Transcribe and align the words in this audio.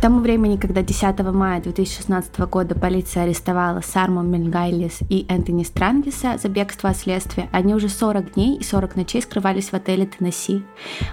Тому 0.00 0.20
времени, 0.20 0.56
когда 0.56 0.82
10 0.82 1.18
мая 1.32 1.60
2016 1.60 2.38
года 2.40 2.76
полиция 2.76 3.24
арестовала 3.24 3.80
Сарму 3.80 4.22
Мельгайлис 4.22 5.00
и 5.10 5.26
Энтони 5.28 5.64
Странгиса 5.64 6.38
за 6.40 6.48
бегство 6.48 6.90
от 6.90 6.96
следствия, 6.96 7.48
они 7.50 7.74
уже 7.74 7.88
40 7.88 8.34
дней 8.34 8.58
и 8.58 8.62
40 8.62 8.94
ночей 8.94 9.20
скрывались 9.22 9.70
в 9.70 9.74
отеле 9.74 10.06
Теннесси. 10.06 10.62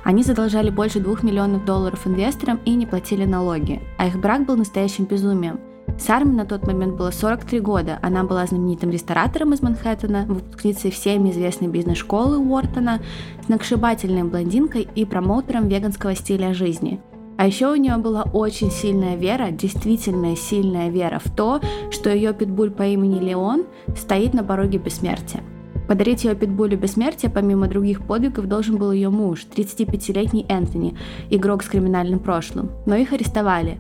Они 0.03 0.21
задолжали 0.21 0.69
больше 0.69 0.99
2 0.99 1.17
миллионов 1.23 1.65
долларов 1.65 2.05
инвесторам 2.05 2.59
и 2.63 2.75
не 2.75 2.85
платили 2.85 3.25
налоги, 3.25 3.81
а 3.97 4.05
их 4.05 4.19
брак 4.19 4.45
был 4.45 4.55
настоящим 4.55 5.05
безумием. 5.05 5.59
Сарме 5.97 6.33
на 6.33 6.45
тот 6.45 6.67
момент 6.67 6.95
было 6.95 7.09
43 7.09 7.59
года. 7.61 7.97
Она 8.03 8.23
была 8.23 8.45
знаменитым 8.45 8.91
ресторатором 8.91 9.53
из 9.53 9.63
Манхэттена, 9.63 10.25
выпускницей 10.27 10.91
всеми 10.91 11.31
известной 11.31 11.69
бизнес-школы 11.69 12.37
Уортона, 12.37 13.01
сногсшибательной 13.45 14.23
блондинкой 14.23 14.87
и 14.93 15.05
промоутером 15.05 15.69
веганского 15.69 16.13
стиля 16.13 16.53
жизни. 16.53 17.01
А 17.37 17.47
еще 17.47 17.71
у 17.71 17.75
нее 17.75 17.97
была 17.97 18.23
очень 18.23 18.71
сильная 18.71 19.15
вера, 19.15 19.51
действительно 19.51 20.35
сильная 20.35 20.89
вера 20.89 21.19
в 21.23 21.29
то, 21.29 21.59
что 21.91 22.09
ее 22.09 22.33
питбуль 22.33 22.71
по 22.71 22.83
имени 22.83 23.19
Леон 23.19 23.65
стоит 23.95 24.33
на 24.33 24.43
пороге 24.43 24.77
бессмертия. 24.77 25.43
Подарить 25.87 26.23
ее 26.23 26.35
питбулю 26.35 26.77
бессмертия, 26.77 27.29
помимо 27.29 27.67
других 27.67 28.07
подвигов, 28.07 28.47
должен 28.47 28.77
был 28.77 28.91
ее 28.91 29.09
муж, 29.09 29.45
35-летний 29.55 30.45
Энтони, 30.49 30.97
игрок 31.29 31.63
с 31.63 31.67
криминальным 31.67 32.19
прошлым. 32.19 32.71
Но 32.85 32.95
их 32.95 33.13
арестовали. 33.13 33.77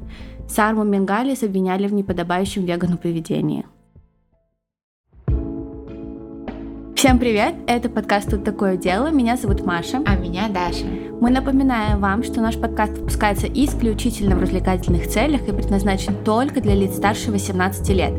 Сарму 0.47 0.83
Менгалис 0.83 1.41
обвиняли 1.41 1.87
в 1.87 1.93
неподобающем 1.93 2.65
вегану 2.65 2.97
поведении. 2.97 3.65
Всем 7.05 7.19
привет! 7.19 7.53
Это 7.67 7.87
подкаст 7.87 8.31
«Тут 8.31 8.43
такое 8.43 8.77
дело». 8.77 9.11
Меня 9.11 9.37
зовут 9.37 9.63
Маша. 9.63 10.01
А 10.07 10.15
меня 10.15 10.49
Даша. 10.49 10.87
Мы 11.21 11.29
напоминаем 11.29 11.99
вам, 11.99 12.23
что 12.23 12.41
наш 12.41 12.59
подкаст 12.59 12.97
выпускается 12.97 13.45
исключительно 13.45 14.35
в 14.35 14.41
развлекательных 14.41 15.07
целях 15.07 15.47
и 15.47 15.51
предназначен 15.51 16.23
только 16.23 16.61
для 16.61 16.73
лиц 16.73 16.95
старше 16.95 17.29
18 17.29 17.89
лет. 17.89 18.11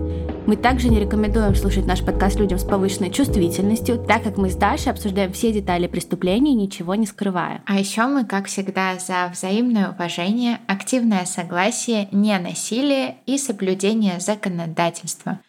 Мы 0.46 0.54
также 0.54 0.88
не 0.88 1.00
рекомендуем 1.00 1.56
слушать 1.56 1.84
наш 1.84 2.04
подкаст 2.04 2.38
людям 2.38 2.60
с 2.60 2.62
повышенной 2.62 3.10
чувствительностью, 3.10 3.98
так 3.98 4.22
как 4.22 4.36
мы 4.36 4.50
с 4.50 4.54
Дашей 4.54 4.92
обсуждаем 4.92 5.32
все 5.32 5.52
детали 5.52 5.88
преступления, 5.88 6.54
ничего 6.54 6.94
не 6.94 7.06
скрывая. 7.06 7.62
А 7.66 7.80
еще 7.80 8.06
мы, 8.06 8.24
как 8.24 8.46
всегда, 8.46 8.98
за 9.00 9.28
взаимное 9.32 9.90
уважение, 9.90 10.60
активное 10.68 11.24
согласие, 11.24 12.06
не 12.12 12.38
насилие 12.38 13.16
и 13.26 13.36
соблюдение 13.36 14.20
законодательства. 14.20 15.40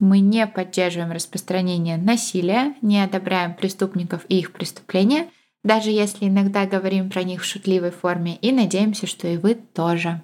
Мы 0.00 0.18
не 0.20 0.46
поддерживаем 0.46 1.12
распространение 1.12 1.96
насилия, 1.96 2.74
не 2.82 3.02
одобряем 3.02 3.54
преступников 3.54 4.24
и 4.28 4.38
их 4.38 4.52
преступления, 4.52 5.30
даже 5.62 5.90
если 5.90 6.28
иногда 6.28 6.66
говорим 6.66 7.10
про 7.10 7.22
них 7.22 7.42
в 7.42 7.44
шутливой 7.44 7.90
форме, 7.90 8.36
и 8.36 8.52
надеемся, 8.52 9.06
что 9.06 9.28
и 9.28 9.36
вы 9.36 9.54
тоже. 9.54 10.22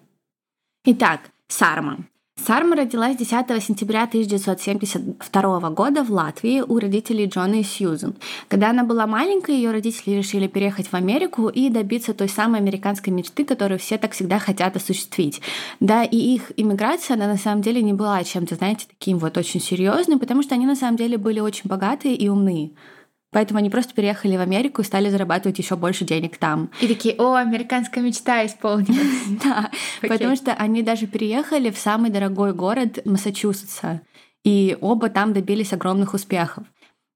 Итак, 0.84 1.30
Сарма. 1.48 2.06
Сарма 2.46 2.74
родилась 2.74 3.16
10 3.16 3.62
сентября 3.62 4.04
1972 4.04 5.70
года 5.70 6.02
в 6.02 6.10
Латвии 6.10 6.62
у 6.62 6.78
родителей 6.78 7.26
Джона 7.26 7.56
и 7.56 7.62
Сьюзен. 7.62 8.14
Когда 8.48 8.70
она 8.70 8.82
была 8.82 9.06
маленькой, 9.06 9.56
ее 9.56 9.72
родители 9.72 10.14
решили 10.14 10.46
переехать 10.46 10.86
в 10.86 10.94
Америку 10.94 11.48
и 11.48 11.68
добиться 11.68 12.14
той 12.14 12.30
самой 12.30 12.60
американской 12.60 13.12
мечты, 13.12 13.44
которую 13.44 13.78
все 13.78 13.98
так 13.98 14.12
всегда 14.12 14.38
хотят 14.38 14.74
осуществить. 14.74 15.42
Да, 15.80 16.02
и 16.02 16.16
их 16.16 16.52
иммиграция, 16.56 17.14
она 17.16 17.26
на 17.26 17.36
самом 17.36 17.60
деле 17.60 17.82
не 17.82 17.92
была 17.92 18.24
чем-то, 18.24 18.54
знаете, 18.54 18.86
таким 18.88 19.18
вот 19.18 19.36
очень 19.36 19.60
серьезным, 19.60 20.18
потому 20.18 20.42
что 20.42 20.54
они 20.54 20.64
на 20.64 20.76
самом 20.76 20.96
деле 20.96 21.18
были 21.18 21.40
очень 21.40 21.68
богатые 21.68 22.14
и 22.14 22.28
умные. 22.30 22.70
Поэтому 23.32 23.58
они 23.58 23.70
просто 23.70 23.94
переехали 23.94 24.36
в 24.36 24.40
Америку 24.40 24.82
и 24.82 24.84
стали 24.84 25.08
зарабатывать 25.08 25.58
еще 25.58 25.76
больше 25.76 26.04
денег 26.04 26.36
там. 26.36 26.70
И 26.80 26.88
такие, 26.88 27.14
о, 27.16 27.34
американская 27.34 28.02
мечта 28.02 28.44
исполнилась. 28.44 29.40
Да, 29.44 29.70
потому 30.00 30.34
что 30.36 30.52
они 30.52 30.82
даже 30.82 31.06
переехали 31.06 31.70
в 31.70 31.78
самый 31.78 32.10
дорогой 32.10 32.52
город 32.52 32.98
Массачусетса. 33.04 34.02
И 34.44 34.76
оба 34.80 35.10
там 35.10 35.32
добились 35.32 35.72
огромных 35.72 36.14
успехов. 36.14 36.64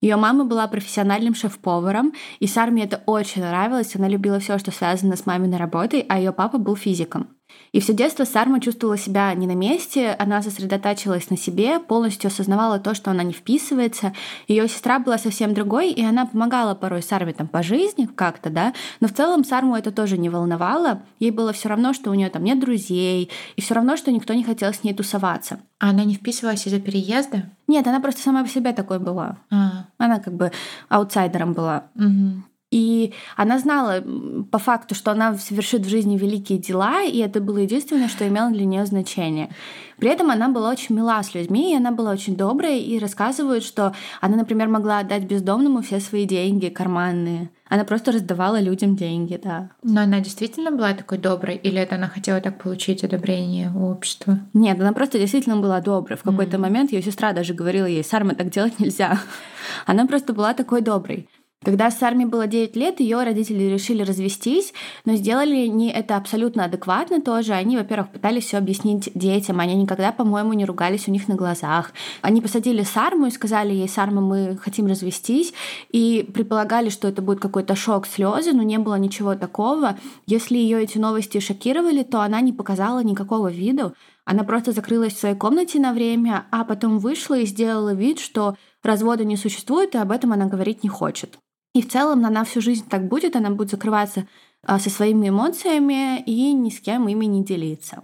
Ее 0.00 0.16
мама 0.16 0.44
была 0.44 0.68
профессиональным 0.68 1.34
шеф-поваром, 1.34 2.12
и 2.38 2.46
Сарме 2.46 2.84
это 2.84 3.02
очень 3.06 3.42
нравилось. 3.42 3.96
Она 3.96 4.06
любила 4.06 4.38
все, 4.38 4.58
что 4.58 4.70
связано 4.70 5.16
с 5.16 5.24
маминой 5.24 5.56
работой, 5.56 6.04
а 6.08 6.18
ее 6.18 6.32
папа 6.32 6.58
был 6.58 6.76
физиком. 6.76 7.30
И 7.74 7.80
все 7.80 7.92
детство 7.92 8.22
Сарма 8.22 8.60
чувствовала 8.60 8.96
себя 8.96 9.34
не 9.34 9.48
на 9.48 9.56
месте, 9.56 10.14
она 10.20 10.42
сосредотачивалась 10.42 11.28
на 11.28 11.36
себе, 11.36 11.80
полностью 11.80 12.28
осознавала 12.28 12.78
то, 12.78 12.94
что 12.94 13.10
она 13.10 13.24
не 13.24 13.32
вписывается. 13.32 14.12
Ее 14.46 14.68
сестра 14.68 15.00
была 15.00 15.18
совсем 15.18 15.54
другой, 15.54 15.90
и 15.90 16.04
она 16.04 16.24
помогала 16.24 16.76
порой 16.76 17.02
Сарме 17.02 17.32
там 17.32 17.48
по 17.48 17.64
жизни 17.64 18.06
как-то, 18.06 18.48
да, 18.48 18.74
но 19.00 19.08
в 19.08 19.12
целом 19.12 19.44
Сарму 19.44 19.74
это 19.74 19.90
тоже 19.90 20.18
не 20.18 20.28
волновало. 20.28 21.02
Ей 21.18 21.32
было 21.32 21.52
все 21.52 21.68
равно, 21.68 21.94
что 21.94 22.12
у 22.12 22.14
нее 22.14 22.30
там 22.30 22.44
нет 22.44 22.60
друзей, 22.60 23.28
и 23.56 23.60
все 23.60 23.74
равно, 23.74 23.96
что 23.96 24.12
никто 24.12 24.34
не 24.34 24.44
хотел 24.44 24.72
с 24.72 24.84
ней 24.84 24.94
тусоваться. 24.94 25.58
А 25.80 25.90
она 25.90 26.04
не 26.04 26.14
вписывалась 26.14 26.64
из-за 26.68 26.78
переезда? 26.78 27.50
Нет, 27.66 27.88
она 27.88 27.98
просто 27.98 28.22
сама 28.22 28.44
по 28.44 28.48
себе 28.48 28.72
такой 28.72 29.00
была. 29.00 29.38
А. 29.50 29.86
Она 29.98 30.20
как 30.20 30.34
бы 30.34 30.52
аутсайдером 30.88 31.54
была. 31.54 31.86
Угу. 31.96 32.44
И 32.74 33.12
она 33.36 33.60
знала 33.60 34.02
по 34.50 34.58
факту, 34.58 34.96
что 34.96 35.12
она 35.12 35.34
совершит 35.36 35.82
в 35.82 35.88
жизни 35.88 36.18
великие 36.18 36.58
дела, 36.58 37.04
и 37.04 37.18
это 37.18 37.40
было 37.40 37.58
единственное, 37.58 38.08
что 38.08 38.26
имело 38.26 38.50
для 38.50 38.64
нее 38.64 38.84
значение. 38.84 39.50
При 39.98 40.10
этом 40.10 40.32
она 40.32 40.48
была 40.48 40.70
очень 40.70 40.96
мила 40.96 41.22
с 41.22 41.34
людьми, 41.34 41.72
и 41.72 41.76
она 41.76 41.92
была 41.92 42.10
очень 42.10 42.36
добрая, 42.36 42.76
и 42.76 42.98
рассказывают, 42.98 43.62
что 43.62 43.94
она, 44.20 44.36
например, 44.36 44.66
могла 44.66 44.98
отдать 44.98 45.22
бездомному 45.22 45.82
все 45.82 46.00
свои 46.00 46.24
деньги 46.24 46.68
карманные. 46.68 47.50
Она 47.68 47.84
просто 47.84 48.10
раздавала 48.10 48.60
людям 48.60 48.96
деньги, 48.96 49.40
да. 49.40 49.70
Но 49.84 50.00
она 50.00 50.18
действительно 50.18 50.72
была 50.72 50.94
такой 50.94 51.18
доброй, 51.18 51.54
или 51.54 51.80
это 51.80 51.94
она 51.94 52.08
хотела 52.08 52.40
так 52.40 52.60
получить 52.60 53.04
одобрение 53.04 53.70
у 53.70 53.88
общества? 53.88 54.40
Нет, 54.52 54.80
она 54.80 54.92
просто 54.92 55.20
действительно 55.20 55.58
была 55.58 55.80
доброй. 55.80 56.16
В 56.16 56.24
какой-то 56.24 56.56
mm. 56.56 56.60
момент 56.60 56.92
ее 56.92 57.02
сестра 57.02 57.32
даже 57.32 57.54
говорила 57.54 57.86
ей, 57.86 58.02
Сарма, 58.02 58.34
так 58.34 58.50
делать 58.50 58.80
нельзя. 58.80 59.20
Она 59.86 60.06
просто 60.06 60.32
была 60.32 60.54
такой 60.54 60.80
доброй. 60.80 61.28
Когда 61.64 61.90
Сарме 61.90 62.26
было 62.26 62.46
9 62.46 62.76
лет, 62.76 63.00
ее 63.00 63.22
родители 63.22 63.62
решили 63.64 64.02
развестись, 64.02 64.74
но 65.06 65.14
сделали 65.14 65.66
не 65.66 65.90
это 65.90 66.16
абсолютно 66.16 66.64
адекватно 66.64 67.22
тоже. 67.22 67.54
Они, 67.54 67.78
во-первых, 67.78 68.10
пытались 68.10 68.44
все 68.44 68.58
объяснить 68.58 69.10
детям, 69.14 69.60
они 69.60 69.74
никогда, 69.74 70.12
по-моему, 70.12 70.52
не 70.52 70.66
ругались 70.66 71.08
у 71.08 71.10
них 71.10 71.26
на 71.26 71.36
глазах. 71.36 71.92
Они 72.20 72.42
посадили 72.42 72.82
Сарму 72.82 73.26
и 73.26 73.30
сказали 73.30 73.72
ей, 73.72 73.88
Сарма, 73.88 74.20
мы 74.20 74.58
хотим 74.60 74.86
развестись, 74.86 75.54
и 75.90 76.28
предполагали, 76.34 76.90
что 76.90 77.08
это 77.08 77.22
будет 77.22 77.40
какой-то 77.40 77.74
шок, 77.74 78.06
слезы, 78.06 78.52
но 78.52 78.62
не 78.62 78.78
было 78.78 78.96
ничего 78.96 79.34
такого. 79.34 79.96
Если 80.26 80.58
ее 80.58 80.82
эти 80.82 80.98
новости 80.98 81.40
шокировали, 81.40 82.02
то 82.02 82.20
она 82.20 82.42
не 82.42 82.52
показала 82.52 83.02
никакого 83.02 83.50
виду. 83.50 83.94
Она 84.26 84.44
просто 84.44 84.72
закрылась 84.72 85.14
в 85.14 85.18
своей 85.18 85.34
комнате 85.34 85.78
на 85.78 85.92
время, 85.92 86.46
а 86.50 86.64
потом 86.64 86.98
вышла 86.98 87.38
и 87.38 87.46
сделала 87.46 87.94
вид, 87.94 88.20
что 88.20 88.56
развода 88.82 89.24
не 89.24 89.36
существует, 89.36 89.94
и 89.94 89.98
об 89.98 90.10
этом 90.10 90.32
она 90.32 90.46
говорить 90.46 90.82
не 90.82 90.88
хочет. 90.88 91.38
И 91.74 91.82
в 91.82 91.88
целом 91.88 92.24
она 92.24 92.44
всю 92.44 92.60
жизнь 92.60 92.86
так 92.88 93.08
будет, 93.08 93.36
она 93.36 93.50
будет 93.50 93.70
закрываться 93.70 94.26
а, 94.62 94.78
со 94.78 94.90
своими 94.90 95.28
эмоциями 95.28 96.22
и 96.22 96.52
ни 96.52 96.70
с 96.70 96.80
кем 96.80 97.08
ими 97.08 97.26
не 97.26 97.44
делиться. 97.44 98.02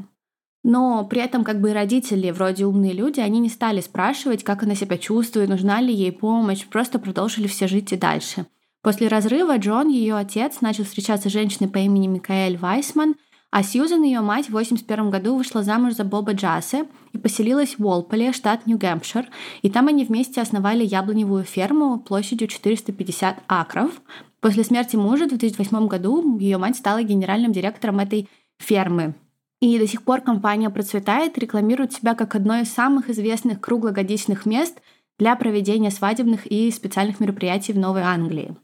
Но 0.63 1.05
при 1.05 1.23
этом 1.23 1.45
как 1.45 1.61
бы 1.61 1.73
родители, 1.73 2.31
вроде 2.31 2.67
умные 2.67 2.93
люди, 2.93 3.21
они 3.21 3.39
не 3.39 3.49
стали 3.49 3.81
спрашивать, 3.81 4.45
как 4.45 4.63
она 4.63 4.75
себя 4.75 4.99
чувствует, 4.99 5.49
нужна 5.49 5.81
ли 5.81 5.95
ей 5.95 6.13
помощь, 6.13 6.67
просто 6.67 6.99
продолжили 6.99 7.47
все 7.47 7.67
жить 7.67 7.93
и 7.93 7.97
дальше. 7.97 8.47
После 8.83 9.09
разрыва 9.09 9.57
Джон, 9.57 9.89
ее 9.89 10.17
отец, 10.17 10.61
начал 10.61 10.85
встречаться 10.85 11.31
с 11.31 11.33
женщиной 11.33 11.69
по 11.69 11.79
имени 11.79 12.09
Микаэль 12.09 12.59
Вайсман– 12.59 13.15
а 13.51 13.65
Сьюзен, 13.65 14.05
ее 14.05 14.21
мать, 14.21 14.47
в 14.47 14.51
1981 14.51 15.11
году 15.11 15.37
вышла 15.37 15.65
замуж 15.65 15.95
за 15.95 16.05
Боба 16.05 16.33
Джассе 16.33 16.87
и 17.13 17.19
поселилась 17.19 17.79
в 17.79 17.85
Уолполе, 17.85 18.33
штат 18.33 18.67
Нью-Гэмпшир, 18.67 19.27
и 19.63 19.71
там 19.71 19.89
они 19.89 20.05
вместе 20.05 20.41
основали 20.41 20.85
яблоневую 20.85 21.43
ферму 21.43 21.99
площадью 21.99 22.47
450 22.47 23.39
акров. 23.49 24.01
После 24.41 24.63
смерти 24.63 24.95
мужа 24.95 25.25
в 25.25 25.31
2008 25.31 25.89
году 25.89 26.39
ее 26.39 26.59
мать 26.59 26.77
стала 26.77 27.03
генеральным 27.03 27.53
директором 27.53 27.99
этой 27.99 28.29
фермы. 28.59 29.15
И 29.61 29.79
до 29.79 29.87
сих 29.87 30.03
пор 30.03 30.21
компания 30.21 30.71
процветает, 30.71 31.37
рекламирует 31.37 31.93
себя 31.93 32.15
как 32.15 32.37
одно 32.37 32.61
из 32.61 32.73
самых 32.73 33.11
известных 33.11 33.61
круглогодичных 33.61 34.47
мест 34.47 34.81
для 35.19 35.35
проведения 35.35 35.91
свадебных 35.91 36.47
и 36.47 36.71
специальных 36.71 37.19
мероприятий 37.19 37.73
в 37.73 37.79
Новой 37.79 38.03
Англии. 38.03 38.57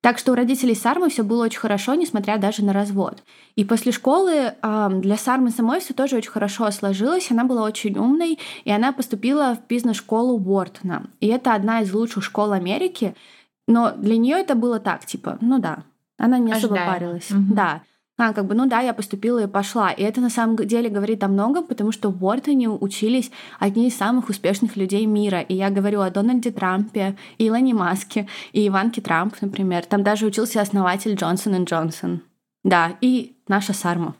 Так 0.00 0.18
что 0.18 0.32
у 0.32 0.34
родителей 0.36 0.76
Сармы 0.76 1.08
все 1.10 1.24
было 1.24 1.44
очень 1.44 1.58
хорошо, 1.58 1.94
несмотря 1.94 2.38
даже 2.38 2.64
на 2.64 2.72
развод. 2.72 3.24
И 3.56 3.64
после 3.64 3.90
школы 3.90 4.54
для 4.62 5.16
Сармы 5.16 5.50
самой 5.50 5.80
все 5.80 5.92
тоже 5.92 6.16
очень 6.16 6.30
хорошо 6.30 6.70
сложилось. 6.70 7.30
Она 7.30 7.44
была 7.44 7.62
очень 7.62 7.98
умной, 7.98 8.38
и 8.64 8.70
она 8.70 8.92
поступила 8.92 9.56
в 9.56 9.66
бизнес-школу 9.66 10.38
Уортона. 10.38 11.10
И 11.20 11.26
это 11.26 11.54
одна 11.54 11.80
из 11.80 11.92
лучших 11.92 12.22
школ 12.22 12.52
Америки. 12.52 13.16
Но 13.66 13.90
для 13.90 14.16
нее 14.16 14.36
это 14.38 14.54
было 14.54 14.78
так, 14.78 15.04
типа, 15.04 15.36
ну 15.40 15.58
да, 15.58 15.82
она 16.16 16.38
не 16.38 16.52
особо 16.52 16.76
Ожидаемо. 16.76 16.92
парилась. 16.92 17.30
Угу. 17.30 17.54
Да 17.54 17.82
а, 18.20 18.32
как 18.32 18.46
бы, 18.46 18.56
ну 18.56 18.66
да, 18.66 18.80
я 18.80 18.92
поступила 18.92 19.44
и 19.44 19.46
пошла. 19.46 19.92
И 19.92 20.02
это 20.02 20.20
на 20.20 20.28
самом 20.28 20.56
деле 20.56 20.88
говорит 20.88 21.22
о 21.22 21.28
многом, 21.28 21.64
потому 21.64 21.92
что 21.92 22.10
в 22.10 22.24
Уортоне 22.24 22.68
учились 22.68 23.30
одни 23.60 23.86
из 23.86 23.96
самых 23.96 24.28
успешных 24.28 24.76
людей 24.76 25.06
мира. 25.06 25.40
И 25.40 25.54
я 25.54 25.70
говорю 25.70 26.00
о 26.00 26.10
Дональде 26.10 26.50
Трампе, 26.50 27.16
Илоне 27.38 27.74
Маске 27.74 28.26
и 28.52 28.66
Иванке 28.66 29.00
Трамп, 29.00 29.36
например. 29.40 29.86
Там 29.86 30.02
даже 30.02 30.26
учился 30.26 30.60
основатель 30.60 31.14
Джонсон 31.14 31.62
и 31.62 31.64
Джонсон. 31.64 32.22
Да, 32.64 32.96
и 33.00 33.36
наша 33.46 33.72
Сарма. 33.72 34.16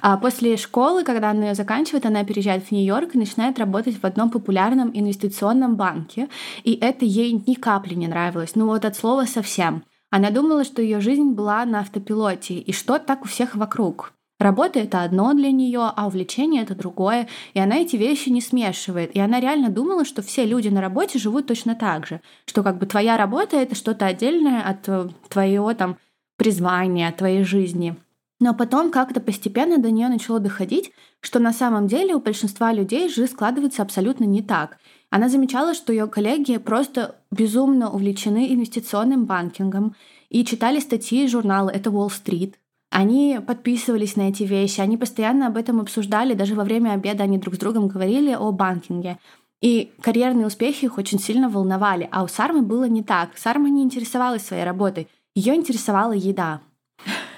А 0.00 0.16
после 0.16 0.56
школы, 0.56 1.02
когда 1.02 1.30
она 1.30 1.48
ее 1.48 1.54
заканчивает, 1.56 2.06
она 2.06 2.22
переезжает 2.22 2.64
в 2.64 2.70
Нью-Йорк 2.70 3.16
и 3.16 3.18
начинает 3.18 3.58
работать 3.58 4.00
в 4.00 4.04
одном 4.04 4.30
популярном 4.30 4.92
инвестиционном 4.94 5.74
банке. 5.74 6.28
И 6.62 6.78
это 6.80 7.04
ей 7.04 7.32
ни 7.32 7.54
капли 7.54 7.94
не 7.94 8.06
нравилось. 8.06 8.54
Ну 8.54 8.66
вот 8.66 8.84
от 8.84 8.94
слова 8.94 9.24
совсем. 9.24 9.82
Она 10.12 10.30
думала, 10.30 10.62
что 10.62 10.82
ее 10.82 11.00
жизнь 11.00 11.30
была 11.30 11.64
на 11.64 11.80
автопилоте, 11.80 12.52
и 12.56 12.70
что 12.74 12.98
так 12.98 13.22
у 13.24 13.28
всех 13.28 13.56
вокруг. 13.56 14.12
Работа— 14.38 14.78
это 14.80 15.04
одно 15.04 15.32
для 15.32 15.50
нее, 15.50 15.90
а 15.96 16.06
увлечение— 16.06 16.62
это 16.64 16.74
другое. 16.74 17.28
И 17.54 17.58
она 17.58 17.76
эти 17.76 17.96
вещи 17.96 18.28
не 18.28 18.42
смешивает. 18.42 19.16
И 19.16 19.20
она 19.20 19.40
реально 19.40 19.70
думала, 19.70 20.04
что 20.04 20.20
все 20.20 20.44
люди 20.44 20.68
на 20.68 20.82
работе 20.82 21.18
живут 21.18 21.46
точно 21.46 21.74
так 21.74 22.06
же. 22.06 22.20
Что 22.44 22.62
как 22.62 22.76
бы 22.76 22.84
твоя 22.84 23.16
работа— 23.16 23.56
это 23.58 23.74
что-то 23.74 24.04
отдельное 24.04 24.60
от 24.60 24.86
э, 24.86 25.08
твоего 25.30 25.72
там 25.72 25.96
призвания, 26.36 27.08
от 27.08 27.16
твоей 27.16 27.42
жизни. 27.42 27.96
Но 28.38 28.52
потом 28.52 28.90
как-то 28.90 29.18
постепенно 29.18 29.78
до 29.78 29.90
нее 29.90 30.08
начало 30.08 30.40
доходить, 30.40 30.92
что 31.20 31.38
на 31.38 31.54
самом 31.54 31.86
деле 31.86 32.14
у 32.14 32.20
большинства 32.20 32.70
людей 32.74 33.08
жизнь 33.08 33.32
складывается 33.32 33.80
абсолютно 33.80 34.24
не 34.24 34.42
так. 34.42 34.76
Она 35.12 35.28
замечала, 35.28 35.74
что 35.74 35.92
ее 35.92 36.06
коллеги 36.06 36.56
просто 36.56 37.16
безумно 37.30 37.90
увлечены 37.90 38.50
инвестиционным 38.50 39.26
банкингом 39.26 39.94
и 40.30 40.42
читали 40.42 40.80
статьи 40.80 41.24
из 41.26 41.30
журнала 41.30 41.68
«Это 41.68 41.90
Уолл-стрит», 41.90 42.58
они 42.88 43.38
подписывались 43.46 44.16
на 44.16 44.30
эти 44.30 44.44
вещи, 44.44 44.80
они 44.80 44.96
постоянно 44.96 45.48
об 45.48 45.58
этом 45.58 45.80
обсуждали, 45.80 46.32
даже 46.32 46.54
во 46.54 46.64
время 46.64 46.92
обеда 46.92 47.24
они 47.24 47.36
друг 47.36 47.56
с 47.56 47.58
другом 47.58 47.88
говорили 47.88 48.32
о 48.32 48.52
банкинге. 48.52 49.18
И 49.60 49.92
карьерные 50.00 50.46
успехи 50.46 50.86
их 50.86 50.96
очень 50.96 51.18
сильно 51.18 51.50
волновали, 51.50 52.08
а 52.10 52.22
у 52.22 52.28
Сармы 52.28 52.62
было 52.62 52.84
не 52.84 53.02
так. 53.02 53.36
Сарма 53.36 53.68
не 53.68 53.82
интересовалась 53.82 54.46
своей 54.46 54.64
работой, 54.64 55.08
ее 55.34 55.54
интересовала 55.54 56.12
еда. 56.12 56.62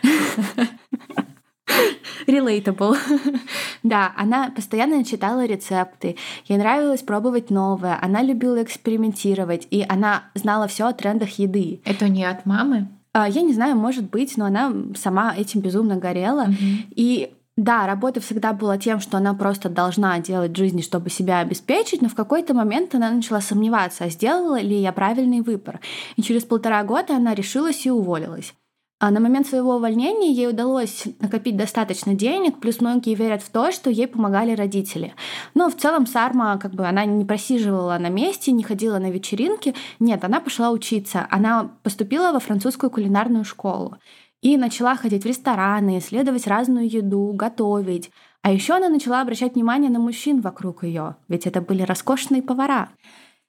Relatable. 2.27 2.97
да, 3.83 4.13
она 4.17 4.51
постоянно 4.51 5.05
читала 5.05 5.45
рецепты, 5.45 6.17
ей 6.47 6.59
нравилось 6.59 7.03
пробовать 7.03 7.51
новое, 7.51 7.99
она 8.01 8.23
любила 8.23 8.63
экспериментировать, 8.63 9.67
и 9.71 9.85
она 9.89 10.25
знала 10.35 10.69
все 10.69 10.87
о 10.87 10.93
трендах 10.93 11.39
еды. 11.39 11.81
Это 11.85 12.07
у 12.07 12.09
нее 12.09 12.29
от 12.29 12.47
мамы? 12.47 12.89
А, 13.13 13.29
я 13.29 13.43
не 13.43 13.53
знаю, 13.53 13.77
может 13.77 14.11
быть, 14.11 14.37
но 14.37 14.47
она 14.47 14.73
сама 14.97 15.35
этим 15.37 15.61
безумно 15.61 15.97
горела. 15.97 16.47
Mm-hmm. 16.49 16.87
И 16.97 17.33
да, 17.57 17.87
работа 17.87 18.21
всегда 18.21 18.53
была 18.53 18.79
тем, 18.79 18.99
что 18.99 19.17
она 19.19 19.33
просто 19.33 19.69
должна 19.69 20.19
делать 20.19 20.53
в 20.53 20.57
жизни, 20.57 20.83
чтобы 20.83 21.09
себя 21.09 21.39
обеспечить, 21.39 22.03
но 22.03 22.09
в 22.09 22.17
какой-то 22.17 22.53
момент 22.53 22.97
она 22.97 23.11
начала 23.13 23.41
сомневаться, 23.41 24.05
а 24.05 24.11
сделала 24.11 24.61
ли 24.61 24.81
я 24.81 24.93
правильный 24.93 25.41
выбор. 25.41 25.79
И 26.17 26.23
через 26.23 26.43
полтора 26.43 26.83
года 26.83 27.15
она 27.15 27.35
решилась 27.35 27.87
и 27.87 27.91
уволилась. 27.91 28.55
А 29.01 29.11
на 29.11 29.21
момент 29.21 29.47
своего 29.47 29.77
увольнения 29.77 30.33
ей 30.33 30.49
удалось 30.49 31.05
накопить 31.21 31.57
достаточно 31.57 32.15
денег, 32.15 32.61
плюс 32.61 32.81
многие 32.81 33.15
верят 33.15 33.43
в 33.43 33.51
то, 33.51 33.73
что 33.73 33.91
ей 33.91 34.07
помогали 34.07 34.55
родители. 34.55 35.15
Но 35.55 35.69
в 35.69 35.77
целом 35.77 36.07
Сарма, 36.07 36.59
как 36.59 36.75
бы, 36.75 36.87
она 36.87 37.05
не 37.05 37.25
просиживала 37.25 37.99
на 37.99 38.09
месте, 38.09 38.53
не 38.53 38.63
ходила 38.63 38.99
на 38.99 39.11
вечеринки. 39.11 39.75
Нет, 39.99 40.25
она 40.25 40.41
пошла 40.41 40.71
учиться. 40.71 41.27
Она 41.31 41.73
поступила 41.83 42.33
во 42.33 42.39
французскую 42.39 42.91
кулинарную 42.91 43.45
школу 43.45 43.97
и 44.43 44.57
начала 44.57 44.95
ходить 44.95 45.25
в 45.25 45.27
рестораны, 45.27 45.99
исследовать 45.99 46.47
разную 46.47 46.89
еду, 46.89 47.33
готовить. 47.35 48.11
А 48.43 48.53
еще 48.53 48.75
она 48.75 48.91
начала 48.91 49.23
обращать 49.23 49.55
внимание 49.55 49.91
на 49.91 49.99
мужчин 49.99 50.41
вокруг 50.41 50.85
ее, 50.85 51.17
ведь 51.29 51.47
это 51.47 51.61
были 51.61 51.83
роскошные 51.83 52.43
повара. 52.43 52.91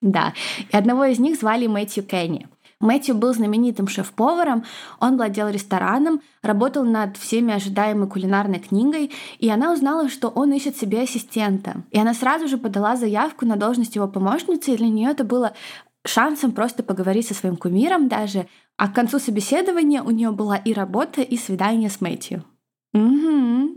Да, 0.02 0.34
и 0.72 0.76
одного 0.76 1.06
из 1.06 1.20
них 1.20 1.38
звали 1.38 1.68
Мэтью 1.68 2.04
Кенни. 2.04 2.48
Мэтью 2.82 3.16
был 3.16 3.34
знаменитым 3.34 3.88
шеф-поваром, 3.88 4.66
он 5.00 5.16
владел 5.16 5.48
рестораном, 5.48 6.22
работал 6.42 6.84
над 6.84 7.16
всеми 7.18 7.54
ожидаемой 7.54 8.08
кулинарной 8.08 8.60
книгой, 8.60 9.12
и 9.40 9.50
она 9.50 9.72
узнала, 9.72 10.10
что 10.10 10.28
он 10.28 10.52
ищет 10.52 10.78
себе 10.78 11.02
ассистента. 11.02 11.84
И 11.92 12.00
она 12.00 12.14
сразу 12.14 12.48
же 12.48 12.58
подала 12.58 12.96
заявку 12.96 13.46
на 13.46 13.56
должность 13.56 13.96
его 13.96 14.08
помощницы, 14.08 14.74
и 14.74 14.78
для 14.78 14.90
нее 14.90 15.12
это 15.12 15.24
было 15.24 15.54
шансом 16.06 16.52
просто 16.52 16.84
поговорить 16.84 17.28
со 17.28 17.34
своим 17.34 17.56
кумиром 17.56 18.08
даже. 18.08 18.48
А 18.78 18.90
к 18.90 18.94
концу 18.94 19.20
собеседования 19.20 20.04
у 20.04 20.12
нее 20.12 20.32
была 20.32 20.58
и 20.58 20.74
работа, 20.74 21.22
и 21.22 21.38
свидание 21.38 21.90
с 21.90 22.02
Мэтью. 22.02 22.44
Угу. 22.96 23.72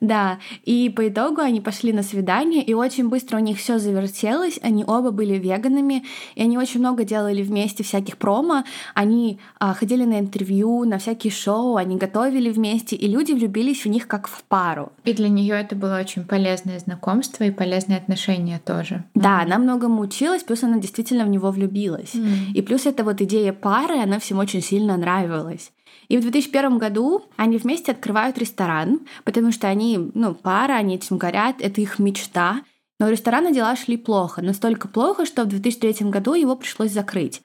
Да, 0.00 0.38
и 0.64 0.88
по 0.88 1.06
итогу 1.06 1.42
они 1.42 1.60
пошли 1.60 1.92
на 1.92 2.02
свидание, 2.02 2.62
и 2.62 2.72
очень 2.72 3.08
быстро 3.08 3.36
у 3.36 3.40
них 3.40 3.58
все 3.58 3.78
завертелось. 3.78 4.58
Они 4.62 4.84
оба 4.86 5.10
были 5.10 5.34
веганами, 5.34 6.04
и 6.34 6.42
они 6.42 6.56
очень 6.56 6.80
много 6.80 7.04
делали 7.04 7.42
вместе 7.42 7.84
всяких 7.84 8.16
промо. 8.16 8.64
Они 8.94 9.38
а, 9.60 9.74
ходили 9.74 10.04
на 10.04 10.18
интервью, 10.18 10.84
на 10.84 10.98
всякие 10.98 11.30
шоу, 11.30 11.76
они 11.76 11.96
готовили 11.96 12.50
вместе, 12.50 12.96
и 12.96 13.06
люди 13.06 13.32
влюбились 13.32 13.84
в 13.84 13.88
них 13.88 14.08
как 14.08 14.28
в 14.28 14.42
пару. 14.44 14.92
И 15.04 15.12
для 15.12 15.28
нее 15.28 15.56
это 15.56 15.76
было 15.76 15.98
очень 16.00 16.24
полезное 16.24 16.78
знакомство 16.78 17.44
и 17.44 17.50
полезные 17.50 17.98
отношения 17.98 18.60
тоже. 18.64 19.04
Да, 19.14 19.40
mm. 19.40 19.44
она 19.44 19.58
многому 19.58 20.00
училась, 20.00 20.42
плюс 20.42 20.62
она 20.62 20.78
действительно 20.78 21.24
в 21.24 21.28
него 21.28 21.50
влюбилась. 21.50 22.14
Mm. 22.14 22.52
И 22.54 22.62
плюс 22.62 22.86
эта 22.86 23.04
вот 23.04 23.20
идея 23.20 23.52
пары, 23.52 23.98
она 23.98 24.18
всем 24.18 24.38
очень 24.38 24.62
сильно 24.62 24.96
нравилась. 24.96 25.70
И 26.08 26.18
в 26.18 26.22
2001 26.22 26.78
году 26.78 27.24
они 27.36 27.56
вместе 27.56 27.92
открывают 27.92 28.38
ресторан, 28.38 29.00
потому 29.24 29.52
что 29.52 29.68
они, 29.68 30.10
ну, 30.14 30.34
пара, 30.34 30.74
они 30.74 30.96
этим 30.96 31.18
горят, 31.18 31.56
это 31.60 31.80
их 31.80 31.98
мечта. 31.98 32.62
Но 33.00 33.06
у 33.06 33.10
ресторана 33.10 33.52
дела 33.52 33.74
шли 33.76 33.96
плохо, 33.96 34.42
настолько 34.42 34.88
плохо, 34.88 35.26
что 35.26 35.44
в 35.44 35.48
2003 35.48 36.10
году 36.10 36.34
его 36.34 36.56
пришлось 36.56 36.92
закрыть. 36.92 37.42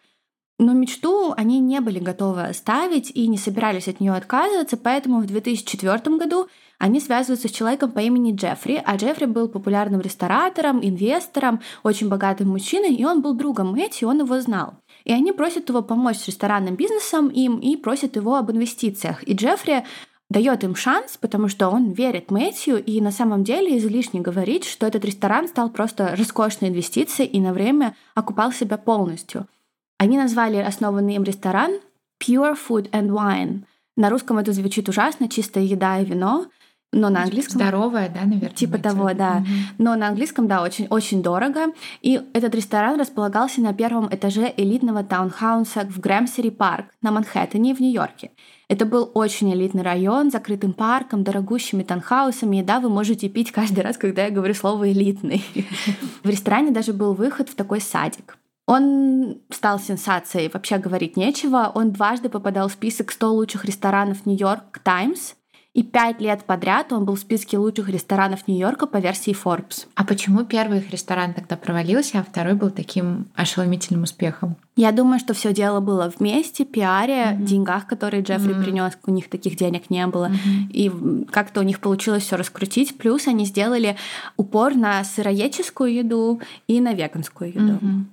Но 0.59 0.73
мечту 0.73 1.33
они 1.37 1.59
не 1.59 1.79
были 1.79 1.99
готовы 1.99 2.43
оставить 2.43 3.11
и 3.11 3.27
не 3.27 3.37
собирались 3.37 3.87
от 3.87 4.01
нее 4.01 4.13
отказываться, 4.13 4.75
поэтому 4.75 5.21
в 5.21 5.25
2004 5.25 6.17
году 6.17 6.47
они 6.79 6.99
связываются 6.99 7.47
с 7.47 7.51
человеком 7.51 7.91
по 7.91 7.99
имени 7.99 8.35
Джеффри, 8.35 8.83
а 8.85 8.97
Джеффри 8.97 9.25
был 9.25 9.47
популярным 9.47 10.01
ресторатором, 10.01 10.79
инвестором, 10.83 11.61
очень 11.83 12.09
богатым 12.09 12.49
мужчиной, 12.49 12.93
и 12.93 13.05
он 13.05 13.21
был 13.21 13.33
другом 13.35 13.71
Мэтью, 13.71 14.09
он 14.09 14.19
его 14.19 14.39
знал. 14.41 14.73
И 15.09 15.11
они 15.11 15.31
просят 15.31 15.67
его 15.69 15.81
помочь 15.81 16.17
с 16.17 16.27
ресторанным 16.27 16.75
бизнесом 16.75 17.29
им 17.29 17.57
и 17.57 17.75
просят 17.75 18.15
его 18.15 18.35
об 18.35 18.51
инвестициях. 18.51 19.27
И 19.27 19.33
Джеффри 19.33 19.83
дает 20.29 20.63
им 20.63 20.75
шанс, 20.75 21.17
потому 21.17 21.47
что 21.47 21.69
он 21.69 21.89
верит 21.93 22.29
Мэтью, 22.29 22.77
и 22.77 23.01
на 23.01 23.09
самом 23.09 23.43
деле 23.43 23.75
излишне 23.79 24.21
говорить, 24.21 24.65
что 24.65 24.85
этот 24.85 25.03
ресторан 25.03 25.47
стал 25.47 25.71
просто 25.71 26.15
роскошной 26.15 26.69
инвестицией 26.69 27.27
и 27.27 27.39
на 27.39 27.53
время 27.53 27.95
окупал 28.13 28.51
себя 28.51 28.77
полностью. 28.77 29.47
Они 29.97 30.15
назвали 30.15 30.57
основанный 30.57 31.15
им 31.15 31.23
ресторан 31.23 31.79
Pure 32.23 32.55
Food 32.55 32.91
and 32.91 33.09
Wine. 33.09 33.63
На 33.97 34.11
русском 34.11 34.37
это 34.37 34.53
звучит 34.53 34.89
ужасно, 34.89 35.27
чистая 35.27 35.63
еда 35.63 35.97
и 35.97 36.05
вино, 36.05 36.45
но 36.91 37.09
на 37.09 37.23
английском... 37.23 37.61
Здоровая, 37.61 38.09
да, 38.09 38.21
наверное? 38.21 38.49
Типа 38.49 38.79
того, 38.79 39.13
да. 39.13 39.43
Но 39.77 39.95
на 39.95 40.07
английском, 40.07 40.47
да, 40.47 40.63
очень, 40.63 40.87
очень 40.89 41.21
дорого. 41.21 41.67
И 42.01 42.19
этот 42.33 42.55
ресторан 42.55 42.99
располагался 42.99 43.61
на 43.61 43.73
первом 43.73 44.07
этаже 44.11 44.51
элитного 44.57 45.03
таунхауса 45.03 45.81
в 45.81 45.99
Грэмсери 45.99 46.49
парк 46.49 46.87
на 47.01 47.11
Манхэттене 47.11 47.75
в 47.75 47.79
Нью-Йорке. 47.79 48.31
Это 48.69 48.85
был 48.85 49.11
очень 49.13 49.53
элитный 49.53 49.83
район, 49.83 50.31
закрытым 50.31 50.73
парком, 50.73 51.23
дорогущими 51.23 51.83
таунхаусами, 51.83 52.57
и 52.57 52.63
да, 52.63 52.79
вы 52.79 52.89
можете 52.89 53.29
пить 53.29 53.51
каждый 53.51 53.81
раз, 53.81 53.97
когда 53.97 54.25
я 54.25 54.31
говорю 54.31 54.53
слово 54.53 54.91
«элитный». 54.91 55.43
В 56.23 56.29
ресторане 56.29 56.71
даже 56.71 56.93
был 56.93 57.13
выход 57.13 57.49
в 57.49 57.55
такой 57.55 57.81
садик. 57.81 58.37
Он 58.67 59.39
стал 59.49 59.79
сенсацией, 59.79 60.51
вообще 60.53 60.77
говорить 60.77 61.17
нечего. 61.17 61.71
Он 61.73 61.91
дважды 61.91 62.29
попадал 62.29 62.67
в 62.67 62.73
список 62.73 63.11
100 63.11 63.33
лучших 63.33 63.65
ресторанов 63.65 64.27
Нью-Йорк 64.27 64.77
Таймс, 64.83 65.33
и 65.75 65.83
пять 65.83 66.19
лет 66.19 66.45
подряд 66.45 66.91
он 66.91 67.05
был 67.05 67.13
в 67.13 67.19
списке 67.19 67.59
лучших 67.59 67.89
ресторанов 67.89 68.47
Нью-Йорка 68.47 68.87
по 68.87 68.97
версии 68.97 69.35
Forbes. 69.35 69.85
А 69.93 70.03
почему 70.03 70.43
первый 70.43 70.79
их 70.79 70.89
ресторан 70.89 71.33
тогда 71.35 71.55
провалился, 71.57 72.19
а 72.19 72.23
второй 72.23 72.55
был 72.55 72.71
таким 72.71 73.27
ошеломительным 73.35 74.03
успехом? 74.03 74.55
Я 74.75 74.91
думаю, 74.91 75.19
что 75.19 75.35
все 75.35 75.53
дело 75.53 75.79
было 75.79 76.11
вместе, 76.17 76.65
пиаре, 76.65 77.13
mm-hmm. 77.13 77.43
деньгах, 77.43 77.85
которые 77.85 78.23
Джеффри 78.23 78.55
mm-hmm. 78.55 78.63
принес, 78.63 78.97
у 79.05 79.11
них 79.11 79.29
таких 79.29 79.57
денег 79.57 79.91
не 79.91 80.07
было. 80.07 80.31
Mm-hmm. 80.31 80.71
И 80.71 81.25
как-то 81.31 81.59
у 81.59 81.63
них 81.63 81.79
получилось 81.81 82.23
все 82.23 82.35
раскрутить. 82.35 82.97
Плюс 82.97 83.27
они 83.27 83.45
сделали 83.45 83.95
упор 84.37 84.73
на 84.73 85.03
сыроедческую 85.03 85.93
еду 85.93 86.41
и 86.67 86.81
на 86.81 86.93
веганскую 86.93 87.51
еду. 87.51 87.73
Mm-hmm. 87.73 88.03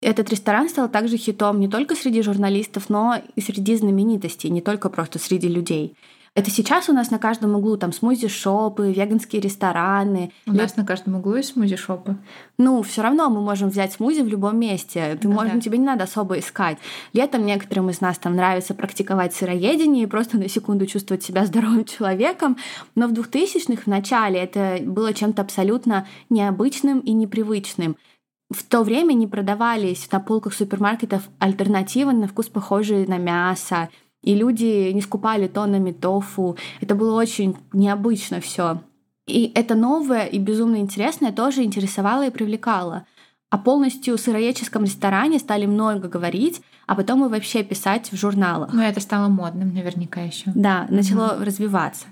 Этот 0.00 0.30
ресторан 0.30 0.68
стал 0.68 0.88
также 0.88 1.18
хитом 1.18 1.60
не 1.60 1.68
только 1.68 1.94
среди 1.94 2.22
журналистов, 2.22 2.88
но 2.88 3.20
и 3.36 3.40
среди 3.40 3.76
знаменитостей, 3.76 4.50
не 4.50 4.60
только 4.60 4.88
просто 4.88 5.18
среди 5.18 5.46
людей. 5.46 5.94
Это 6.34 6.50
сейчас 6.50 6.88
у 6.88 6.94
нас 6.94 7.10
на 7.10 7.18
каждом 7.18 7.54
углу 7.56 7.76
там 7.76 7.90
смузи-шопы, 7.90 8.90
веганские 8.90 9.42
рестораны. 9.42 10.32
У 10.46 10.52
нас 10.52 10.76
на 10.76 10.86
каждом 10.86 11.16
углу 11.16 11.34
есть 11.34 11.54
смузи-шопы. 11.54 12.16
Ну, 12.56 12.82
все 12.82 13.02
равно 13.02 13.28
мы 13.28 13.42
можем 13.42 13.68
взять 13.68 13.92
смузи 13.92 14.22
в 14.22 14.28
любом 14.28 14.58
месте. 14.58 15.18
Ты 15.20 15.28
ну, 15.28 15.34
можешь, 15.34 15.52
да. 15.52 15.60
Тебе 15.60 15.76
не 15.76 15.84
надо 15.84 16.04
особо 16.04 16.38
искать. 16.38 16.78
Летом 17.12 17.44
некоторым 17.44 17.90
из 17.90 18.00
нас 18.00 18.16
там 18.16 18.34
нравится 18.34 18.72
практиковать 18.72 19.34
сыроедение 19.34 20.04
и 20.04 20.06
просто 20.06 20.38
на 20.38 20.48
секунду 20.48 20.86
чувствовать 20.86 21.22
себя 21.22 21.44
здоровым 21.44 21.84
человеком. 21.84 22.56
Но 22.94 23.08
в 23.08 23.12
2000-х 23.12 23.82
в 23.82 23.86
начале 23.86 24.40
это 24.40 24.78
было 24.80 25.12
чем-то 25.12 25.42
абсолютно 25.42 26.06
необычным 26.30 27.00
и 27.00 27.12
непривычным. 27.12 27.98
В 28.50 28.62
то 28.64 28.82
время 28.82 29.12
не 29.12 29.26
продавались 29.26 30.10
на 30.10 30.20
полках 30.20 30.54
супермаркетов 30.54 31.28
альтернативы 31.38 32.12
на 32.12 32.26
вкус 32.26 32.48
похожие 32.48 33.06
на 33.06 33.18
мясо, 33.18 33.88
и 34.22 34.34
люди 34.34 34.90
не 34.92 35.00
скупали 35.00 35.48
тоннами 35.48 35.92
тофу. 35.92 36.56
Это 36.80 36.94
было 36.94 37.20
очень 37.20 37.56
необычно 37.72 38.40
все. 38.40 38.80
И 39.26 39.52
это 39.54 39.74
новое 39.74 40.26
и 40.26 40.38
безумно 40.38 40.76
интересное 40.76 41.32
тоже 41.32 41.62
интересовало 41.62 42.26
и 42.26 42.30
привлекало. 42.30 43.06
О 43.50 43.58
полностью 43.58 44.16
сыроедческом 44.16 44.84
ресторане 44.84 45.38
стали 45.38 45.66
много 45.66 46.08
говорить, 46.08 46.62
а 46.86 46.94
потом 46.94 47.24
и 47.24 47.28
вообще 47.28 47.62
писать 47.62 48.10
в 48.12 48.16
журналах. 48.16 48.72
Ну, 48.72 48.82
это 48.82 49.00
стало 49.00 49.28
модным 49.28 49.74
наверняка 49.74 50.20
еще. 50.20 50.50
Да, 50.54 50.86
начало 50.88 51.34
угу. 51.34 51.44
развиваться. 51.44 52.06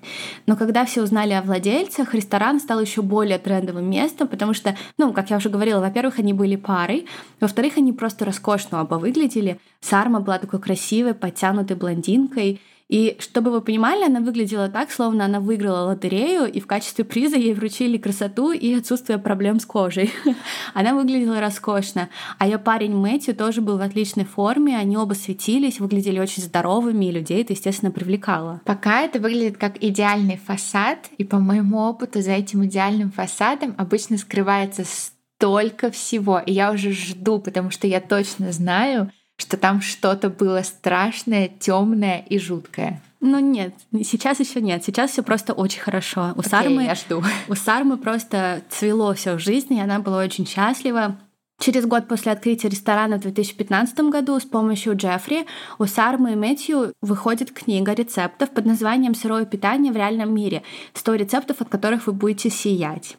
Но 0.47 0.57
когда 0.57 0.85
все 0.85 1.03
узнали 1.03 1.33
о 1.33 1.43
владельцах, 1.43 2.15
ресторан 2.15 2.61
стал 2.61 2.81
еще 2.81 3.03
более 3.03 3.39
трендовым 3.39 3.89
местом, 3.91 4.29
потому 4.29 4.55
что, 4.55 4.77
ну, 4.99 5.13
как 5.13 5.31
я 5.31 5.37
уже 5.37 5.49
говорила, 5.49 5.81
во-первых, 5.81 6.19
они 6.19 6.33
были 6.33 6.57
парой, 6.57 7.07
во-вторых, 7.41 7.79
они 7.79 7.93
просто 7.93 8.25
роскошно 8.25 8.83
оба 8.83 8.95
выглядели. 8.95 9.61
Сарма 9.81 10.21
была 10.21 10.39
такой 10.39 10.61
красивой, 10.61 11.15
подтянутой 11.15 11.77
блондинкой, 11.77 12.61
и 12.91 13.17
чтобы 13.21 13.53
вы 13.53 13.61
понимали, 13.61 14.03
она 14.03 14.19
выглядела 14.19 14.69
так, 14.69 14.91
словно 14.91 15.25
она 15.25 15.39
выиграла 15.39 15.87
лотерею, 15.87 16.53
и 16.53 16.59
в 16.59 16.67
качестве 16.67 17.05
приза 17.05 17.37
ей 17.37 17.55
вручили 17.55 17.99
красоту 17.99 18.51
и 18.51 18.75
отсутствие 18.75 19.19
проблем 19.19 19.61
с 19.61 19.65
кожей. 19.65 20.13
она 20.75 20.97
выглядела 20.97 21.41
роскошно. 21.41 22.09
А 22.39 22.49
ее 22.49 22.59
парень 22.59 22.97
Мэтью 22.97 23.37
тоже 23.37 23.61
был 23.61 23.79
в 23.79 23.83
отличной 23.83 24.25
форме, 24.25 24.77
они 24.77 24.97
оба 24.97 25.15
светились, 25.15 25.79
выглядели 25.79 26.19
очень 26.19 26.43
здоровыми, 26.43 27.05
и 27.05 27.13
людей 27.13 27.43
это, 27.43 27.53
естественно, 27.53 27.93
привлекало. 27.93 28.61
Пока 28.65 29.03
это 29.03 29.21
выглядит 29.21 29.57
как 29.57 29.81
идеальный 29.81 30.41
фасад, 30.45 31.11
и 31.17 31.23
по 31.23 31.39
моему 31.39 31.79
опыту 31.79 32.21
за 32.23 32.33
этим 32.33 32.65
идеальным 32.65 33.13
фасадом 33.13 33.77
обычно 33.79 34.19
скрывается 34.19 34.83
столько 34.85 35.93
всего. 35.93 36.41
И 36.41 36.53
я 36.53 36.73
уже 36.73 36.91
жду, 36.91 37.39
потому 37.39 37.71
что 37.71 37.87
я 37.87 38.01
точно 38.01 38.51
знаю, 38.51 39.13
что 39.41 39.57
там 39.57 39.81
что-то 39.81 40.29
было 40.29 40.63
страшное, 40.63 41.49
темное 41.49 42.25
и 42.29 42.39
жуткое. 42.39 43.01
Ну 43.21 43.39
нет, 43.39 43.75
сейчас 44.03 44.41
еще 44.41 44.61
нет. 44.61 44.85
Сейчас 44.85 45.11
все 45.11 45.23
просто 45.23 45.53
очень 45.53 45.81
хорошо. 45.81 46.33
У 46.37 46.41
okay, 46.41 46.49
Сармы 46.49 46.85
я 46.85 46.95
жду. 46.95 47.23
У 47.49 47.55
Сармы 47.55 47.99
просто 47.99 48.63
цвело 48.71 49.13
все 49.15 49.35
в 49.35 49.41
жизни, 49.41 49.79
и 49.79 49.81
она 49.81 49.99
была 49.99 50.19
очень 50.23 50.47
счастлива. 50.47 51.19
Через 51.59 51.85
год 51.85 52.09
после 52.09 52.33
открытия 52.33 52.71
ресторана 52.71 53.19
в 53.19 53.21
2015 53.21 54.01
году 54.09 54.41
с 54.41 54.45
помощью 54.45 54.97
Джеффри 54.97 55.45
у 55.79 55.85
Сармы 55.85 56.33
и 56.33 56.37
Мэтью 56.37 56.95
выходит 57.03 57.53
книга 57.53 57.93
рецептов 57.93 58.49
под 58.51 58.65
названием 58.65 59.15
«Сырое 59.15 59.45
питание 59.45 59.93
в 59.93 59.97
реальном 59.97 60.35
мире». 60.35 60.63
100 60.95 61.15
рецептов, 61.17 61.61
от 61.61 61.69
которых 61.69 62.07
вы 62.07 62.15
будете 62.15 62.49
сиять. 62.49 63.19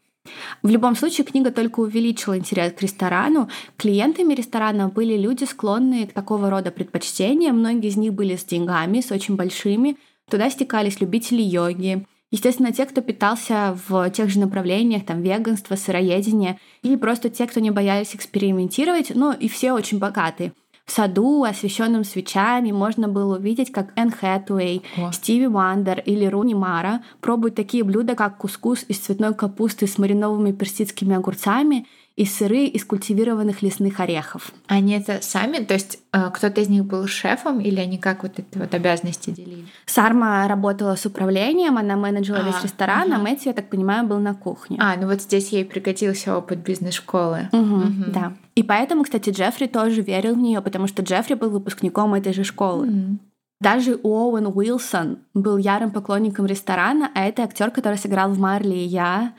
В 0.63 0.69
любом 0.69 0.95
случае, 0.95 1.25
книга 1.25 1.51
только 1.51 1.79
увеличила 1.79 2.37
интерес 2.37 2.73
к 2.73 2.81
ресторану. 2.81 3.49
Клиентами 3.77 4.33
ресторана 4.33 4.89
были 4.89 5.17
люди, 5.17 5.43
склонные 5.45 6.07
к 6.07 6.13
такого 6.13 6.49
рода 6.49 6.71
предпочтениям. 6.71 7.59
Многие 7.59 7.89
из 7.89 7.97
них 7.97 8.13
были 8.13 8.35
с 8.35 8.43
деньгами, 8.43 9.01
с 9.01 9.11
очень 9.11 9.35
большими. 9.35 9.97
Туда 10.29 10.49
стекались 10.49 11.01
любители 11.01 11.41
йоги, 11.41 12.05
Естественно, 12.31 12.71
те, 12.71 12.85
кто 12.85 13.01
питался 13.01 13.77
в 13.87 14.09
тех 14.09 14.29
же 14.29 14.39
направлениях, 14.39 15.05
там, 15.05 15.21
веганство, 15.21 15.75
сыроедение, 15.75 16.57
или 16.81 16.95
просто 16.95 17.29
те, 17.29 17.45
кто 17.45 17.59
не 17.59 17.71
боялись 17.71 18.15
экспериментировать, 18.15 19.11
ну, 19.13 19.33
и 19.33 19.49
все 19.49 19.73
очень 19.73 19.99
богатые. 19.99 20.53
В 20.91 20.93
саду, 20.93 21.45
освещенном 21.45 22.03
свечами, 22.03 22.73
можно 22.73 23.07
было 23.07 23.37
увидеть, 23.37 23.71
как 23.71 23.93
Энн 23.95 24.11
Хэтуэй, 24.11 24.83
О. 24.97 25.13
Стиви 25.13 25.47
Вандер 25.47 26.03
или 26.05 26.25
Руни 26.25 26.53
Мара 26.53 27.01
пробуют 27.21 27.55
такие 27.55 27.85
блюда, 27.85 28.13
как 28.13 28.37
кускус 28.37 28.83
из 28.89 28.99
цветной 28.99 29.33
капусты 29.33 29.87
с 29.87 29.97
мариновыми 29.97 30.51
персидскими 30.51 31.15
огурцами 31.15 31.87
и 32.17 32.25
сыры 32.25 32.65
из 32.65 32.85
культивированных 32.85 33.61
лесных 33.61 33.99
орехов. 33.99 34.51
Они 34.67 34.93
это 34.93 35.19
сами? 35.21 35.63
То 35.63 35.73
есть 35.73 35.99
э, 36.11 36.29
кто-то 36.33 36.61
из 36.61 36.67
них 36.67 36.85
был 36.85 37.07
шефом 37.07 37.61
или 37.61 37.79
они 37.79 37.97
как 37.97 38.23
вот 38.23 38.37
эти 38.37 38.57
вот 38.57 38.73
обязанности 38.73 39.29
делили? 39.29 39.65
Сарма 39.85 40.47
работала 40.47 40.95
с 40.95 41.05
управлением, 41.05 41.77
она 41.77 41.95
менеджера 41.95 42.39
а, 42.39 42.43
весь 42.43 42.63
ресторан, 42.63 43.13
ага. 43.13 43.15
а 43.15 43.19
Мэтью, 43.19 43.49
я 43.49 43.53
так 43.53 43.69
понимаю, 43.69 44.05
был 44.05 44.19
на 44.19 44.35
кухне. 44.35 44.77
А, 44.79 44.95
ну 44.97 45.07
вот 45.07 45.21
здесь 45.21 45.49
ей 45.49 45.63
пригодился 45.63 46.37
опыт 46.37 46.59
бизнес-школы. 46.59 47.49
Угу, 47.53 47.75
угу. 47.75 48.03
Да. 48.07 48.33
И 48.55 48.63
поэтому, 48.63 49.03
кстати, 49.03 49.29
Джеффри 49.29 49.67
тоже 49.67 50.01
верил 50.01 50.35
в 50.35 50.37
нее, 50.37 50.61
потому 50.61 50.87
что 50.87 51.01
Джеффри 51.01 51.35
был 51.35 51.49
выпускником 51.49 52.13
этой 52.13 52.33
же 52.33 52.43
школы. 52.43 52.87
Mm. 52.87 53.17
Даже 53.61 53.99
Оуэн 54.01 54.47
Уилсон 54.47 55.19
был 55.35 55.57
ярым 55.57 55.91
поклонником 55.91 56.47
ресторана, 56.47 57.11
а 57.13 57.25
это 57.25 57.43
актер, 57.43 57.69
который 57.69 57.99
сыграл 57.99 58.31
в 58.31 58.39
Марли 58.39 58.73
и 58.73 58.85
я, 58.85 59.33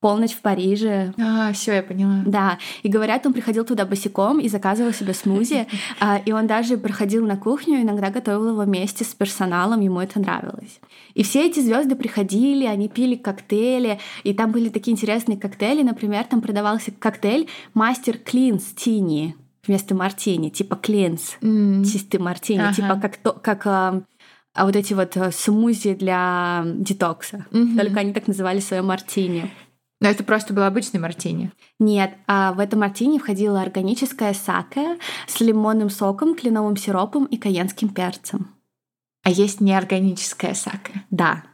полночь 0.00 0.32
в 0.32 0.40
Париже. 0.40 1.12
А, 1.18 1.52
все, 1.52 1.74
я 1.74 1.82
поняла. 1.82 2.22
Да. 2.24 2.58
И 2.82 2.88
говорят, 2.88 3.26
он 3.26 3.32
приходил 3.32 3.64
туда 3.64 3.84
босиком 3.84 4.38
и 4.38 4.48
заказывал 4.48 4.92
себе 4.92 5.14
смузи. 5.14 5.66
А, 6.00 6.18
и 6.24 6.32
он 6.32 6.46
даже 6.46 6.76
проходил 6.76 7.26
на 7.26 7.36
кухню, 7.36 7.80
иногда 7.80 8.10
готовил 8.10 8.50
его 8.50 8.62
вместе 8.62 9.04
с 9.04 9.14
персоналом, 9.14 9.80
ему 9.80 10.00
это 10.00 10.20
нравилось. 10.20 10.80
И 11.14 11.22
все 11.22 11.46
эти 11.46 11.60
звезды 11.60 11.96
приходили, 11.96 12.66
они 12.66 12.88
пили 12.88 13.16
коктейли, 13.16 13.98
и 14.22 14.32
там 14.32 14.52
были 14.52 14.68
такие 14.68 14.92
интересные 14.92 15.38
коктейли. 15.38 15.82
Например, 15.82 16.24
там 16.24 16.40
продавался 16.40 16.92
коктейль 16.92 17.48
Мастер 17.74 18.18
Клинс 18.18 18.64
Тини 18.76 19.34
вместо 19.66 19.94
мартини, 19.94 20.48
типа 20.48 20.76
клинс, 20.76 21.36
mm. 21.40 21.84
чистый 21.84 22.18
мартини, 22.18 22.60
ага. 22.60 22.74
типа 22.74 22.96
как, 23.00 23.16
то, 23.16 23.32
как 23.32 23.66
а, 23.66 24.02
а 24.54 24.64
вот 24.64 24.74
эти 24.74 24.94
вот 24.94 25.16
э, 25.16 25.30
смузи 25.30 25.94
для 25.94 26.64
детокса. 26.64 27.46
Mm-hmm. 27.52 27.78
Только 27.78 28.00
они 28.00 28.12
так 28.12 28.26
называли 28.26 28.60
свое 28.60 28.82
мартини. 28.82 29.50
Но 30.00 30.08
это 30.08 30.22
просто 30.22 30.54
был 30.54 30.62
обычный 30.62 31.00
мартини. 31.00 31.50
Нет, 31.80 32.14
а 32.26 32.52
в 32.52 32.60
это 32.60 32.76
мартини 32.76 33.18
входила 33.18 33.60
органическая 33.60 34.32
саке 34.32 34.98
с 35.26 35.40
лимонным 35.40 35.90
соком, 35.90 36.36
кленовым 36.36 36.76
сиропом 36.76 37.24
и 37.24 37.36
каенским 37.36 37.88
перцем. 37.88 38.54
А 39.24 39.30
есть 39.30 39.60
неорганическая 39.60 40.54
саке? 40.54 41.04
Да. 41.10 41.44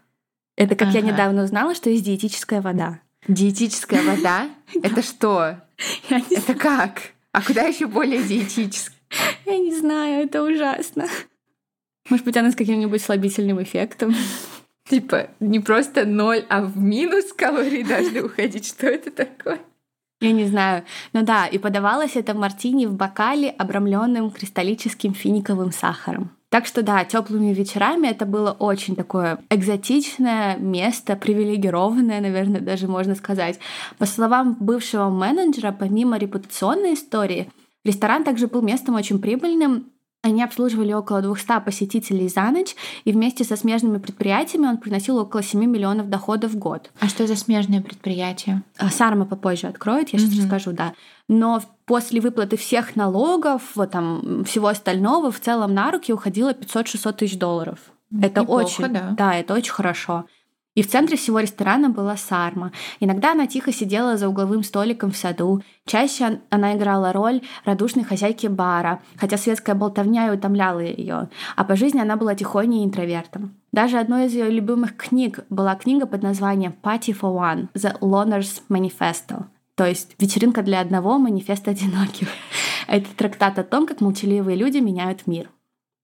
Это 0.56 0.76
как 0.76 0.88
ага. 0.88 0.98
я 0.98 1.04
недавно 1.04 1.42
узнала, 1.42 1.74
что 1.74 1.90
есть 1.90 2.04
диетическая 2.04 2.60
вода. 2.60 3.00
Диетическая 3.26 4.02
вода? 4.02 4.50
Это 4.82 5.02
что? 5.02 5.60
Это 6.08 6.54
как? 6.54 7.14
А 7.32 7.42
куда 7.42 7.62
еще 7.62 7.86
более 7.86 8.22
диетическая? 8.22 8.94
Я 9.46 9.58
не 9.58 9.74
знаю, 9.74 10.24
это 10.24 10.42
ужасно. 10.42 11.06
Может 12.08 12.24
быть, 12.24 12.36
она 12.36 12.50
с 12.50 12.56
каким-нибудь 12.56 13.02
слабительным 13.02 13.62
эффектом. 13.62 14.14
Типа 14.88 15.28
не 15.40 15.60
просто 15.60 16.04
ноль, 16.04 16.44
а 16.48 16.62
в 16.62 16.76
минус 16.76 17.32
калорий 17.32 17.84
должны 17.84 18.22
уходить. 18.22 18.66
Что 18.66 18.86
это 18.86 19.10
такое? 19.10 19.60
Я 20.20 20.32
не 20.32 20.46
знаю. 20.46 20.84
Ну 21.12 21.22
да, 21.22 21.46
и 21.46 21.58
подавалось 21.58 22.16
это 22.16 22.34
мартини 22.34 22.86
в 22.86 22.94
бокале, 22.94 23.50
обрамленным 23.50 24.30
кристаллическим 24.30 25.14
финиковым 25.14 25.72
сахаром. 25.72 26.30
Так 26.48 26.66
что 26.66 26.82
да, 26.82 27.04
теплыми 27.04 27.52
вечерами 27.52 28.06
это 28.06 28.26
было 28.26 28.52
очень 28.52 28.94
такое 28.94 29.40
экзотичное 29.50 30.56
место, 30.56 31.16
привилегированное, 31.16 32.20
наверное, 32.20 32.60
даже 32.60 32.86
можно 32.86 33.16
сказать. 33.16 33.58
По 33.98 34.06
словам 34.06 34.56
бывшего 34.60 35.08
менеджера, 35.08 35.72
помимо 35.72 36.16
репутационной 36.16 36.94
истории, 36.94 37.50
ресторан 37.84 38.22
также 38.22 38.46
был 38.46 38.62
местом 38.62 38.94
очень 38.94 39.20
прибыльным 39.20 39.86
они 40.24 40.42
обслуживали 40.42 40.92
около 40.94 41.20
200 41.20 41.60
посетителей 41.60 42.28
за 42.28 42.50
ночь, 42.50 42.74
и 43.04 43.12
вместе 43.12 43.44
со 43.44 43.56
смежными 43.56 43.98
предприятиями 43.98 44.66
он 44.66 44.78
приносил 44.78 45.18
около 45.18 45.42
7 45.42 45.62
миллионов 45.62 46.08
доходов 46.08 46.52
в 46.52 46.58
год. 46.58 46.90
А 46.98 47.08
что 47.08 47.26
за 47.26 47.36
смежные 47.36 47.82
предприятия? 47.82 48.62
А, 48.78 48.88
Сарма 48.88 49.26
попозже 49.26 49.66
откроет, 49.66 50.08
я 50.08 50.18
сейчас 50.18 50.32
mm-hmm. 50.32 50.42
расскажу, 50.42 50.72
да. 50.72 50.94
Но 51.28 51.60
после 51.84 52.22
выплаты 52.22 52.56
всех 52.56 52.96
налогов, 52.96 53.62
вот 53.74 53.90
там 53.90 54.44
всего 54.44 54.68
остального, 54.68 55.30
в 55.30 55.40
целом 55.40 55.74
на 55.74 55.90
руки 55.90 56.10
уходило 56.10 56.54
500-600 56.54 57.12
тысяч 57.12 57.38
долларов. 57.38 57.78
Это 58.22 58.40
Неплохо, 58.40 58.62
очень, 58.62 58.88
да. 58.88 59.14
да, 59.18 59.34
это 59.34 59.52
очень 59.52 59.72
хорошо. 59.72 60.24
И 60.74 60.82
в 60.82 60.88
центре 60.88 61.16
всего 61.16 61.38
ресторана 61.38 61.88
была 61.88 62.16
Сарма. 62.16 62.72
Иногда 63.00 63.32
она 63.32 63.46
тихо 63.46 63.72
сидела 63.72 64.16
за 64.16 64.28
угловым 64.28 64.62
столиком 64.64 65.12
в 65.12 65.16
саду. 65.16 65.62
Чаще 65.86 66.40
она 66.50 66.76
играла 66.76 67.12
роль 67.12 67.42
радушной 67.64 68.04
хозяйки 68.04 68.48
бара, 68.48 69.00
хотя 69.16 69.36
светская 69.36 69.74
болтовня 69.74 70.26
и 70.26 70.36
утомляла 70.36 70.80
ее. 70.80 71.28
А 71.56 71.64
по 71.64 71.76
жизни 71.76 72.00
она 72.00 72.16
была 72.16 72.34
тихоней 72.34 72.82
и 72.82 72.86
интровертом. 72.86 73.54
Даже 73.72 73.98
одной 73.98 74.26
из 74.26 74.32
ее 74.34 74.50
любимых 74.50 74.96
книг 74.96 75.40
была 75.48 75.74
книга 75.76 76.06
под 76.06 76.22
названием 76.22 76.74
«Party 76.82 77.16
for 77.18 77.34
One» 77.34 77.68
«The 77.74 77.98
Loner's 78.00 78.62
Manifesto», 78.68 79.46
то 79.74 79.84
есть 79.84 80.14
«Вечеринка 80.18 80.62
для 80.62 80.80
одного, 80.80 81.18
манифест 81.18 81.66
одиноких». 81.66 82.28
Это 82.86 83.06
трактат 83.16 83.58
о 83.58 83.64
том, 83.64 83.86
как 83.86 84.00
молчаливые 84.00 84.56
люди 84.56 84.78
меняют 84.78 85.26
мир. 85.26 85.50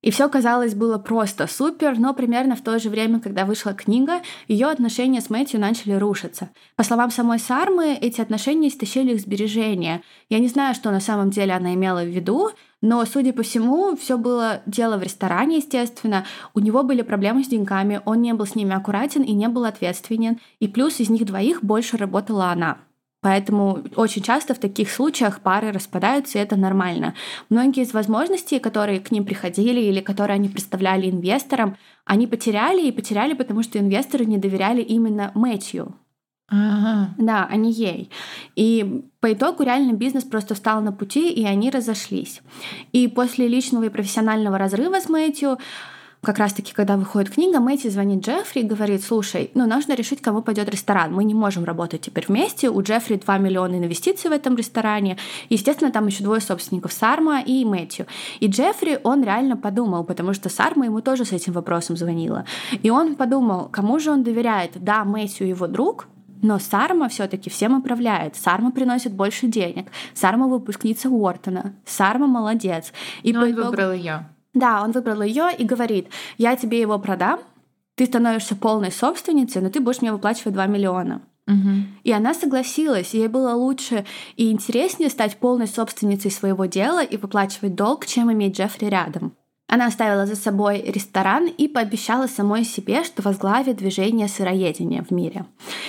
И 0.02 0.10
все, 0.10 0.28
казалось, 0.28 0.74
было 0.74 0.96
просто 0.96 1.46
супер, 1.46 1.98
но 1.98 2.14
примерно 2.14 2.56
в 2.56 2.62
то 2.62 2.78
же 2.78 2.88
время, 2.88 3.20
когда 3.20 3.44
вышла 3.44 3.74
книга, 3.74 4.22
ее 4.48 4.68
отношения 4.68 5.20
с 5.20 5.28
Мэтью 5.28 5.60
начали 5.60 5.92
рушиться. 5.92 6.48
По 6.76 6.84
словам 6.84 7.10
самой 7.10 7.38
Сармы, 7.38 7.98
эти 8.00 8.20
отношения 8.20 8.68
истощили 8.68 9.14
их 9.14 9.20
сбережения. 9.20 10.02
Я 10.30 10.38
не 10.38 10.48
знаю, 10.48 10.74
что 10.74 10.90
на 10.90 11.00
самом 11.00 11.30
деле 11.30 11.52
она 11.52 11.74
имела 11.74 12.02
в 12.02 12.08
виду, 12.08 12.50
но, 12.80 13.04
судя 13.04 13.34
по 13.34 13.42
всему, 13.42 13.94
все 13.94 14.16
было 14.16 14.62
дело 14.64 14.96
в 14.96 15.02
ресторане, 15.02 15.58
естественно. 15.58 16.24
У 16.54 16.60
него 16.60 16.82
были 16.82 17.02
проблемы 17.02 17.44
с 17.44 17.48
деньгами, 17.48 18.00
он 18.06 18.22
не 18.22 18.32
был 18.32 18.46
с 18.46 18.54
ними 18.54 18.74
аккуратен 18.74 19.22
и 19.22 19.32
не 19.32 19.48
был 19.48 19.64
ответственен. 19.64 20.40
И 20.60 20.68
плюс 20.68 20.98
из 20.98 21.10
них 21.10 21.26
двоих 21.26 21.62
больше 21.62 21.98
работала 21.98 22.46
она. 22.46 22.78
Поэтому 23.22 23.82
очень 23.96 24.22
часто 24.22 24.54
в 24.54 24.58
таких 24.58 24.90
случаях 24.90 25.40
пары 25.40 25.72
распадаются, 25.72 26.38
и 26.38 26.40
это 26.40 26.56
нормально. 26.56 27.14
Многие 27.50 27.82
из 27.82 27.92
возможностей, 27.92 28.58
которые 28.58 29.00
к 29.00 29.10
ним 29.10 29.26
приходили 29.26 29.80
или 29.80 30.00
которые 30.00 30.36
они 30.36 30.48
представляли 30.48 31.10
инвесторам, 31.10 31.76
они 32.06 32.26
потеряли 32.26 32.86
и 32.86 32.92
потеряли, 32.92 33.34
потому 33.34 33.62
что 33.62 33.78
инвесторы 33.78 34.24
не 34.24 34.38
доверяли 34.38 34.80
именно 34.80 35.32
Мэтью. 35.34 35.94
Ага. 36.48 37.14
Да, 37.18 37.46
а 37.48 37.56
не 37.56 37.70
ей. 37.70 38.10
И 38.56 39.04
по 39.20 39.32
итогу 39.32 39.62
реально 39.62 39.92
бизнес 39.92 40.24
просто 40.24 40.54
встал 40.54 40.80
на 40.80 40.90
пути, 40.90 41.30
и 41.30 41.44
они 41.44 41.70
разошлись. 41.70 42.40
И 42.92 43.06
после 43.06 43.46
личного 43.46 43.84
и 43.84 43.88
профессионального 43.88 44.58
разрыва 44.58 44.98
с 44.98 45.08
Мэтью 45.08 45.58
как 46.22 46.38
раз-таки, 46.38 46.74
когда 46.74 46.96
выходит 46.98 47.30
книга, 47.30 47.60
Мэти 47.60 47.88
звонит 47.88 48.24
Джеффри 48.24 48.60
и 48.60 48.64
говорит, 48.64 49.02
слушай, 49.02 49.50
ну 49.54 49.66
нужно 49.66 49.94
решить, 49.94 50.20
кому 50.20 50.42
пойдет 50.42 50.68
ресторан. 50.68 51.14
Мы 51.14 51.24
не 51.24 51.32
можем 51.32 51.64
работать 51.64 52.02
теперь 52.02 52.26
вместе. 52.28 52.68
У 52.68 52.82
Джеффри 52.82 53.16
2 53.16 53.38
миллиона 53.38 53.76
инвестиций 53.76 54.28
в 54.28 54.32
этом 54.34 54.54
ресторане. 54.54 55.16
Естественно, 55.48 55.90
там 55.90 56.06
еще 56.06 56.22
двое 56.22 56.42
собственников, 56.42 56.92
Сарма 56.92 57.40
и 57.40 57.64
Мэтью. 57.64 58.06
И 58.40 58.48
Джеффри, 58.48 59.00
он 59.02 59.24
реально 59.24 59.56
подумал, 59.56 60.04
потому 60.04 60.34
что 60.34 60.50
Сарма 60.50 60.84
ему 60.84 61.00
тоже 61.00 61.24
с 61.24 61.32
этим 61.32 61.54
вопросом 61.54 61.96
звонила. 61.96 62.44
И 62.82 62.90
он 62.90 63.16
подумал, 63.16 63.68
кому 63.70 63.98
же 63.98 64.10
он 64.10 64.22
доверяет? 64.22 64.72
Да, 64.74 65.04
Мэтью 65.04 65.48
его 65.48 65.66
друг, 65.66 66.06
но 66.42 66.58
Сарма 66.58 67.08
все-таки 67.08 67.48
всем 67.48 67.78
управляет. 67.78 68.36
Сарма 68.36 68.72
приносит 68.72 69.14
больше 69.14 69.46
денег. 69.46 69.88
Сарма 70.12 70.48
выпускница 70.48 71.08
Уортона. 71.08 71.74
Сарма 71.86 72.26
молодец. 72.26 72.92
И 73.22 73.32
Но 73.32 73.42
он 73.42 73.52
итогу... 73.52 73.68
выбрал 73.68 73.92
ее. 73.92 74.26
Да, 74.54 74.82
он 74.82 74.92
выбрал 74.92 75.22
ее 75.22 75.48
и 75.56 75.64
говорит, 75.64 76.08
я 76.38 76.56
тебе 76.56 76.80
его 76.80 76.98
продам, 76.98 77.40
ты 77.94 78.06
становишься 78.06 78.56
полной 78.56 78.90
собственницей, 78.90 79.62
но 79.62 79.70
ты 79.70 79.80
будешь 79.80 80.00
мне 80.00 80.12
выплачивать 80.12 80.54
2 80.54 80.66
миллиона. 80.66 81.22
Угу. 81.46 81.70
И 82.04 82.12
она 82.12 82.32
согласилась. 82.34 83.14
Ей 83.14 83.28
было 83.28 83.52
лучше 83.54 84.04
и 84.36 84.50
интереснее 84.50 85.10
стать 85.10 85.36
полной 85.36 85.66
собственницей 85.66 86.30
своего 86.30 86.66
дела 86.66 87.02
и 87.02 87.16
выплачивать 87.16 87.74
долг, 87.74 88.06
чем 88.06 88.32
иметь 88.32 88.56
Джеффри 88.56 88.86
рядом. 88.86 89.34
Она 89.70 89.86
оставила 89.86 90.26
за 90.26 90.34
собой 90.34 90.82
ресторан 90.82 91.46
и 91.46 91.68
пообещала 91.68 92.26
самой 92.26 92.64
себе, 92.64 93.04
что 93.04 93.22
возглавит 93.22 93.76
движение 93.76 94.26
сыроедения 94.26 95.04
в 95.08 95.12
мире. 95.12 95.46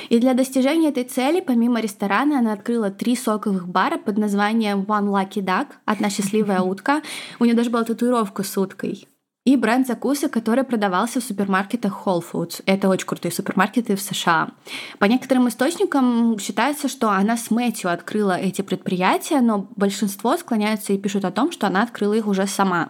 И 0.09 0.19
для 0.19 0.35
достижения 0.35 0.89
этой 0.89 1.03
цели, 1.03 1.41
помимо 1.41 1.81
ресторана, 1.81 2.37
она 2.37 2.53
открыла 2.53 2.91
три 2.91 3.15
соковых 3.15 3.67
бара 3.67 3.97
под 3.97 4.19
названием 4.19 4.81
One 4.81 5.09
Lucky 5.09 5.43
Duck, 5.43 5.67
одна 5.85 6.11
счастливая 6.11 6.61
утка. 6.61 7.01
У 7.39 7.45
нее 7.45 7.55
даже 7.55 7.71
была 7.71 7.83
татуировка 7.83 8.43
с 8.43 8.55
уткой 8.55 9.07
и 9.51 9.57
бренд 9.57 9.85
закуса, 9.85 10.29
который 10.29 10.63
продавался 10.63 11.19
в 11.19 11.23
супермаркетах 11.23 12.03
Whole 12.05 12.23
Foods. 12.31 12.61
Это 12.65 12.87
очень 12.87 13.05
крутые 13.05 13.33
супермаркеты 13.33 13.97
в 13.97 14.01
США. 14.01 14.51
По 14.97 15.05
некоторым 15.05 15.49
источникам 15.49 16.39
считается, 16.39 16.87
что 16.87 17.09
она 17.09 17.35
с 17.35 17.51
Мэтью 17.51 17.91
открыла 17.91 18.37
эти 18.37 18.61
предприятия, 18.61 19.41
но 19.41 19.67
большинство 19.75 20.37
склоняются 20.37 20.93
и 20.93 20.97
пишут 20.97 21.25
о 21.25 21.31
том, 21.31 21.51
что 21.51 21.67
она 21.67 21.83
открыла 21.83 22.13
их 22.13 22.27
уже 22.27 22.47
сама. 22.47 22.89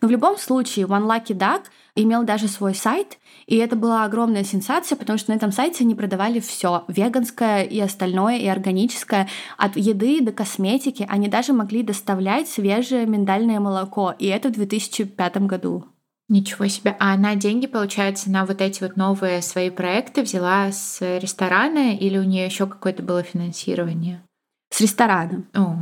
Но 0.00 0.08
в 0.08 0.10
любом 0.10 0.36
случае 0.36 0.86
One 0.86 1.06
Lucky 1.06 1.36
Duck 1.36 1.62
имел 1.94 2.24
даже 2.24 2.48
свой 2.48 2.74
сайт, 2.74 3.18
и 3.46 3.56
это 3.56 3.76
была 3.76 4.04
огромная 4.04 4.44
сенсация, 4.44 4.96
потому 4.96 5.18
что 5.18 5.30
на 5.30 5.36
этом 5.36 5.52
сайте 5.52 5.84
они 5.84 5.94
продавали 5.94 6.40
все 6.40 6.84
веганское 6.88 7.62
и 7.62 7.78
остальное, 7.78 8.38
и 8.38 8.46
органическое, 8.46 9.28
от 9.56 9.76
еды 9.76 10.20
до 10.20 10.32
косметики. 10.32 11.06
Они 11.08 11.28
даже 11.28 11.52
могли 11.52 11.82
доставлять 11.82 12.48
свежее 12.48 13.06
миндальное 13.06 13.60
молоко, 13.60 14.14
и 14.18 14.26
это 14.26 14.48
в 14.48 14.52
2005 14.52 15.46
году. 15.46 15.84
Ничего 16.30 16.68
себе. 16.68 16.96
А 17.00 17.14
она 17.14 17.34
деньги, 17.34 17.66
получается, 17.66 18.30
на 18.30 18.46
вот 18.46 18.60
эти 18.60 18.84
вот 18.84 18.96
новые 18.96 19.42
свои 19.42 19.68
проекты 19.68 20.22
взяла 20.22 20.70
с 20.70 21.00
ресторана 21.18 21.96
или 21.96 22.18
у 22.18 22.22
нее 22.22 22.46
еще 22.46 22.68
какое-то 22.68 23.02
было 23.02 23.24
финансирование? 23.24 24.22
С 24.72 24.80
ресторана. 24.80 25.42
О. 25.54 25.76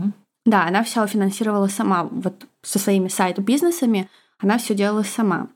Да, 0.46 0.64
она 0.64 0.82
все 0.84 1.06
финансировала 1.06 1.66
сама. 1.66 2.04
Вот 2.04 2.46
со 2.62 2.78
своими 2.78 3.08
сайт-бизнесами 3.08 4.08
она 4.38 4.56
все 4.56 4.74
делала 4.74 5.02
сама. 5.02 5.48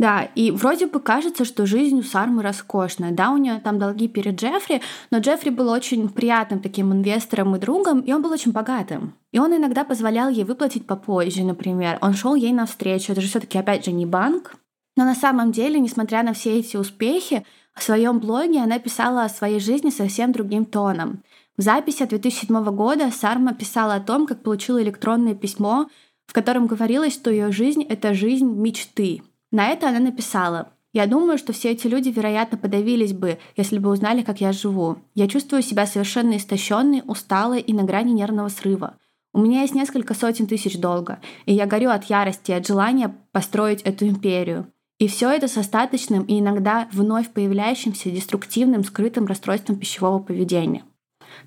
Да, 0.00 0.30
и 0.34 0.50
вроде 0.50 0.86
бы 0.86 0.98
кажется, 0.98 1.44
что 1.44 1.66
жизнь 1.66 1.98
у 1.98 2.02
Сармы 2.02 2.42
роскошная. 2.42 3.10
Да, 3.10 3.32
у 3.32 3.36
нее 3.36 3.60
там 3.62 3.78
долги 3.78 4.08
перед 4.08 4.40
Джеффри, 4.40 4.80
но 5.10 5.18
Джеффри 5.18 5.50
был 5.50 5.68
очень 5.68 6.08
приятным 6.08 6.60
таким 6.60 6.90
инвестором 6.90 7.54
и 7.54 7.58
другом, 7.58 8.00
и 8.00 8.10
он 8.14 8.22
был 8.22 8.30
очень 8.30 8.50
богатым. 8.50 9.12
И 9.30 9.38
он 9.38 9.54
иногда 9.54 9.84
позволял 9.84 10.30
ей 10.30 10.44
выплатить 10.44 10.86
попозже, 10.86 11.44
например. 11.44 11.98
Он 12.00 12.14
шел 12.14 12.34
ей 12.34 12.54
навстречу. 12.54 13.12
Это 13.12 13.20
же 13.20 13.28
все-таки 13.28 13.58
опять 13.58 13.84
же 13.84 13.92
не 13.92 14.06
банк. 14.06 14.54
Но 14.96 15.04
на 15.04 15.14
самом 15.14 15.52
деле, 15.52 15.78
несмотря 15.78 16.22
на 16.22 16.32
все 16.32 16.58
эти 16.58 16.78
успехи, 16.78 17.44
в 17.74 17.82
своем 17.82 18.20
блоге 18.20 18.60
она 18.60 18.78
писала 18.78 19.24
о 19.24 19.28
своей 19.28 19.60
жизни 19.60 19.90
совсем 19.90 20.32
другим 20.32 20.64
тоном. 20.64 21.22
В 21.58 21.62
записи 21.62 22.06
2007 22.06 22.64
года 22.74 23.10
Сарма 23.10 23.52
писала 23.52 23.96
о 23.96 24.00
том, 24.00 24.26
как 24.26 24.42
получила 24.42 24.82
электронное 24.82 25.34
письмо, 25.34 25.90
в 26.26 26.32
котором 26.32 26.68
говорилось, 26.68 27.12
что 27.12 27.30
ее 27.30 27.52
жизнь— 27.52 27.82
это 27.88 28.14
жизнь 28.14 28.50
мечты, 28.50 29.20
на 29.50 29.68
это 29.68 29.88
она 29.88 29.98
написала 29.98 30.72
«Я 30.92 31.06
думаю, 31.06 31.38
что 31.38 31.52
все 31.52 31.70
эти 31.70 31.86
люди, 31.86 32.08
вероятно, 32.08 32.58
подавились 32.58 33.12
бы, 33.12 33.38
если 33.56 33.78
бы 33.78 33.90
узнали, 33.90 34.22
как 34.22 34.40
я 34.40 34.52
живу. 34.52 34.98
Я 35.14 35.28
чувствую 35.28 35.62
себя 35.62 35.86
совершенно 35.86 36.36
истощенной, 36.36 37.02
усталой 37.06 37.60
и 37.60 37.72
на 37.72 37.84
грани 37.84 38.12
нервного 38.12 38.48
срыва. 38.48 38.96
У 39.32 39.40
меня 39.40 39.62
есть 39.62 39.74
несколько 39.74 40.14
сотен 40.14 40.48
тысяч 40.48 40.78
долга, 40.78 41.20
и 41.46 41.54
я 41.54 41.66
горю 41.66 41.90
от 41.90 42.04
ярости, 42.04 42.50
от 42.50 42.66
желания 42.66 43.14
построить 43.30 43.82
эту 43.82 44.08
империю. 44.08 44.66
И 44.98 45.06
все 45.06 45.30
это 45.30 45.46
с 45.48 45.56
остаточным 45.56 46.24
и 46.24 46.40
иногда 46.40 46.88
вновь 46.92 47.30
появляющимся 47.30 48.10
деструктивным 48.10 48.84
скрытым 48.84 49.26
расстройством 49.26 49.76
пищевого 49.76 50.18
поведения. 50.18 50.82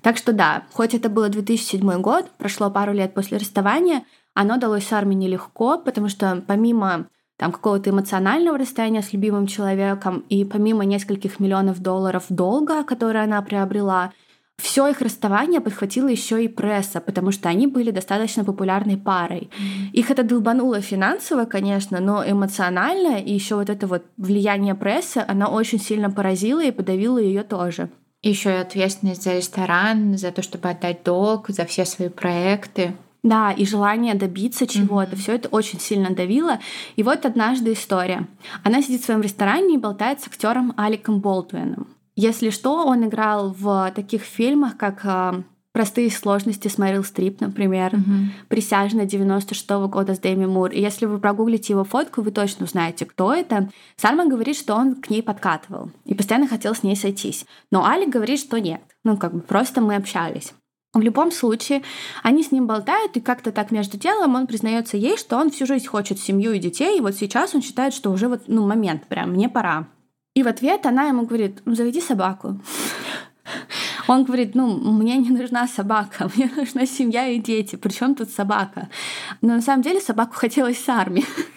Так 0.02 0.16
что 0.16 0.32
да, 0.32 0.64
хоть 0.72 0.94
это 0.94 1.08
было 1.08 1.28
2007 1.28 2.00
год, 2.00 2.30
прошло 2.38 2.70
пару 2.70 2.92
лет 2.92 3.14
после 3.14 3.36
расставания, 3.38 4.04
оно 4.32 4.56
далось 4.56 4.90
армии 4.92 5.14
нелегко, 5.14 5.78
потому 5.78 6.08
что 6.08 6.42
помимо 6.46 7.06
там 7.36 7.52
какого-то 7.52 7.90
эмоционального 7.90 8.58
расстояния 8.58 9.02
с 9.02 9.12
любимым 9.12 9.46
человеком, 9.46 10.24
и 10.28 10.44
помимо 10.44 10.84
нескольких 10.84 11.40
миллионов 11.40 11.80
долларов 11.80 12.24
долга, 12.28 12.84
которые 12.84 13.24
она 13.24 13.42
приобрела, 13.42 14.12
все 14.56 14.86
их 14.86 15.00
расставание 15.00 15.60
подхватило 15.60 16.06
еще 16.08 16.44
и 16.44 16.48
пресса, 16.48 17.00
потому 17.00 17.32
что 17.32 17.48
они 17.48 17.66
были 17.66 17.90
достаточно 17.90 18.44
популярной 18.44 18.96
парой. 18.96 19.50
Их 19.92 20.10
это 20.10 20.22
долбануло 20.22 20.80
финансово, 20.80 21.44
конечно, 21.44 22.00
но 22.00 22.24
эмоционально, 22.24 23.18
и 23.18 23.32
еще 23.32 23.56
вот 23.56 23.68
это 23.68 23.86
вот 23.86 24.04
влияние 24.16 24.76
прессы, 24.76 25.24
она 25.26 25.48
очень 25.48 25.80
сильно 25.80 26.10
поразила 26.10 26.62
и 26.62 26.70
подавила 26.70 27.18
ее 27.18 27.42
тоже. 27.42 27.90
Еще 28.22 28.50
и 28.50 28.60
ответственность 28.60 29.24
за 29.24 29.34
ресторан, 29.36 30.16
за 30.16 30.30
то, 30.30 30.40
чтобы 30.40 30.70
отдать 30.70 31.02
долг, 31.02 31.50
за 31.50 31.66
все 31.66 31.84
свои 31.84 32.08
проекты. 32.08 32.94
Да, 33.24 33.52
и 33.52 33.64
желание 33.64 34.14
добиться 34.14 34.66
чего-то. 34.66 35.16
Mm-hmm. 35.16 35.18
Все 35.18 35.32
это 35.32 35.48
очень 35.48 35.80
сильно 35.80 36.10
давило. 36.10 36.60
И 36.94 37.02
вот 37.02 37.24
однажды 37.24 37.72
история. 37.72 38.28
Она 38.62 38.82
сидит 38.82 39.00
в 39.00 39.06
своем 39.06 39.22
ресторане 39.22 39.74
и 39.74 39.78
болтает 39.78 40.20
с 40.20 40.26
актером 40.26 40.74
Аликом 40.76 41.20
Болтуином. 41.20 41.88
Если 42.16 42.50
что, 42.50 42.84
он 42.84 43.06
играл 43.06 43.54
в 43.58 43.90
таких 43.96 44.22
фильмах, 44.22 44.76
как 44.76 45.00
э, 45.04 45.42
«Простые 45.72 46.10
сложности» 46.10 46.68
с 46.68 46.76
Мэрил 46.76 47.02
Стрип, 47.02 47.40
например, 47.40 47.94
mm-hmm. 47.94 48.26
«Присяжная» 48.48 49.06
96 49.06 49.70
-го 49.70 49.88
года 49.88 50.14
с 50.14 50.18
Дэми 50.18 50.44
Мур. 50.44 50.70
И 50.70 50.80
если 50.82 51.06
вы 51.06 51.18
прогуглите 51.18 51.72
его 51.72 51.84
фотку, 51.84 52.20
вы 52.20 52.30
точно 52.30 52.66
узнаете, 52.66 53.06
кто 53.06 53.32
это. 53.32 53.70
Сальма 53.96 54.26
говорит, 54.26 54.56
что 54.56 54.74
он 54.74 54.96
к 54.96 55.08
ней 55.08 55.22
подкатывал 55.22 55.90
и 56.04 56.14
постоянно 56.14 56.46
хотел 56.46 56.74
с 56.74 56.82
ней 56.82 56.94
сойтись. 56.94 57.46
Но 57.70 57.86
Алик 57.86 58.10
говорит, 58.10 58.38
что 58.38 58.58
нет. 58.60 58.82
Ну, 59.02 59.16
как 59.16 59.32
бы 59.32 59.40
просто 59.40 59.80
мы 59.80 59.96
общались. 59.96 60.52
В 60.94 61.00
любом 61.00 61.32
случае, 61.32 61.82
они 62.22 62.44
с 62.44 62.52
ним 62.52 62.68
болтают, 62.68 63.16
и 63.16 63.20
как-то 63.20 63.50
так 63.50 63.72
между 63.72 63.98
делом 63.98 64.36
он 64.36 64.46
признается 64.46 64.96
ей, 64.96 65.18
что 65.18 65.36
он 65.36 65.50
всю 65.50 65.66
жизнь 65.66 65.86
хочет 65.86 66.20
семью 66.20 66.52
и 66.52 66.60
детей, 66.60 66.98
и 66.98 67.00
вот 67.00 67.16
сейчас 67.16 67.52
он 67.54 67.62
считает, 67.62 67.92
что 67.92 68.12
уже 68.12 68.28
вот, 68.28 68.42
ну, 68.46 68.64
момент 68.64 69.08
прям, 69.08 69.32
мне 69.32 69.48
пора. 69.48 69.88
И 70.34 70.44
в 70.44 70.46
ответ 70.46 70.86
она 70.86 71.08
ему 71.08 71.26
говорит, 71.26 71.62
ну, 71.64 71.74
заведи 71.74 72.00
собаку. 72.00 72.60
Он 74.06 74.24
говорит, 74.24 74.54
ну, 74.54 74.76
мне 74.76 75.16
не 75.16 75.30
нужна 75.30 75.66
собака, 75.66 76.30
мне 76.36 76.50
нужна 76.56 76.86
семья 76.86 77.28
и 77.28 77.38
дети, 77.38 77.76
причем 77.76 78.14
тут 78.14 78.30
собака. 78.30 78.88
Но 79.40 79.54
на 79.54 79.62
самом 79.62 79.82
деле 79.82 80.00
собаку 80.00 80.34
хотелось 80.34 80.82
с 80.82 80.88
армии. 80.88 81.24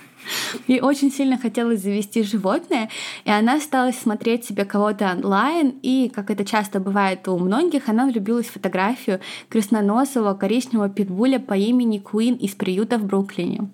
Ей 0.68 0.82
очень 0.82 1.12
сильно 1.12 1.38
хотелось 1.38 1.82
завести 1.82 2.24
животное, 2.24 2.90
и 3.26 3.32
она 3.32 3.60
стала 3.60 3.92
смотреть 3.92 4.46
себе 4.46 4.66
кого-то 4.66 5.12
онлайн, 5.12 5.74
и, 5.82 6.12
как 6.14 6.30
это 6.30 6.46
часто 6.46 6.80
бывает 6.80 7.28
у 7.28 7.38
многих, 7.38 7.90
она 7.90 8.06
влюбилась 8.06 8.48
в 8.48 8.54
фотографию 8.54 9.20
красноносого 9.50 10.34
коричневого 10.34 10.90
питбуля 10.90 11.40
по 11.40 11.54
имени 11.54 12.00
Куин 12.00 12.36
из 12.36 12.56
приюта 12.56 12.98
в 12.98 13.06
Бруклине. 13.06 13.70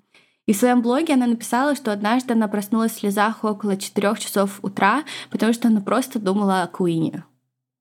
И 0.45 0.53
в 0.53 0.57
своем 0.57 0.81
блоге 0.81 1.13
она 1.13 1.27
написала, 1.27 1.75
что 1.75 1.93
однажды 1.93 2.33
она 2.33 2.47
проснулась 2.47 2.91
в 2.91 2.99
слезах 2.99 3.43
около 3.43 3.77
4 3.77 4.15
часов 4.17 4.59
утра, 4.61 5.03
потому 5.29 5.53
что 5.53 5.69
она 5.69 5.79
просто 5.79 6.19
думала 6.19 6.63
о 6.63 6.67
Куине. 6.67 7.23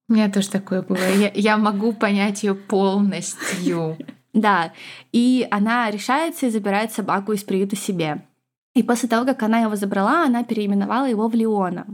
У 0.09 0.15
меня 0.15 0.31
тоже 0.31 0.51
такое 0.51 0.83
было. 0.83 0.99
Я, 1.17 1.33
я 1.35 1.57
могу 1.57 1.93
понять 1.93 2.43
ее 2.43 2.55
полностью. 2.55 3.97
Да, 4.35 4.73
и 5.13 5.47
она 5.51 5.91
решается 5.91 6.47
и 6.47 6.51
забирает 6.51 6.91
собаку 6.91 7.33
из 7.33 7.45
приюта 7.45 7.77
себе. 7.77 8.25
И 8.75 8.83
после 8.83 9.09
того, 9.09 9.27
как 9.27 9.43
она 9.43 9.61
его 9.61 9.77
забрала, 9.77 10.25
она 10.25 10.45
переименовала 10.45 11.07
его 11.09 11.29
в 11.29 11.35
Леона. 11.35 11.87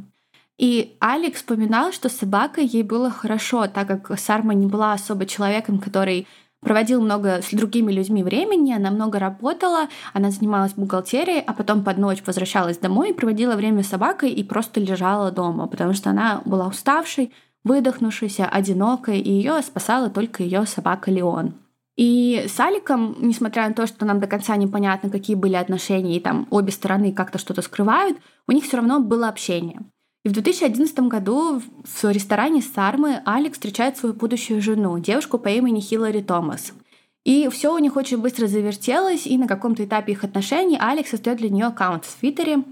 И 0.59 0.97
Алекс 0.99 1.39
вспоминал, 1.39 1.93
что 1.93 2.09
с 2.09 2.17
собакой 2.17 2.67
ей 2.67 2.83
было 2.83 3.11
хорошо, 3.11 3.67
так 3.69 3.87
как 3.87 4.19
Сарма 4.19 4.55
не 4.55 4.67
была 4.67 4.93
особо 4.93 5.25
человеком, 5.25 5.79
который 5.79 6.27
проводил 6.61 7.01
много 7.01 7.41
с 7.43 7.51
другими 7.53 7.93
людьми 7.93 8.25
времени, 8.25 8.73
она 8.73 8.91
много 8.91 9.21
работала, 9.21 9.89
она 10.13 10.31
занималась 10.31 10.73
бухгалтерией, 10.75 11.41
а 11.41 11.53
потом 11.53 11.85
под 11.85 11.99
ночь 11.99 12.23
возвращалась 12.27 12.79
домой 12.79 13.11
и 13.11 13.13
проводила 13.13 13.55
время 13.55 13.85
с 13.85 13.89
собакой 13.89 14.31
и 14.31 14.43
просто 14.43 14.81
лежала 14.81 15.31
дома, 15.31 15.69
потому 15.69 15.93
что 15.93 16.11
она 16.11 16.43
была 16.45 16.67
уставшей, 16.67 17.33
выдохнувшейся, 17.63 18.47
одинокой, 18.47 19.21
и 19.21 19.31
ее 19.31 19.63
спасала 19.63 20.11
только 20.11 20.43
ее 20.43 20.67
собака 20.67 21.11
Леон. 21.11 21.55
И 21.99 22.45
с 22.47 22.61
Аликом, 22.61 23.17
несмотря 23.19 23.69
на 23.69 23.75
то, 23.75 23.89
что 23.89 24.07
нам 24.07 24.21
до 24.21 24.29
конца 24.29 24.55
непонятно, 24.55 25.11
какие 25.11 25.35
были 25.35 25.57
отношения, 25.57 26.17
и 26.17 26.21
там 26.21 26.47
обе 26.51 26.71
стороны 26.71 27.13
как-то 27.13 27.39
что-то 27.39 27.61
скрывают, 27.61 28.17
у 28.47 28.53
них 28.53 28.63
все 28.63 28.77
равно 28.77 29.01
было 29.01 29.29
общение. 29.29 29.81
И 30.25 30.29
в 30.29 30.33
2011 30.33 30.97
году 31.01 31.61
в 31.61 32.05
ресторане 32.05 32.63
Сармы 32.63 33.21
Алекс 33.25 33.55
встречает 33.55 33.97
свою 33.97 34.15
будущую 34.15 34.63
жену, 34.63 34.97
девушку 35.01 35.39
по 35.39 35.49
имени 35.49 35.81
Хиллари 35.81 36.23
Томас. 36.23 36.73
И 37.25 37.49
все 37.49 37.75
у 37.75 37.79
них 37.79 37.97
очень 37.97 38.19
быстро 38.19 38.47
завертелось, 38.47 39.27
и 39.27 39.37
на 39.37 39.49
каком-то 39.49 39.85
этапе 39.85 40.13
их 40.13 40.23
отношений 40.23 40.79
Алекс 40.81 41.11
создает 41.11 41.39
для 41.39 41.51
нее 41.51 41.67
аккаунт 41.67 42.05
в 42.05 42.21
Твиттере. 42.21 42.63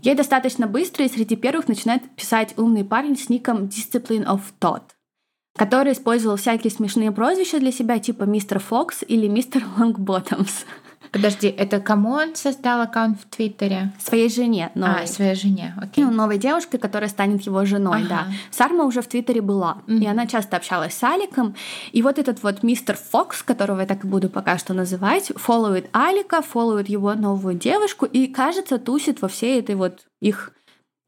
Ей 0.00 0.14
достаточно 0.14 0.66
быстро, 0.66 1.04
и 1.04 1.10
среди 1.10 1.36
первых 1.36 1.68
начинает 1.68 2.08
писать 2.16 2.54
умный 2.56 2.84
парень 2.84 3.18
с 3.18 3.28
ником 3.28 3.64
Discipline 3.64 4.24
of 4.24 4.40
Thought, 4.58 4.93
который 5.56 5.92
использовал 5.92 6.36
всякие 6.36 6.70
смешные 6.70 7.12
прозвища 7.12 7.58
для 7.58 7.72
себя, 7.72 7.98
типа 7.98 8.24
мистер 8.24 8.58
Фокс 8.58 9.04
или 9.06 9.28
мистер 9.28 9.62
Лонгботтомс. 9.78 10.64
Подожди, 11.14 11.46
это 11.46 11.78
кому 11.78 12.10
он 12.10 12.34
создал 12.34 12.80
аккаунт 12.80 13.20
в 13.20 13.36
Твиттере? 13.36 13.92
Своей 14.00 14.28
жене. 14.28 14.72
Новой. 14.74 15.04
А, 15.04 15.06
своей 15.06 15.36
жене, 15.36 15.72
окей. 15.80 16.02
Ну, 16.02 16.10
новой 16.10 16.38
девушкой, 16.38 16.78
которая 16.78 17.08
станет 17.08 17.42
его 17.42 17.64
женой, 17.64 18.00
ага. 18.00 18.08
да. 18.08 18.26
Сарма 18.50 18.82
уже 18.82 19.00
в 19.00 19.06
Твиттере 19.06 19.40
была, 19.40 19.78
mm-hmm. 19.86 19.98
и 20.02 20.06
она 20.08 20.26
часто 20.26 20.56
общалась 20.56 20.92
с 20.92 21.04
Аликом. 21.04 21.54
И 21.92 22.02
вот 22.02 22.18
этот 22.18 22.42
вот 22.42 22.64
мистер 22.64 22.96
Фокс, 22.96 23.44
которого 23.44 23.82
я 23.82 23.86
так 23.86 24.04
и 24.04 24.08
буду 24.08 24.28
пока 24.28 24.58
что 24.58 24.74
называть, 24.74 25.30
фолловит 25.36 25.88
Алика, 25.92 26.42
фолловит 26.42 26.88
его 26.88 27.14
новую 27.14 27.54
девушку 27.54 28.06
и, 28.06 28.26
кажется, 28.26 28.78
тусит 28.78 29.22
во 29.22 29.28
всей 29.28 29.60
этой 29.60 29.76
вот 29.76 30.06
их 30.20 30.52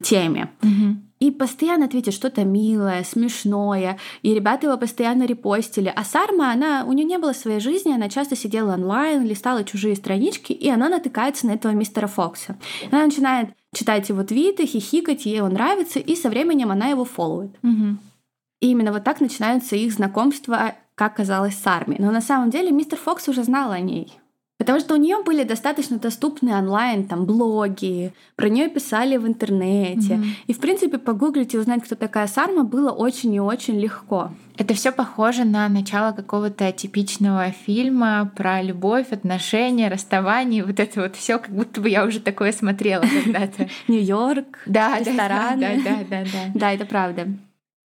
теме. 0.05 0.51
Mm-hmm 0.61 1.06
и 1.19 1.31
постоянно 1.31 1.87
ответит 1.87 2.15
что-то 2.15 2.45
милое, 2.45 3.03
смешное, 3.05 3.99
и 4.23 4.35
ребята 4.35 4.67
его 4.67 4.77
постоянно 4.77 5.25
репостили. 5.25 5.93
А 5.95 6.05
Сарма, 6.05 6.53
она, 6.53 6.85
у 6.87 6.93
нее 6.93 7.05
не 7.05 7.19
было 7.19 7.33
своей 7.33 7.61
жизни, 7.61 7.93
она 7.93 8.09
часто 8.09 8.37
сидела 8.37 8.75
онлайн, 8.75 9.25
листала 9.25 9.65
чужие 9.65 9.97
странички, 9.97 10.53
и 10.53 10.69
она 10.69 10.89
натыкается 10.89 11.47
на 11.47 11.53
этого 11.53 11.73
мистера 11.73 12.07
Фокса. 12.07 12.57
Она 12.91 13.07
начинает 13.07 13.51
читать 13.75 14.09
его 14.09 14.25
твиты, 14.25 14.67
хихикать, 14.67 15.27
ей 15.27 15.41
он 15.41 15.53
нравится, 15.53 15.99
и 15.99 16.15
со 16.17 16.29
временем 16.29 16.71
она 16.71 16.89
его 16.89 17.05
фолловит. 17.05 17.57
Угу. 17.63 17.97
И 18.61 18.71
именно 18.71 18.93
вот 18.93 19.05
так 19.05 19.21
начинаются 19.21 19.77
их 19.77 19.93
знакомства, 19.93 20.75
как 20.95 21.17
казалось, 21.17 21.59
с 21.59 21.67
Арми. 21.67 21.97
Но 21.99 22.11
на 22.11 22.21
самом 22.21 22.51
деле 22.51 22.71
мистер 22.71 22.99
Фокс 22.99 23.29
уже 23.29 23.45
знал 23.45 23.71
о 23.71 23.81
ней. 23.81 24.19
Потому 24.59 24.81
что 24.81 24.95
у 24.95 24.97
нее 24.97 25.23
были 25.23 25.45
достаточно 25.45 25.99
доступны 25.99 26.57
онлайн 26.57 27.07
там 27.07 27.27
блоги, 27.27 28.13
про 28.37 28.49
нее 28.49 28.69
писали 28.69 29.17
в 29.19 29.27
интернете. 29.27 30.15
Mm-hmm. 30.15 30.27
И, 30.47 30.53
в 30.55 30.59
принципе, 30.59 30.99
погуглить 30.99 31.55
и 31.55 31.59
узнать, 31.59 31.85
кто 31.85 31.95
такая 31.95 32.27
Сарма, 32.27 32.65
было 32.65 32.91
очень 32.91 33.35
и 33.35 33.41
очень 33.41 33.79
легко. 33.79 34.31
Это 34.57 34.73
все 34.73 34.93
похоже 34.93 35.45
на 35.45 35.69
начало 35.69 36.13
какого-то 36.13 36.73
типичного 36.73 37.51
фильма 37.51 38.33
про 38.35 38.63
любовь, 38.63 39.13
отношения, 39.13 39.89
расставание. 39.89 40.65
Вот 40.65 40.81
это 40.81 41.03
вот 41.03 41.17
все, 41.17 41.39
как 41.39 41.51
будто 41.51 41.83
бы 41.83 41.91
я 41.91 42.05
уже 42.05 42.21
такое 42.21 42.53
смотрела 42.53 43.03
когда-то. 43.03 43.69
Нью-Йорк, 43.89 44.61
рестораны. 44.99 45.83
Да, 45.85 45.91
да, 45.91 46.05
да, 46.09 46.25
да. 46.25 46.41
Да, 46.55 46.73
это 46.73 46.87
правда. 46.87 47.29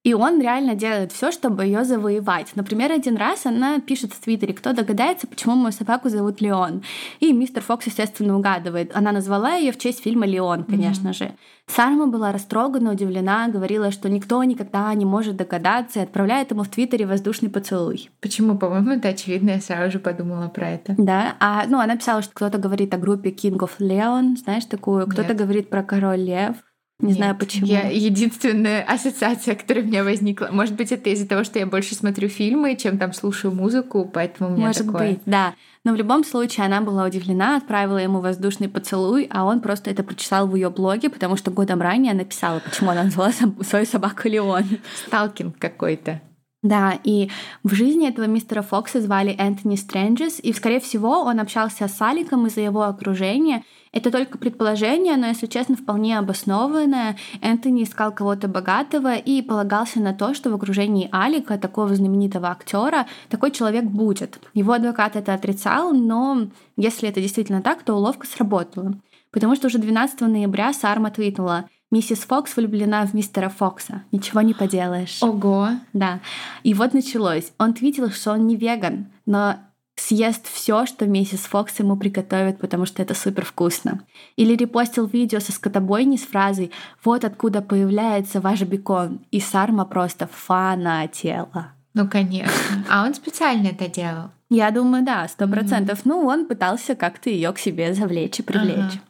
И 0.06 0.14
он 0.14 0.40
реально 0.40 0.76
делает 0.76 1.10
все, 1.10 1.32
чтобы 1.32 1.64
ее 1.64 1.84
завоевать. 1.84 2.52
Например, 2.54 2.92
один 2.92 3.16
раз 3.16 3.44
она 3.44 3.80
пишет 3.80 4.12
в 4.12 4.20
Твиттере, 4.20 4.54
кто 4.54 4.72
догадается, 4.72 5.26
почему 5.26 5.56
мою 5.56 5.72
собаку 5.72 6.08
зовут 6.08 6.40
Леон. 6.40 6.84
И 7.18 7.32
мистер 7.32 7.60
Фокс, 7.60 7.86
естественно, 7.86 8.36
угадывает. 8.36 8.94
Она 8.94 9.10
назвала 9.10 9.56
ее 9.56 9.72
в 9.72 9.78
честь 9.78 10.04
фильма 10.04 10.24
Леон, 10.24 10.62
конечно 10.62 11.08
mm-hmm. 11.08 11.12
же. 11.12 11.32
Сарма 11.66 12.06
была 12.06 12.30
растрогана, 12.30 12.92
удивлена, 12.92 13.48
говорила, 13.48 13.90
что 13.90 14.08
никто 14.08 14.44
никогда 14.44 14.94
не 14.94 15.04
может 15.04 15.34
догадаться 15.34 15.98
и 15.98 16.02
отправляет 16.04 16.52
ему 16.52 16.62
в 16.62 16.68
Твиттере 16.68 17.04
воздушный 17.04 17.50
поцелуй. 17.50 18.08
Почему? 18.20 18.56
По-моему, 18.56 18.92
это 18.92 19.08
очевидно, 19.08 19.50
я 19.50 19.60
сразу 19.60 19.90
же 19.90 19.98
подумала 19.98 20.46
про 20.46 20.70
это. 20.70 20.94
Да, 20.96 21.34
а 21.40 21.64
ну 21.66 21.80
она 21.80 21.96
писала, 21.96 22.22
что 22.22 22.32
кто-то 22.32 22.58
говорит 22.58 22.94
о 22.94 22.98
группе 22.98 23.30
King 23.30 23.58
of 23.58 23.70
Leon, 23.80 24.36
знаешь 24.36 24.66
такую, 24.66 25.08
кто-то 25.08 25.34
говорит 25.34 25.68
про 25.68 25.82
Король 25.82 26.20
Лев. 26.20 26.54
Не 26.98 27.08
Нет, 27.08 27.16
знаю 27.16 27.36
почему. 27.36 27.66
Я 27.66 27.90
единственная 27.90 28.82
ассоциация, 28.82 29.54
которая 29.54 29.84
у 29.84 29.86
меня 29.86 30.02
возникла. 30.02 30.48
Может 30.50 30.76
быть, 30.76 30.92
это 30.92 31.10
из-за 31.10 31.28
того, 31.28 31.44
что 31.44 31.58
я 31.58 31.66
больше 31.66 31.94
смотрю 31.94 32.30
фильмы, 32.30 32.74
чем 32.74 32.96
там 32.96 33.12
слушаю 33.12 33.52
музыку, 33.54 34.10
поэтому 34.10 34.48
у 34.48 34.52
меня 34.56 34.68
Может 34.68 34.86
такое. 34.86 35.10
быть, 35.10 35.20
да. 35.26 35.54
Но 35.84 35.92
в 35.92 35.96
любом 35.96 36.24
случае 36.24 36.64
она 36.64 36.80
была 36.80 37.04
удивлена, 37.04 37.58
отправила 37.58 37.98
ему 37.98 38.20
воздушный 38.20 38.70
поцелуй, 38.70 39.28
а 39.30 39.44
он 39.44 39.60
просто 39.60 39.90
это 39.90 40.02
прочитал 40.02 40.46
в 40.46 40.54
ее 40.56 40.70
блоге, 40.70 41.10
потому 41.10 41.36
что 41.36 41.50
годом 41.50 41.82
ранее 41.82 42.14
написала, 42.14 42.60
почему 42.60 42.90
она 42.90 43.04
назвала 43.04 43.32
свою 43.60 43.84
собаку 43.84 44.26
Леон. 44.28 44.64
Сталкинг 45.06 45.58
какой-то. 45.58 46.22
Да, 46.66 46.98
и 47.04 47.30
в 47.62 47.74
жизни 47.74 48.08
этого 48.08 48.24
мистера 48.24 48.60
Фокса 48.60 49.00
звали 49.00 49.30
Энтони 49.38 49.76
Стрэнджес, 49.76 50.40
и, 50.42 50.52
скорее 50.52 50.80
всего, 50.80 51.22
он 51.22 51.38
общался 51.38 51.86
с 51.86 52.02
Аликом 52.02 52.48
из-за 52.48 52.62
его 52.62 52.82
окружения. 52.82 53.62
Это 53.92 54.10
только 54.10 54.36
предположение, 54.36 55.16
но, 55.16 55.28
если 55.28 55.46
честно, 55.46 55.76
вполне 55.76 56.18
обоснованное. 56.18 57.16
Энтони 57.40 57.84
искал 57.84 58.12
кого-то 58.12 58.48
богатого 58.48 59.14
и 59.14 59.42
полагался 59.42 60.00
на 60.00 60.12
то, 60.12 60.34
что 60.34 60.50
в 60.50 60.54
окружении 60.54 61.08
Алика, 61.12 61.56
такого 61.56 61.94
знаменитого 61.94 62.50
актера, 62.50 63.06
такой 63.28 63.52
человек 63.52 63.84
будет. 63.84 64.40
Его 64.52 64.72
адвокат 64.72 65.14
это 65.14 65.34
отрицал, 65.34 65.92
но 65.92 66.48
если 66.76 67.08
это 67.08 67.20
действительно 67.20 67.62
так, 67.62 67.84
то 67.84 67.94
уловка 67.94 68.26
сработала. 68.26 68.94
Потому 69.30 69.54
что 69.54 69.68
уже 69.68 69.78
12 69.78 70.20
ноября 70.22 70.72
Сарма 70.72 71.10
твитнула— 71.12 71.68
Миссис 71.96 72.26
Фокс 72.26 72.54
влюблена 72.54 73.06
в 73.06 73.14
мистера 73.14 73.48
Фокса. 73.48 74.02
Ничего 74.12 74.42
не 74.42 74.52
поделаешь. 74.52 75.22
Ого. 75.22 75.70
Да. 75.94 76.20
И 76.62 76.74
вот 76.74 76.92
началось. 76.92 77.52
Он 77.58 77.72
твитил, 77.72 78.10
что 78.10 78.32
он 78.32 78.46
не 78.46 78.54
веган, 78.54 79.06
но 79.24 79.56
съест 79.94 80.46
все, 80.46 80.84
что 80.84 81.06
миссис 81.06 81.46
Фокс 81.46 81.78
ему 81.78 81.96
приготовит, 81.96 82.58
потому 82.58 82.84
что 82.84 83.00
это 83.00 83.14
супер 83.14 83.46
вкусно. 83.46 84.02
Или 84.36 84.54
репостил 84.54 85.06
видео 85.06 85.40
со 85.40 85.52
скотобойни 85.52 86.18
с 86.18 86.26
фразой 86.26 86.70
«Вот 87.02 87.24
откуда 87.24 87.62
появляется 87.62 88.42
ваш 88.42 88.60
бекон». 88.60 89.20
И 89.30 89.40
Сарма 89.40 89.86
просто 89.86 90.28
фанатела. 90.30 91.72
Ну, 91.94 92.06
конечно. 92.06 92.84
А 92.90 93.06
он 93.06 93.14
специально 93.14 93.68
это 93.68 93.88
делал? 93.88 94.32
Я 94.50 94.70
думаю, 94.70 95.02
да, 95.02 95.26
сто 95.28 95.48
процентов. 95.48 96.00
Mm-hmm. 96.00 96.08
Ну, 96.10 96.26
он 96.26 96.44
пытался 96.44 96.94
как-то 96.94 97.30
ее 97.30 97.52
к 97.54 97.58
себе 97.58 97.94
завлечь 97.94 98.38
и 98.38 98.42
привлечь. 98.42 98.76
Ага. 98.76 99.00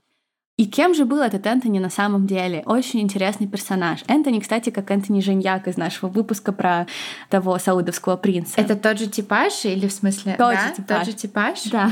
И 0.59 0.65
кем 0.65 0.95
же 0.95 1.05
был 1.05 1.21
этот 1.21 1.47
Энтони 1.47 1.79
на 1.81 1.91
самом 1.91 2.27
деле? 2.27 2.63
Очень 2.65 3.03
интересный 3.03 3.47
персонаж. 3.47 4.03
Энтони, 4.09 4.41
кстати, 4.41 4.71
как 4.71 4.91
Энтони 4.91 5.21
Женьяк 5.21 5.69
из 5.69 5.77
нашего 5.77 6.09
выпуска 6.09 6.51
про 6.51 6.87
того 7.29 7.59
саудовского 7.59 8.17
принца. 8.17 8.59
Это 8.59 8.75
тот 8.75 8.99
же 8.99 9.07
типаж 9.07 9.67
или 9.67 9.87
в 9.87 9.93
смысле? 9.93 10.35
Тот 10.39 10.55
да? 10.55 10.69
же 10.69 10.75
типаж. 10.77 10.99
Тот 10.99 11.07
же 11.07 11.13
типаж? 11.13 11.63
Да. 11.65 11.91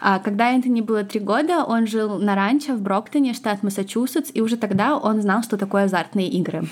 А, 0.00 0.18
когда 0.18 0.52
Энтони 0.52 0.82
было 0.82 1.02
три 1.02 1.18
года, 1.18 1.64
он 1.64 1.86
жил 1.86 2.18
на 2.18 2.34
ранчо 2.34 2.74
в 2.74 2.82
Броктоне, 2.82 3.32
штат 3.32 3.62
Массачусетс, 3.62 4.32
и 4.34 4.42
уже 4.42 4.58
тогда 4.58 4.98
он 4.98 5.22
знал, 5.22 5.42
что 5.42 5.56
такое 5.56 5.84
азартные 5.84 6.28
игры. 6.28 6.64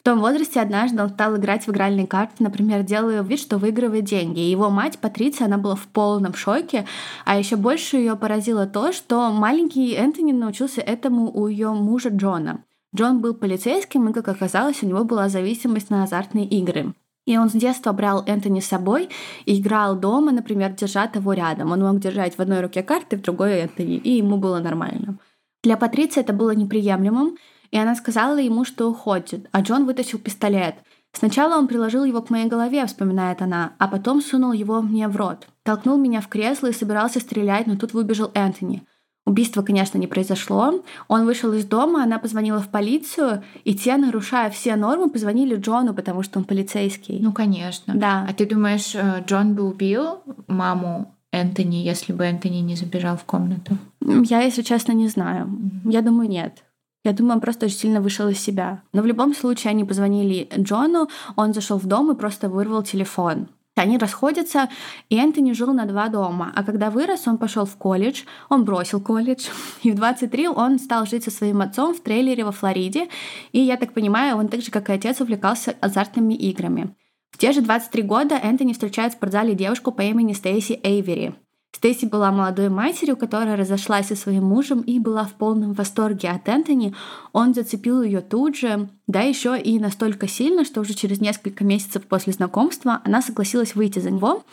В 0.00 0.02
том 0.02 0.20
возрасте 0.20 0.58
однажды 0.58 1.02
он 1.02 1.10
стал 1.10 1.36
играть 1.36 1.66
в 1.66 1.70
игральные 1.70 2.06
карты, 2.06 2.36
например, 2.38 2.82
делая 2.82 3.22
вид, 3.22 3.40
что 3.40 3.58
выигрывает 3.58 4.04
деньги. 4.04 4.40
И 4.40 4.50
его 4.50 4.70
мать, 4.70 4.98
Патриция, 4.98 5.44
она 5.48 5.58
была 5.58 5.74
в 5.74 5.86
полном 5.86 6.32
шоке, 6.32 6.86
а 7.26 7.38
еще 7.38 7.56
больше 7.56 7.98
ее 7.98 8.16
поразило 8.16 8.66
то, 8.66 8.92
что 8.92 9.30
маленький 9.30 9.92
Энтони 9.92 10.32
научился 10.32 10.61
научился 10.62 10.80
этому 10.80 11.30
у 11.32 11.48
ее 11.48 11.70
мужа 11.72 12.08
Джона. 12.10 12.64
Джон 12.94 13.20
был 13.20 13.34
полицейским, 13.34 14.08
и, 14.08 14.12
как 14.12 14.28
оказалось, 14.28 14.82
у 14.82 14.86
него 14.86 15.04
была 15.04 15.28
зависимость 15.28 15.90
на 15.90 16.04
азартные 16.04 16.46
игры. 16.46 16.94
И 17.26 17.38
он 17.38 17.48
с 17.48 17.52
детства 17.52 17.92
брал 17.92 18.22
Энтони 18.26 18.60
с 18.60 18.66
собой 18.66 19.08
и 19.46 19.58
играл 19.58 19.96
дома, 19.96 20.32
например, 20.32 20.72
держа 20.72 21.06
того 21.06 21.32
рядом. 21.32 21.72
Он 21.72 21.80
мог 21.80 22.00
держать 22.00 22.36
в 22.36 22.40
одной 22.40 22.60
руке 22.60 22.82
карты, 22.82 23.16
в 23.16 23.22
другой 23.22 23.60
Энтони, 23.60 23.96
и 23.96 24.18
ему 24.18 24.36
было 24.36 24.60
нормально. 24.60 25.18
Для 25.64 25.76
Патриции 25.76 26.20
это 26.20 26.32
было 26.32 26.54
неприемлемым, 26.54 27.36
и 27.72 27.78
она 27.78 27.94
сказала 27.94 28.38
ему, 28.38 28.64
что 28.64 28.90
уходит, 28.90 29.48
а 29.52 29.62
Джон 29.62 29.86
вытащил 29.86 30.18
пистолет. 30.18 30.74
Сначала 31.12 31.58
он 31.58 31.68
приложил 31.68 32.04
его 32.04 32.22
к 32.22 32.30
моей 32.30 32.48
голове, 32.48 32.86
вспоминает 32.86 33.42
она, 33.42 33.72
а 33.78 33.88
потом 33.88 34.20
сунул 34.20 34.52
его 34.52 34.82
мне 34.82 35.08
в 35.08 35.16
рот. 35.16 35.48
Толкнул 35.62 35.98
меня 35.98 36.20
в 36.20 36.28
кресло 36.28 36.68
и 36.68 36.72
собирался 36.72 37.20
стрелять, 37.20 37.66
но 37.66 37.76
тут 37.76 37.94
выбежал 37.94 38.30
Энтони. 38.34 38.82
Убийство, 39.24 39.62
конечно, 39.62 39.98
не 39.98 40.08
произошло. 40.08 40.82
Он 41.06 41.24
вышел 41.24 41.52
из 41.52 41.64
дома, 41.64 42.02
она 42.02 42.18
позвонила 42.18 42.60
в 42.60 42.68
полицию, 42.68 43.44
и 43.64 43.74
те, 43.74 43.96
нарушая 43.96 44.50
все 44.50 44.74
нормы, 44.74 45.10
позвонили 45.10 45.56
Джону, 45.56 45.94
потому 45.94 46.22
что 46.22 46.40
он 46.40 46.44
полицейский. 46.44 47.20
Ну, 47.20 47.32
конечно. 47.32 47.94
Да. 47.94 48.26
А 48.28 48.32
ты 48.32 48.46
думаешь, 48.46 48.94
э, 48.94 49.22
Джон 49.24 49.54
бы 49.54 49.62
убил 49.62 50.22
маму 50.48 51.14
Энтони, 51.30 51.76
если 51.76 52.12
бы 52.12 52.24
Энтони 52.24 52.58
не 52.58 52.74
забежал 52.74 53.16
в 53.16 53.24
комнату? 53.24 53.78
Я, 54.00 54.40
если 54.40 54.62
честно, 54.62 54.92
не 54.92 55.08
знаю. 55.08 55.48
Я 55.84 56.02
думаю, 56.02 56.28
нет. 56.28 56.64
Я 57.04 57.12
думаю, 57.12 57.34
он 57.34 57.40
просто 57.40 57.66
очень 57.66 57.78
сильно 57.78 58.00
вышел 58.00 58.28
из 58.28 58.38
себя. 58.40 58.82
Но 58.92 59.02
в 59.02 59.06
любом 59.06 59.34
случае 59.34 59.70
они 59.70 59.84
позвонили 59.84 60.48
Джону, 60.56 61.08
он 61.36 61.54
зашел 61.54 61.78
в 61.78 61.86
дом 61.86 62.10
и 62.12 62.16
просто 62.16 62.48
вырвал 62.48 62.82
телефон. 62.82 63.48
Они 63.74 63.96
расходятся, 63.96 64.68
и 65.08 65.16
Энтони 65.16 65.52
жил 65.52 65.72
на 65.72 65.86
два 65.86 66.08
дома. 66.08 66.52
А 66.54 66.62
когда 66.62 66.90
вырос, 66.90 67.26
он 67.26 67.38
пошел 67.38 67.64
в 67.64 67.76
колледж, 67.76 68.24
он 68.50 68.64
бросил 68.64 69.00
колледж. 69.00 69.48
И 69.82 69.90
в 69.90 69.94
23 69.94 70.48
он 70.48 70.78
стал 70.78 71.06
жить 71.06 71.24
со 71.24 71.30
своим 71.30 71.62
отцом 71.62 71.94
в 71.94 72.00
трейлере 72.00 72.44
во 72.44 72.52
Флориде. 72.52 73.08
И, 73.52 73.60
я 73.60 73.78
так 73.78 73.94
понимаю, 73.94 74.36
он 74.36 74.48
так 74.48 74.60
же, 74.60 74.70
как 74.70 74.90
и 74.90 74.92
отец, 74.92 75.22
увлекался 75.22 75.74
азартными 75.80 76.34
играми. 76.34 76.94
В 77.30 77.38
те 77.38 77.52
же 77.52 77.62
23 77.62 78.02
года 78.02 78.34
Энтони 78.34 78.74
встречает 78.74 79.14
в 79.14 79.16
спортзале 79.16 79.54
девушку 79.54 79.90
по 79.90 80.02
имени 80.02 80.34
Стейси 80.34 80.78
Эйвери. 80.82 81.34
Стейси 81.74 82.04
была 82.04 82.30
молодой 82.30 82.68
матерью, 82.68 83.16
которая 83.16 83.56
разошлась 83.56 84.06
со 84.06 84.14
своим 84.14 84.44
мужем 84.44 84.82
и 84.82 84.98
была 84.98 85.24
в 85.24 85.32
полном 85.32 85.72
восторге 85.72 86.28
от 86.28 86.48
Энтони. 86.48 86.94
Он 87.32 87.54
зацепил 87.54 88.02
ее 88.02 88.20
тут 88.20 88.56
же, 88.56 88.88
да 89.06 89.22
еще 89.22 89.58
и 89.60 89.80
настолько 89.80 90.28
сильно, 90.28 90.64
что 90.64 90.82
уже 90.82 90.94
через 90.94 91.20
несколько 91.20 91.64
месяцев 91.64 92.06
после 92.06 92.34
знакомства 92.34 93.00
она 93.04 93.22
согласилась 93.22 93.74
выйти 93.74 93.98
за 93.98 94.10
него. 94.10 94.44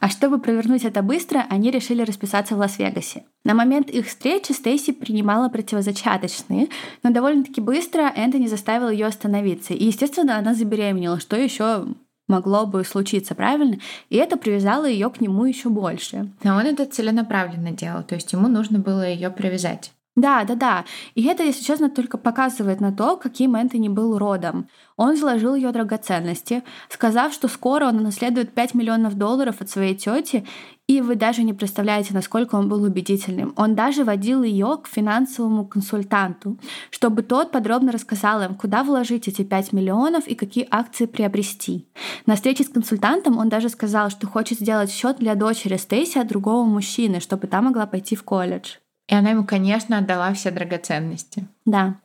А 0.00 0.08
чтобы 0.08 0.38
провернуть 0.38 0.84
это 0.84 1.02
быстро, 1.02 1.44
они 1.50 1.70
решили 1.70 2.02
расписаться 2.02 2.54
в 2.54 2.58
Лас-Вегасе. 2.58 3.24
На 3.44 3.54
момент 3.54 3.90
их 3.90 4.06
встречи 4.06 4.52
Стейси 4.52 4.92
принимала 4.92 5.48
противозачаточные, 5.48 6.68
но 7.02 7.10
довольно-таки 7.10 7.60
быстро 7.60 8.12
Энтони 8.14 8.46
заставил 8.46 8.88
ее 8.88 9.06
остановиться. 9.06 9.74
И, 9.74 9.84
естественно, 9.84 10.38
она 10.38 10.54
забеременела, 10.54 11.18
что 11.18 11.36
еще 11.36 11.86
могло 12.28 12.66
бы 12.66 12.84
случиться, 12.84 13.34
правильно? 13.34 13.78
И 14.10 14.16
это 14.16 14.36
привязало 14.36 14.86
ее 14.86 15.10
к 15.10 15.20
нему 15.20 15.44
еще 15.44 15.68
больше. 15.68 16.30
Но 16.42 16.56
он 16.56 16.66
это 16.66 16.86
целенаправленно 16.86 17.72
делал, 17.72 18.02
то 18.02 18.14
есть 18.14 18.32
ему 18.32 18.48
нужно 18.48 18.78
было 18.78 19.06
ее 19.06 19.30
привязать. 19.30 19.92
Да, 20.18 20.42
да, 20.42 20.56
да. 20.56 20.84
И 21.14 21.24
это, 21.26 21.44
если 21.44 21.62
честно, 21.62 21.88
только 21.88 22.18
показывает 22.18 22.80
на 22.80 22.90
то, 22.90 23.16
каким 23.16 23.54
Энтони 23.54 23.88
был 23.88 24.18
родом. 24.18 24.68
Он 24.96 25.16
заложил 25.16 25.54
ее 25.54 25.70
драгоценности, 25.70 26.64
сказав, 26.88 27.32
что 27.32 27.46
скоро 27.46 27.86
он 27.86 28.02
наследует 28.02 28.52
5 28.52 28.74
миллионов 28.74 29.14
долларов 29.14 29.60
от 29.60 29.70
своей 29.70 29.94
тети, 29.94 30.44
и 30.88 31.00
вы 31.00 31.14
даже 31.14 31.44
не 31.44 31.52
представляете, 31.52 32.14
насколько 32.14 32.56
он 32.56 32.68
был 32.68 32.82
убедительным. 32.82 33.52
Он 33.54 33.76
даже 33.76 34.02
водил 34.02 34.42
ее 34.42 34.80
к 34.82 34.88
финансовому 34.88 35.64
консультанту, 35.64 36.58
чтобы 36.90 37.22
тот 37.22 37.52
подробно 37.52 37.92
рассказал 37.92 38.42
им, 38.42 38.56
куда 38.56 38.82
вложить 38.82 39.28
эти 39.28 39.42
5 39.44 39.72
миллионов 39.72 40.26
и 40.26 40.34
какие 40.34 40.66
акции 40.68 41.06
приобрести. 41.06 41.86
На 42.26 42.34
встрече 42.34 42.64
с 42.64 42.68
консультантом 42.68 43.38
он 43.38 43.48
даже 43.48 43.68
сказал, 43.68 44.10
что 44.10 44.26
хочет 44.26 44.58
сделать 44.58 44.90
счет 44.90 45.18
для 45.18 45.36
дочери 45.36 45.76
Стейси 45.76 46.18
от 46.18 46.26
другого 46.26 46.64
мужчины, 46.64 47.20
чтобы 47.20 47.46
та 47.46 47.62
могла 47.62 47.86
пойти 47.86 48.16
в 48.16 48.24
колледж. 48.24 48.78
И 49.08 49.14
она 49.14 49.30
ему, 49.30 49.44
конечно, 49.44 49.98
отдала 49.98 50.32
все 50.34 50.50
драгоценности. 50.50 51.46
Да. 51.64 51.96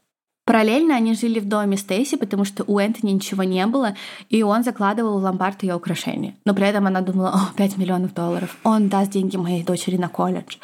Параллельно 0.46 0.96
они 0.96 1.14
жили 1.14 1.40
в 1.40 1.48
доме 1.48 1.78
Стейси, 1.78 2.18
потому 2.18 2.44
что 2.44 2.66
у 2.68 2.78
Энтони 2.78 3.12
ничего 3.12 3.44
не 3.44 3.66
было, 3.66 3.96
и 4.30 4.44
он 4.44 4.64
закладывал 4.64 5.20
в 5.20 5.24
ломбард 5.24 5.64
ее 5.64 5.76
украшения. 5.76 6.36
Но 6.46 6.54
при 6.54 6.68
этом 6.68 6.86
она 6.86 7.02
думала, 7.02 7.30
о, 7.30 7.56
5 7.56 7.78
миллионов 7.78 8.14
долларов, 8.14 8.58
он 8.64 8.90
даст 8.90 9.12
деньги 9.12 9.38
моей 9.38 9.64
дочери 9.64 9.96
на 9.96 10.10
колледж. 10.10 10.58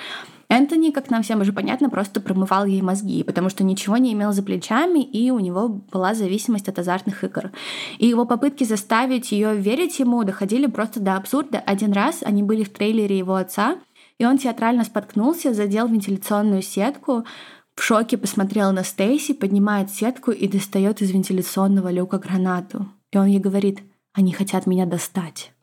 Энтони, 0.51 0.89
как 0.89 1.11
нам 1.11 1.21
всем 1.21 1.41
уже 1.41 1.53
понятно, 1.53 1.91
просто 1.91 2.19
промывал 2.19 2.65
ей 2.65 2.81
мозги, 2.81 3.21
потому 3.21 3.49
что 3.49 3.63
ничего 3.63 3.97
не 3.97 4.13
имел 4.13 4.33
за 4.33 4.41
плечами, 4.41 5.03
и 5.03 5.29
у 5.29 5.37
него 5.37 5.67
была 5.91 6.15
зависимость 6.15 6.67
от 6.67 6.79
азартных 6.79 7.23
игр. 7.23 7.51
И 7.99 8.07
его 8.07 8.25
попытки 8.25 8.63
заставить 8.63 9.31
ее 9.31 9.55
верить 9.55 9.99
ему 9.99 10.23
доходили 10.23 10.65
просто 10.65 10.99
до 10.99 11.17
абсурда. 11.17 11.59
Один 11.59 11.93
раз 11.93 12.23
они 12.23 12.41
были 12.41 12.63
в 12.63 12.73
трейлере 12.73 13.15
его 13.15 13.35
отца, 13.35 13.75
и 14.19 14.25
он 14.25 14.37
театрально 14.37 14.83
споткнулся, 14.83 15.53
задел 15.53 15.87
вентиляционную 15.87 16.61
сетку, 16.61 17.25
в 17.73 17.81
шоке 17.81 18.17
посмотрел 18.17 18.73
на 18.73 18.83
Стейси, 18.83 19.33
поднимает 19.33 19.89
сетку 19.89 20.31
и 20.31 20.47
достает 20.49 21.01
из 21.01 21.11
вентиляционного 21.11 21.89
люка 21.89 22.19
гранату. 22.19 22.87
И 23.11 23.17
он 23.17 23.27
ей 23.27 23.39
говорит, 23.39 23.79
они 24.13 24.33
хотят 24.33 24.67
меня 24.67 24.85
достать. 24.85 25.53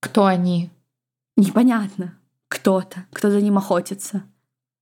Кто 0.00 0.26
они? 0.26 0.70
Непонятно. 1.36 2.16
Кто-то, 2.48 3.06
кто 3.12 3.30
за 3.30 3.40
ним 3.40 3.58
охотится. 3.58 4.22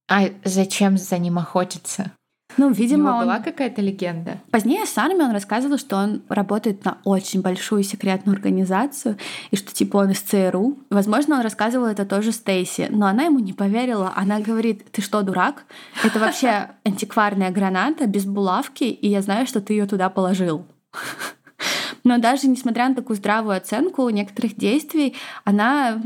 А 0.07 0.29
зачем 0.45 0.99
за 0.99 1.17
ним 1.17 1.39
охотиться? 1.39 2.13
Ну, 2.57 2.71
видимо, 2.71 3.03
У 3.03 3.07
него 3.07 3.19
он... 3.19 3.25
была 3.25 3.39
какая-то 3.41 3.83
легенда. 3.83 4.39
Позднее 4.51 4.87
с 4.87 4.97
армией 4.97 5.25
он 5.25 5.33
рассказывал, 5.33 5.79
что 5.79 5.97
он 5.97 6.23
работает 6.29 6.85
на 6.85 6.99
очень 7.05 7.43
большую 7.43 7.83
секретную 7.83 8.37
организацию, 8.37 9.17
и 9.51 9.57
что 9.57 9.73
типа 9.75 9.99
он 9.99 10.11
из 10.11 10.21
ЦРУ. 10.21 10.79
Возможно, 10.91 11.37
он 11.37 11.43
рассказывал 11.43 11.87
это 11.87 12.05
тоже 12.05 12.33
Стейси, 12.33 12.89
но 12.91 13.07
она 13.07 13.25
ему 13.25 13.39
не 13.39 13.53
поверила. 13.53 14.13
Она 14.15 14.41
говорит, 14.41 14.91
ты 14.93 15.03
что, 15.03 15.23
дурак? 15.23 15.65
Это 16.05 16.19
вообще 16.19 16.71
антикварная 16.85 17.51
граната 17.51 18.07
без 18.07 18.25
булавки, 18.25 18.85
и 18.85 19.09
я 19.09 19.23
знаю, 19.23 19.47
что 19.47 19.61
ты 19.61 19.73
ее 19.73 19.87
туда 19.87 20.09
положил. 20.11 20.65
Но 22.05 22.19
даже 22.19 22.49
несмотря 22.49 22.89
на 22.89 22.95
такую 22.95 23.17
здравую 23.17 23.57
оценку 23.57 24.09
некоторых 24.11 24.57
действий, 24.57 25.17
она 25.45 26.03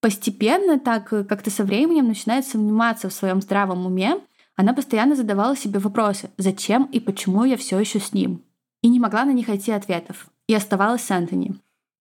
постепенно 0.00 0.78
так 0.78 1.08
как-то 1.08 1.50
со 1.50 1.64
временем 1.64 2.08
начинает 2.08 2.46
сомневаться 2.46 3.08
в 3.08 3.12
своем 3.12 3.40
здравом 3.40 3.86
уме, 3.86 4.18
она 4.56 4.72
постоянно 4.72 5.14
задавала 5.14 5.54
себе 5.54 5.78
вопросы, 5.78 6.30
зачем 6.38 6.84
и 6.86 6.98
почему 6.98 7.44
я 7.44 7.58
все 7.58 7.78
еще 7.78 8.00
с 8.00 8.12
ним. 8.12 8.42
И 8.82 8.88
не 8.88 8.98
могла 8.98 9.24
на 9.24 9.32
них 9.32 9.48
найти 9.48 9.70
ответов. 9.70 10.26
И 10.48 10.54
оставалась 10.54 11.02
с 11.02 11.10
Энтони. 11.10 11.54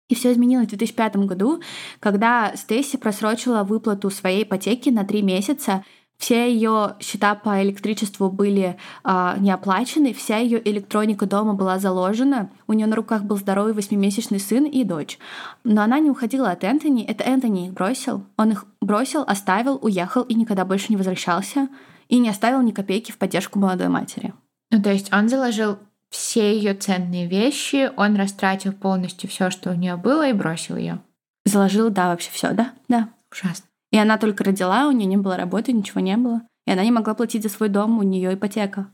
И 0.07 0.15
все 0.15 0.31
изменилось 0.31 0.67
в 0.67 0.69
2005 0.69 1.17
году, 1.17 1.61
когда 1.99 2.53
Стейси 2.55 2.97
просрочила 2.97 3.63
выплату 3.63 4.09
своей 4.09 4.43
ипотеки 4.43 4.89
на 4.89 5.03
три 5.03 5.21
месяца. 5.21 5.83
Все 6.17 6.49
ее 6.49 6.95
счета 7.01 7.35
по 7.35 7.61
электричеству 7.61 8.29
были 8.29 8.77
э, 9.03 9.35
не 9.39 9.51
оплачены, 9.51 10.13
вся 10.13 10.37
ее 10.37 10.61
электроника 10.63 11.25
дома 11.25 11.55
была 11.55 11.77
заложена. 11.77 12.51
У 12.67 12.73
нее 12.73 12.87
на 12.87 12.95
руках 12.95 13.23
был 13.23 13.35
здоровый 13.35 13.73
восьмимесячный 13.73 14.39
сын 14.39 14.63
и 14.63 14.85
дочь. 14.85 15.19
Но 15.65 15.81
она 15.81 15.99
не 15.99 16.09
уходила 16.09 16.51
от 16.51 16.63
Энтони. 16.63 17.03
Это 17.03 17.25
Энтони 17.25 17.67
их 17.67 17.73
бросил. 17.73 18.23
Он 18.37 18.51
их 18.51 18.65
бросил, 18.79 19.23
оставил, 19.27 19.77
уехал 19.81 20.21
и 20.21 20.35
никогда 20.35 20.63
больше 20.63 20.85
не 20.89 20.97
возвращался 20.97 21.67
и 22.09 22.19
не 22.19 22.29
оставил 22.29 22.61
ни 22.61 22.71
копейки 22.71 23.11
в 23.11 23.17
поддержку 23.17 23.59
молодой 23.59 23.87
матери. 23.87 24.33
Ну, 24.71 24.81
то 24.81 24.91
есть 24.91 25.13
он 25.13 25.29
заложил 25.29 25.77
все 26.09 26.55
ее 26.55 26.73
ценные 26.73 27.27
вещи, 27.27 27.91
он 27.97 28.15
растратил 28.15 28.73
полностью 28.73 29.29
все, 29.29 29.49
что 29.49 29.71
у 29.71 29.75
нее 29.75 29.95
было, 29.95 30.27
и 30.27 30.33
бросил 30.33 30.77
ее. 30.77 31.01
Заложил, 31.45 31.89
да, 31.89 32.09
вообще 32.09 32.29
все, 32.31 32.51
да, 32.51 32.73
да. 32.87 33.09
Ужасно. 33.31 33.65
И 33.91 33.97
она 33.97 34.17
только 34.17 34.43
родила, 34.43 34.87
у 34.87 34.91
нее 34.91 35.05
не 35.05 35.17
было 35.17 35.37
работы, 35.37 35.71
ничего 35.71 36.01
не 36.01 36.17
было. 36.17 36.41
И 36.65 36.71
она 36.71 36.83
не 36.83 36.91
могла 36.91 37.13
платить 37.13 37.43
за 37.43 37.49
свой 37.49 37.69
дом, 37.69 37.99
у 37.99 38.03
нее 38.03 38.33
ипотека. 38.33 38.89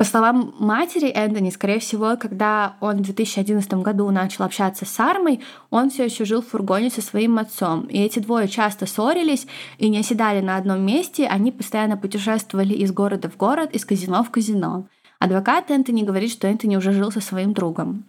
По 0.00 0.04
словам 0.04 0.54
матери 0.58 1.08
Энтони, 1.08 1.50
скорее 1.50 1.78
всего, 1.78 2.16
когда 2.18 2.76
он 2.80 2.96
в 2.96 3.02
2011 3.02 3.70
году 3.74 4.10
начал 4.10 4.44
общаться 4.44 4.86
с 4.86 4.98
Армой, 4.98 5.42
он 5.68 5.90
все 5.90 6.06
еще 6.06 6.24
жил 6.24 6.40
в 6.40 6.48
фургоне 6.48 6.88
со 6.88 7.02
своим 7.02 7.38
отцом. 7.38 7.82
И 7.82 7.98
эти 7.98 8.18
двое 8.18 8.48
часто 8.48 8.86
ссорились 8.86 9.46
и 9.76 9.90
не 9.90 9.98
оседали 9.98 10.40
на 10.40 10.56
одном 10.56 10.86
месте, 10.86 11.26
они 11.26 11.52
постоянно 11.52 11.98
путешествовали 11.98 12.72
из 12.72 12.92
города 12.92 13.28
в 13.28 13.36
город, 13.36 13.72
из 13.72 13.84
казино 13.84 14.24
в 14.24 14.30
казино. 14.30 14.86
Адвокат 15.18 15.70
Энтони 15.70 16.02
говорит, 16.02 16.30
что 16.30 16.48
Энтони 16.48 16.76
уже 16.76 16.92
жил 16.92 17.12
со 17.12 17.20
своим 17.20 17.52
другом. 17.52 18.04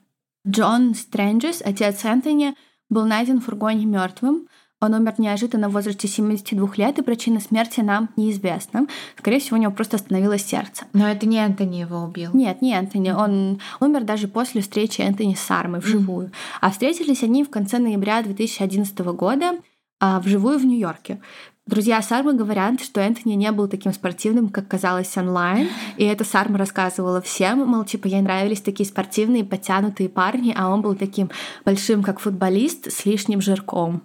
Джон 0.48 0.96
Стрэнджес, 0.96 1.62
отец 1.62 2.06
Энтони, 2.06 2.56
был 2.90 3.06
найден 3.06 3.42
в 3.42 3.44
фургоне 3.44 3.86
мертвым. 3.86 4.48
Он 4.82 4.96
умер 4.96 5.14
неожиданно 5.20 5.70
в 5.70 5.74
возрасте 5.74 6.08
72 6.08 6.70
лет, 6.78 6.98
и 6.98 7.04
причина 7.04 7.40
смерти 7.40 7.82
нам 7.82 8.10
неизвестна. 8.18 8.88
Скорее 9.18 9.40
всего, 9.40 9.58
у 9.58 9.62
него 9.62 9.72
просто 9.72 9.98
остановилось 9.98 10.44
сердце. 10.44 10.86
Но 10.94 11.08
это 11.08 11.28
не 11.28 11.38
Энтони 11.38 11.78
его 11.78 12.00
убил. 12.00 12.32
Нет, 12.34 12.64
не 12.64 12.74
Энтони. 12.74 13.12
Он 13.12 13.62
умер 13.80 14.04
даже 14.06 14.28
после 14.28 14.62
встречи 14.62 15.02
Энтони 15.02 15.36
с 15.36 15.52
Армой 15.52 15.82
вживую. 15.82 16.28
Mm-hmm. 16.28 16.60
А 16.62 16.72
встретились 16.72 17.22
они 17.22 17.44
в 17.44 17.52
конце 17.52 17.78
ноября 17.78 18.24
2011 18.24 18.98
года 19.00 19.60
а, 20.00 20.20
вживую 20.20 20.58
в 20.58 20.66
Нью-Йорке. 20.66 21.22
Друзья 21.68 22.02
Сармы 22.02 22.34
говорят, 22.34 22.82
что 22.82 23.02
Энтони 23.02 23.36
не 23.36 23.52
был 23.52 23.68
таким 23.68 23.94
спортивным, 23.94 24.50
как 24.50 24.68
казалось 24.68 25.16
онлайн. 25.16 25.70
И 25.98 26.04
это 26.04 26.24
Сарма 26.24 26.58
рассказывала 26.58 27.22
всем, 27.22 27.60
мол, 27.60 27.86
типа, 27.86 28.08
ей 28.08 28.22
нравились 28.22 28.62
такие 28.62 28.90
спортивные, 28.90 29.46
подтянутые 29.46 30.10
парни, 30.10 30.56
а 30.58 30.70
он 30.70 30.82
был 30.82 30.96
таким 30.96 31.30
большим, 31.64 32.02
как 32.02 32.20
футболист, 32.20 32.92
с 32.92 33.06
лишним 33.06 33.42
жирком. 33.42 34.02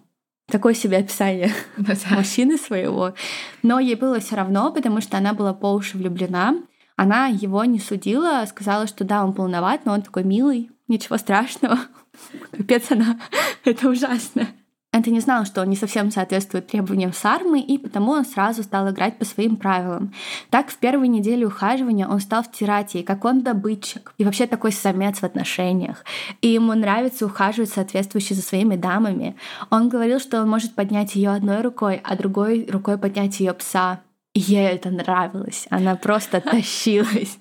Такое 0.49 0.75
себе 0.75 0.99
описание 0.99 1.53
мужчины 2.11 2.57
своего. 2.57 3.15
Но 3.63 3.81
ей 3.81 3.97
было 3.97 4.21
все 4.21 4.37
равно, 4.37 4.73
потому 4.73 5.01
что 5.01 5.19
она 5.19 5.33
была 5.33 5.53
по 5.53 5.73
уши 5.73 5.99
влюблена. 5.99 6.57
Она 6.95 7.27
его 7.27 7.65
не 7.65 7.81
судила, 7.81 8.45
сказала, 8.49 8.87
что 8.87 9.05
да, 9.05 9.25
он 9.25 9.35
полноват, 9.35 9.83
но 9.85 9.93
он 9.93 10.03
такой 10.03 10.25
милый, 10.25 10.71
ничего 10.89 11.19
страшного. 11.19 11.79
Капец 12.53 12.91
она, 12.91 13.19
это 13.65 13.89
ужасно. 13.89 14.49
Энтони 14.97 15.21
знал, 15.21 15.45
что 15.45 15.61
он 15.61 15.69
не 15.69 15.77
совсем 15.77 16.11
соответствует 16.11 16.69
требованиям 16.69 17.13
Сармы, 17.13 17.61
и 17.61 17.77
потому 17.77 18.13
он 18.13 18.25
сразу 18.25 18.63
стал 18.63 18.89
играть 18.91 19.19
по 19.19 19.27
своим 19.27 19.57
правилам. 19.57 20.15
Так, 20.49 20.71
в 20.71 20.79
первой 20.79 21.09
неделе 21.09 21.47
ухаживания 21.47 22.09
он 22.09 22.19
стал 22.19 22.43
втирать 22.43 22.95
ей, 22.95 23.05
как 23.05 23.27
он 23.27 23.43
добытчик, 23.43 24.15
и 24.17 24.25
вообще 24.25 24.47
такой 24.47 24.73
самец 24.73 25.19
в 25.19 25.25
отношениях. 25.25 26.03
И 26.41 26.49
ему 26.49 26.73
нравится 26.73 27.27
ухаживать 27.27 27.69
соответствующе 27.69 28.35
за 28.35 28.41
своими 28.41 28.77
дамами. 28.77 29.37
Он 29.69 29.91
говорил, 29.91 30.19
что 30.19 30.41
он 30.41 30.49
может 30.49 30.75
поднять 30.75 31.15
ее 31.15 31.31
одной 31.31 31.61
рукой, 31.61 32.01
а 32.03 32.17
другой 32.17 32.67
рукой 32.71 32.97
поднять 32.97 33.39
ее 33.39 33.53
пса. 33.53 34.01
И 34.33 34.41
ей 34.41 34.67
это 34.69 34.89
нравилось. 34.89 35.67
Она 35.69 35.97
просто 35.97 36.41
тащилась. 36.53 37.37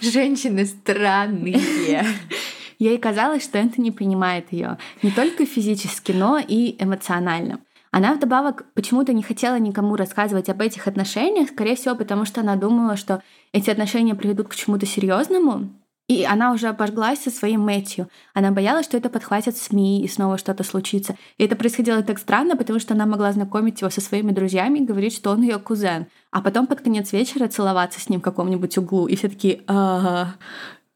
Женщины 0.00 0.66
странные. 0.66 1.60
Ей 2.78 2.98
казалось, 2.98 3.44
что 3.44 3.58
Энтони 3.58 3.90
понимает 3.90 4.52
ее 4.52 4.78
не 5.02 5.10
только 5.10 5.44
физически, 5.46 6.12
но 6.12 6.38
и 6.38 6.76
эмоционально. 6.78 7.60
Она 7.90 8.14
вдобавок 8.14 8.66
почему-то 8.74 9.12
не 9.12 9.22
хотела 9.22 9.58
никому 9.58 9.96
рассказывать 9.96 10.48
об 10.48 10.60
этих 10.60 10.86
отношениях, 10.86 11.48
скорее 11.48 11.74
всего, 11.74 11.94
потому 11.94 12.24
что 12.24 12.42
она 12.42 12.54
думала, 12.56 12.96
что 12.96 13.22
эти 13.52 13.70
отношения 13.70 14.14
приведут 14.14 14.48
к 14.48 14.54
чему-то 14.54 14.86
серьезному, 14.86 15.70
и 16.08 16.24
она 16.24 16.52
уже 16.52 16.68
обожглась 16.68 17.20
со 17.20 17.30
своим 17.30 17.60
Мэтью. 17.60 18.08
Она 18.32 18.50
боялась, 18.50 18.86
что 18.86 18.96
это 18.96 19.10
подхватят 19.10 19.58
СМИ 19.58 20.02
и 20.02 20.08
снова 20.08 20.38
что-то 20.38 20.64
случится. 20.64 21.16
И 21.36 21.44
это 21.44 21.54
происходило 21.54 22.02
так 22.02 22.18
странно, 22.18 22.56
потому 22.56 22.78
что 22.78 22.94
она 22.94 23.04
могла 23.04 23.30
знакомить 23.32 23.82
его 23.82 23.90
со 23.90 24.00
своими 24.00 24.32
друзьями 24.32 24.78
и 24.78 24.86
говорить, 24.86 25.14
что 25.14 25.30
он 25.30 25.42
ее 25.42 25.58
кузен. 25.58 26.06
А 26.30 26.40
потом 26.40 26.66
под 26.66 26.80
конец 26.80 27.12
вечера 27.12 27.46
целоваться 27.46 28.00
с 28.00 28.08
ним 28.08 28.20
в 28.20 28.22
каком-нибудь 28.24 28.78
углу. 28.78 29.06
И 29.06 29.16
все 29.16 29.28
такие, 29.28 29.60
ага, 29.66 30.36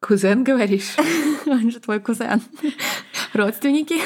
кузен, 0.02 0.44
говоришь? 0.44 0.96
Он 1.46 1.70
же 1.70 1.80
твой 1.80 2.00
кузен. 2.00 2.42
Родственники. 3.32 4.00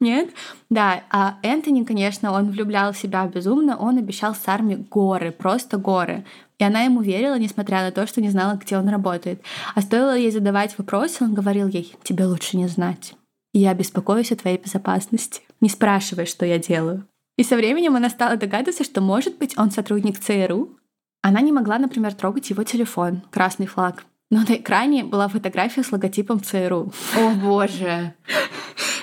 Нет? 0.00 0.30
Да, 0.70 1.02
а 1.10 1.38
Энтони, 1.42 1.82
конечно, 1.82 2.30
он 2.30 2.50
влюблял 2.50 2.94
себя 2.94 3.26
безумно, 3.26 3.76
он 3.76 3.98
обещал 3.98 4.32
Сарме 4.32 4.76
горы, 4.76 5.32
просто 5.32 5.76
горы. 5.76 6.24
И 6.58 6.64
она 6.64 6.82
ему 6.82 7.02
верила, 7.02 7.36
несмотря 7.36 7.82
на 7.82 7.90
то, 7.90 8.06
что 8.06 8.20
не 8.20 8.30
знала, 8.30 8.56
где 8.56 8.78
он 8.78 8.88
работает. 8.88 9.42
А 9.74 9.80
стоило 9.80 10.16
ей 10.16 10.30
задавать 10.30 10.78
вопросы, 10.78 11.24
он 11.24 11.34
говорил 11.34 11.66
ей, 11.66 11.96
тебе 12.04 12.26
лучше 12.26 12.56
не 12.56 12.68
знать. 12.68 13.14
Я 13.52 13.74
беспокоюсь 13.74 14.30
о 14.30 14.36
твоей 14.36 14.58
безопасности. 14.58 15.42
Не 15.60 15.68
спрашивай, 15.68 16.26
что 16.26 16.46
я 16.46 16.58
делаю. 16.58 17.04
И 17.36 17.42
со 17.42 17.56
временем 17.56 17.96
она 17.96 18.08
стала 18.08 18.36
догадываться, 18.36 18.84
что, 18.84 19.00
может 19.00 19.38
быть, 19.38 19.58
он 19.58 19.70
сотрудник 19.70 20.18
ЦРУ. 20.18 20.76
Она 21.22 21.40
не 21.40 21.52
могла, 21.52 21.78
например, 21.78 22.14
трогать 22.14 22.50
его 22.50 22.62
телефон, 22.62 23.22
красный 23.30 23.66
флаг. 23.66 24.04
Но 24.30 24.42
на 24.46 24.56
экране 24.56 25.04
была 25.04 25.28
фотография 25.28 25.82
с 25.82 25.90
логотипом 25.90 26.42
ЦРУ. 26.42 26.92
О 27.16 27.30
боже! 27.30 28.14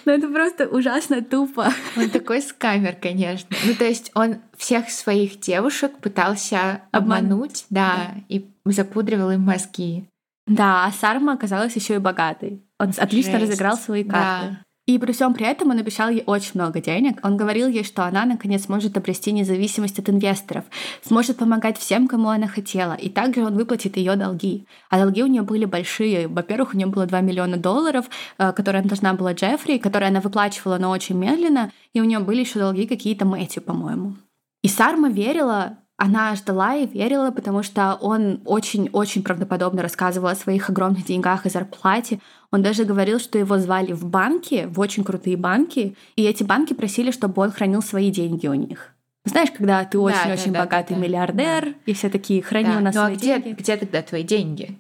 Ну 0.06 0.12
это 0.12 0.28
просто 0.28 0.68
ужасно 0.68 1.24
тупо. 1.24 1.70
Он 1.98 2.10
такой 2.12 2.42
скамер, 2.42 2.96
конечно. 2.96 3.50
Ну 3.66 3.74
то 3.74 3.86
есть 3.86 4.12
он 4.14 4.38
всех 4.56 4.92
своих 4.92 5.40
девушек 5.40 5.98
пытался 5.98 6.82
обмануть, 6.92 7.66
да, 7.72 8.16
и 8.30 8.48
запудривал 8.66 9.32
им 9.32 9.42
мозги. 9.42 10.08
Да, 10.48 10.86
а 10.86 10.92
Сарма 10.92 11.34
оказалась 11.34 11.76
еще 11.76 11.96
и 11.96 12.00
богатой. 12.00 12.62
Он 12.80 12.92
отлично 12.96 13.40
разыграл 13.40 13.78
свои 13.78 14.04
карты. 14.04 14.50
Да. 14.52 14.65
И 14.86 15.00
при 15.00 15.12
всем 15.14 15.34
при 15.34 15.48
этом 15.48 15.72
он 15.72 15.80
обещал 15.80 16.10
ей 16.10 16.24
очень 16.28 16.52
много 16.54 16.80
денег. 16.80 17.20
Он 17.24 17.38
говорил 17.38 17.68
ей, 17.68 17.84
что 17.84 18.06
она 18.06 18.26
наконец 18.26 18.66
сможет 18.66 18.96
обрести 18.98 19.32
независимость 19.32 19.98
от 19.98 20.10
инвесторов, 20.10 20.66
сможет 21.02 21.38
помогать 21.38 21.80
всем, 21.80 22.08
кому 22.08 22.30
она 22.30 22.48
хотела, 22.48 22.94
и 22.94 23.10
также 23.10 23.44
он 23.44 23.56
выплатит 23.56 23.98
ее 23.98 24.16
долги. 24.16 24.68
А 24.92 25.00
долги 25.00 25.24
у 25.24 25.28
нее 25.28 25.42
были 25.42 25.66
большие. 25.66 26.28
Во-первых, 26.28 26.76
у 26.76 26.78
нее 26.78 26.88
было 26.88 27.08
2 27.08 27.22
миллиона 27.22 27.58
долларов, 27.58 28.06
э, 28.38 28.52
которые 28.54 28.82
она 28.82 28.90
должна 28.90 29.14
была 29.16 29.34
Джеффри, 29.34 29.80
которые 29.80 30.10
она 30.10 30.22
выплачивала, 30.22 30.78
но 30.78 30.92
очень 30.92 31.18
медленно, 31.18 31.72
и 31.94 32.02
у 32.02 32.04
нее 32.04 32.20
были 32.20 32.42
еще 32.42 32.60
долги 32.60 32.86
какие-то 32.86 33.26
Мэтью, 33.26 33.64
по-моему. 33.64 34.16
И 34.62 34.68
Сарма 34.68 35.10
верила, 35.10 35.78
она 35.98 36.36
ждала 36.36 36.76
и 36.76 36.86
верила, 36.86 37.32
потому 37.32 37.64
что 37.64 37.96
он 38.02 38.42
очень-очень 38.46 39.24
правдоподобно 39.24 39.82
рассказывал 39.82 40.28
о 40.28 40.36
своих 40.36 40.70
огромных 40.70 41.06
деньгах 41.06 41.46
и 41.46 41.50
зарплате. 41.50 42.20
Он 42.52 42.62
даже 42.62 42.84
говорил, 42.84 43.20
что 43.20 43.38
его 43.38 43.58
звали 43.60 43.94
в 43.94 44.06
банки, 44.06 44.68
в 44.70 44.80
очень 44.80 45.04
крутые 45.06 45.38
банки, 45.38 45.96
и 46.16 46.24
эти 46.24 46.44
банки 46.44 46.74
просили, 46.74 47.12
чтобы 47.12 47.42
он 47.42 47.52
хранил 47.52 47.82
свои 47.82 48.12
деньги 48.12 48.48
у 48.48 48.54
них. 48.54 48.94
Знаешь, 49.24 49.52
когда 49.52 49.84
ты 49.86 49.98
Да, 49.98 50.04
очень-очень 50.04 50.52
да, 50.52 50.60
да, 50.60 50.66
богатый 50.66 50.94
да, 50.94 51.00
да. 51.00 51.02
миллиардер, 51.08 51.76
и 51.86 51.94
все 51.94 52.10
такие 52.10 52.42
храни 52.44 52.70
Да. 52.72 52.78
у 52.78 52.80
нас 52.82 52.94
Ну 52.96 53.02
а 53.02 53.06
свои 53.06 53.16
где, 53.16 53.40
деньги. 53.40 53.60
где 53.62 53.78
тогда 53.78 54.02
твои 54.02 54.24
деньги? 54.24 54.78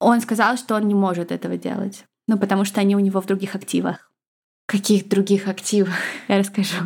Он 0.00 0.20
сказал, 0.20 0.56
что 0.56 0.74
он 0.76 0.86
не 0.86 0.94
может 0.94 1.32
этого 1.32 1.56
делать. 1.56 2.04
Ну, 2.28 2.38
потому 2.38 2.64
что 2.64 2.80
они 2.80 2.94
у 2.94 3.00
него 3.00 3.20
в 3.20 3.26
других 3.26 3.54
активах. 3.54 4.10
Каких 4.66 5.08
других 5.08 5.48
активов? 5.48 5.94
Я 6.28 6.38
расскажу. 6.38 6.76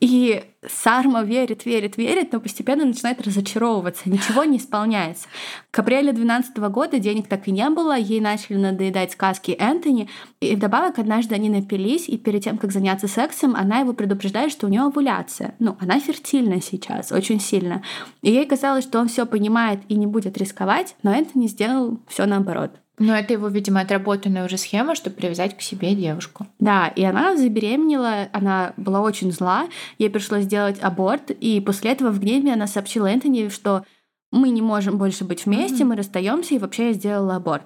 И 0.00 0.42
Сарма 0.66 1.22
верит, 1.22 1.64
верит, 1.64 1.96
верит, 1.96 2.32
но 2.32 2.40
постепенно 2.40 2.84
начинает 2.84 3.20
разочаровываться. 3.20 4.08
Ничего 4.10 4.44
не 4.44 4.58
исполняется. 4.58 5.28
К 5.70 5.78
апрелю 5.80 6.12
2012 6.12 6.56
года 6.56 6.98
денег 6.98 7.28
так 7.28 7.46
и 7.48 7.52
не 7.52 7.68
было, 7.70 7.96
ей 7.96 8.20
начали 8.20 8.56
надоедать 8.56 9.12
сказки 9.12 9.56
Энтони. 9.58 10.08
И 10.40 10.56
вдобавок 10.56 10.98
однажды 10.98 11.34
они 11.34 11.48
напились, 11.48 12.08
и 12.08 12.16
перед 12.16 12.44
тем, 12.44 12.58
как 12.58 12.72
заняться 12.72 13.08
сексом, 13.08 13.54
она 13.54 13.80
его 13.80 13.92
предупреждает, 13.92 14.52
что 14.52 14.66
у 14.66 14.70
нее 14.70 14.82
овуляция. 14.82 15.54
Ну, 15.58 15.76
она 15.80 16.00
фертильна 16.00 16.60
сейчас, 16.60 17.12
очень 17.12 17.40
сильно. 17.40 17.82
И 18.22 18.30
ей 18.30 18.46
казалось, 18.46 18.84
что 18.84 18.98
он 18.98 19.08
все 19.08 19.26
понимает 19.26 19.80
и 19.88 19.94
не 19.94 20.06
будет 20.06 20.36
рисковать, 20.38 20.96
но 21.02 21.12
Энтони 21.12 21.46
сделал 21.46 22.00
все 22.08 22.26
наоборот. 22.26 22.72
Ну, 22.98 23.12
это 23.12 23.34
его, 23.34 23.48
видимо, 23.48 23.80
отработанная 23.80 24.46
уже 24.46 24.56
схема, 24.56 24.94
чтобы 24.94 25.16
привязать 25.16 25.56
к 25.56 25.60
себе 25.60 25.94
девушку. 25.94 26.46
Да, 26.58 26.88
и 26.88 27.02
она 27.02 27.36
забеременела, 27.36 28.28
она 28.32 28.72
была 28.78 29.02
очень 29.02 29.32
зла, 29.32 29.68
ей 29.98 30.08
пришлось 30.08 30.44
сделать 30.44 30.78
аборт, 30.80 31.30
и 31.30 31.60
после 31.60 31.92
этого 31.92 32.10
в 32.10 32.20
гневе 32.20 32.54
она 32.54 32.66
сообщила 32.66 33.06
Энтони, 33.06 33.48
что 33.48 33.84
мы 34.32 34.48
не 34.48 34.62
можем 34.62 34.96
больше 34.96 35.24
быть 35.24 35.44
вместе, 35.44 35.84
мы 35.84 35.96
расстаемся, 35.96 36.54
и 36.54 36.58
вообще 36.58 36.88
я 36.88 36.92
сделала 36.94 37.36
аборт. 37.36 37.64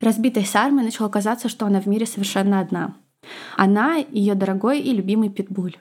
Разбитой 0.00 0.44
Сарме 0.44 0.82
начало 0.82 1.08
казаться, 1.08 1.48
что 1.48 1.66
она 1.66 1.80
в 1.80 1.86
мире 1.86 2.06
совершенно 2.06 2.60
одна. 2.60 2.94
Она 3.56 3.96
ее 3.96 4.34
дорогой 4.34 4.80
и 4.80 4.92
любимый 4.92 5.28
питбуль. 5.28 5.76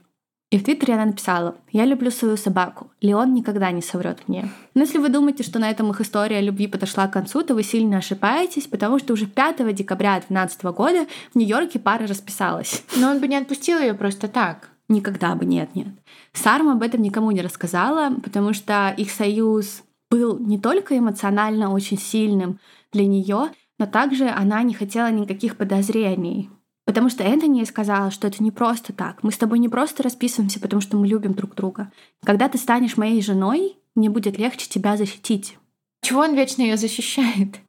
И 0.51 0.57
в 0.57 0.63
Твиттере 0.63 0.95
она 0.95 1.05
написала 1.05 1.57
«Я 1.71 1.85
люблю 1.85 2.09
свою 2.09 2.35
собаку. 2.35 2.91
Леон 3.01 3.33
никогда 3.35 3.69
не 3.71 3.83
соврет 3.83 4.27
мне». 4.27 4.49
Но 4.73 4.81
если 4.81 4.97
вы 4.97 5.09
думаете, 5.09 5.43
что 5.43 5.59
на 5.59 5.69
этом 5.69 5.91
их 5.91 6.01
история 6.01 6.41
любви 6.41 6.65
подошла 6.65 7.07
к 7.07 7.13
концу, 7.13 7.43
то 7.43 7.53
вы 7.53 7.61
сильно 7.61 7.97
ошибаетесь, 7.97 8.65
потому 8.65 8.97
что 8.97 9.13
уже 9.13 9.27
5 9.27 9.75
декабря 9.75 10.13
2012 10.13 10.63
года 10.63 11.05
в 11.33 11.35
Нью-Йорке 11.37 11.77
пара 11.77 12.07
расписалась. 12.07 12.83
Но 12.95 13.11
он 13.11 13.19
бы 13.19 13.27
не 13.27 13.37
отпустил 13.37 13.79
ее 13.79 13.93
просто 13.93 14.27
так. 14.27 14.69
Никогда 14.87 15.35
бы, 15.35 15.45
нет, 15.45 15.75
нет. 15.75 15.87
Сарма 16.33 16.73
об 16.73 16.81
этом 16.81 17.03
никому 17.03 17.29
не 17.29 17.43
рассказала, 17.43 18.11
потому 18.15 18.53
что 18.53 18.93
их 18.97 19.11
союз 19.11 19.83
был 20.09 20.39
не 20.39 20.57
только 20.59 20.97
эмоционально 20.97 21.71
очень 21.71 21.99
сильным 21.99 22.59
для 22.91 23.05
нее, 23.05 23.51
но 23.77 23.85
также 23.85 24.27
она 24.27 24.63
не 24.63 24.73
хотела 24.73 25.11
никаких 25.11 25.57
подозрений. 25.57 26.49
Потому 26.89 27.09
что 27.09 27.23
Энтони 27.23 27.59
ей 27.59 27.67
сказала, 27.67 28.09
что 28.09 28.25
это 28.25 28.41
не 28.41 28.49
просто 28.49 28.93
так. 28.93 29.21
Мы 29.21 29.31
с 29.31 29.37
тобой 29.37 29.59
не 29.59 29.69
просто 29.69 30.01
расписываемся, 30.01 30.59
потому 30.59 30.81
что 30.81 30.97
мы 30.97 31.05
любим 31.05 31.35
друг 31.35 31.53
друга. 31.53 31.91
Когда 32.23 32.49
ты 32.49 32.57
станешь 32.57 32.97
моей 32.97 33.21
женой, 33.21 33.77
мне 33.93 34.09
будет 34.09 34.39
легче 34.39 34.67
тебя 34.67 34.97
защитить. 34.97 35.55
Чего 36.01 36.21
он 36.21 36.33
вечно 36.33 36.63
ее 36.63 36.77
защищает? 36.77 37.59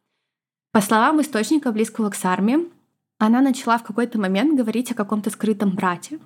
По 0.73 0.81
словам 0.81 1.21
источника, 1.21 1.71
близкого 1.71 2.09
к 2.09 2.15
Сарме, 2.15 2.61
она 3.19 3.43
начала 3.43 3.77
в 3.77 3.83
какой-то 3.83 4.19
момент 4.19 4.57
говорить 4.57 4.91
о 4.91 4.95
каком-то 4.95 5.29
скрытом 5.29 5.73
брате. 5.73 6.19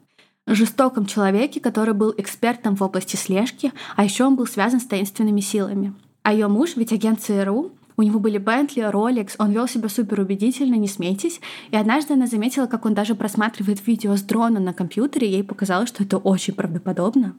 Жестоком 0.47 1.07
человеке, 1.07 1.59
который 1.59 1.95
был 1.95 2.15
экспертом 2.17 2.77
в 2.77 2.83
области 2.83 3.17
слежки, 3.17 3.73
а 3.97 4.05
еще 4.05 4.23
он 4.23 4.37
был 4.37 4.47
связан 4.47 4.79
с 4.79 4.87
таинственными 4.87 5.41
силами. 5.41 5.95
А 6.23 6.33
ее 6.33 6.47
муж, 6.47 6.77
ведь 6.77 6.93
агент 6.93 7.21
ЦРУ, 7.21 7.73
у 7.97 8.03
него 8.03 8.19
были 8.19 8.39
Бентли, 8.39 8.83
Rolex, 8.83 9.35
он 9.39 9.53
вел 9.53 9.69
себя 9.69 9.89
супер 9.89 10.21
убедительно, 10.21 10.75
не 10.75 10.89
смейтесь. 10.89 11.41
И 11.71 11.77
однажды 11.77 12.15
она 12.15 12.27
заметила, 12.27 12.67
как 12.67 12.87
он 12.87 12.95
даже 12.95 13.15
просматривает 13.15 13.87
видео 13.87 14.17
с 14.17 14.23
дрона 14.23 14.61
на 14.61 14.73
компьютере, 14.73 15.29
и 15.29 15.33
ей 15.33 15.45
показалось, 15.45 15.89
что 15.89 16.03
это 16.03 16.19
очень 16.19 16.55
правдоподобно. 16.55 17.37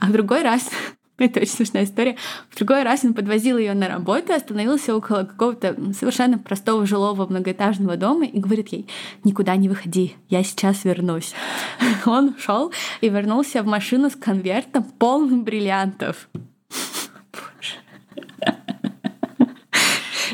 А 0.00 0.06
в 0.06 0.12
другой 0.12 0.42
раз, 0.42 0.70
это 1.18 1.40
очень 1.40 1.52
смешная 1.52 1.84
история, 1.84 2.16
в 2.50 2.56
другой 2.56 2.82
раз 2.84 3.04
он 3.04 3.12
подвозил 3.12 3.58
ее 3.58 3.74
на 3.74 3.88
работу, 3.88 4.32
остановился 4.32 4.96
около 4.96 5.24
какого-то 5.24 5.76
совершенно 5.92 6.38
простого 6.38 6.86
жилого 6.86 7.26
многоэтажного 7.26 7.96
дома 7.96 8.24
и 8.24 8.40
говорит 8.40 8.68
ей, 8.68 8.88
никуда 9.24 9.56
не 9.56 9.68
выходи, 9.68 10.16
я 10.28 10.42
сейчас 10.42 10.84
вернусь. 10.84 11.34
Он 12.06 12.34
шел 12.38 12.72
и 13.00 13.08
вернулся 13.08 13.62
в 13.62 13.66
машину 13.66 14.10
с 14.10 14.16
конвертом 14.16 14.84
полным 14.84 15.44
бриллиантов. 15.44 16.28
Ну, 18.44 18.71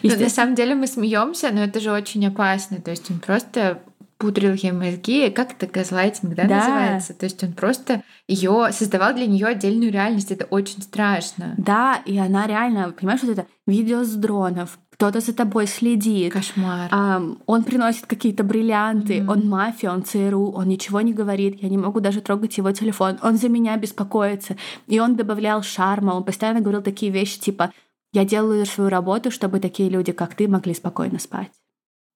на 0.02 0.28
самом 0.28 0.54
деле 0.54 0.74
мы 0.74 0.86
смеемся, 0.86 1.50
но 1.52 1.60
это 1.60 1.80
же 1.80 1.90
очень 1.92 2.26
опасно. 2.26 2.80
То 2.80 2.90
есть 2.90 3.10
он 3.10 3.18
просто 3.18 3.80
пудрил 4.18 4.52
ей 4.52 4.72
мозги, 4.72 5.30
как 5.30 5.52
это 5.52 5.66
газлайтинг, 5.68 6.34
да, 6.34 6.44
Да. 6.44 6.56
называется? 6.58 7.14
То 7.14 7.24
есть 7.26 7.42
он 7.44 7.52
просто 7.52 8.02
ее 8.26 8.70
создавал 8.72 9.14
для 9.14 9.26
нее 9.26 9.46
отдельную 9.46 9.92
реальность. 9.92 10.32
Это 10.32 10.44
очень 10.46 10.82
страшно. 10.82 11.54
Да, 11.56 12.02
и 12.04 12.18
она 12.18 12.46
реально, 12.48 12.90
понимаешь, 12.98 13.20
вот 13.22 13.30
это 13.30 13.46
видео 13.66 14.02
с 14.02 14.12
дронов, 14.14 14.78
кто-то 14.90 15.20
за 15.20 15.32
тобой 15.32 15.68
следит. 15.68 16.32
Кошмар. 16.32 16.88
Ам, 16.90 17.38
он 17.46 17.62
приносит 17.62 18.06
какие-то 18.06 18.42
бриллианты, 18.42 19.20
Мгм. 19.22 19.28
он 19.28 19.48
мафия, 19.48 19.92
он 19.92 20.02
ЦРУ, 20.02 20.50
он 20.50 20.66
ничего 20.66 21.00
не 21.00 21.12
говорит, 21.12 21.62
я 21.62 21.68
не 21.68 21.78
могу 21.78 22.00
даже 22.00 22.20
трогать 22.20 22.58
его 22.58 22.72
телефон, 22.72 23.18
он 23.22 23.36
за 23.38 23.48
меня 23.48 23.76
беспокоится. 23.76 24.56
И 24.88 24.98
он 24.98 25.14
добавлял 25.14 25.62
шарма, 25.62 26.14
он 26.14 26.24
постоянно 26.24 26.60
говорил 26.60 26.82
такие 26.82 27.12
вещи 27.12 27.38
типа 27.38 27.70
«Я 28.12 28.24
делаю 28.24 28.64
свою 28.66 28.90
работу, 28.90 29.30
чтобы 29.30 29.60
такие 29.60 29.88
люди, 29.88 30.12
как 30.12 30.34
ты, 30.34 30.48
могли 30.48 30.74
спокойно 30.74 31.18
спать». 31.18 31.52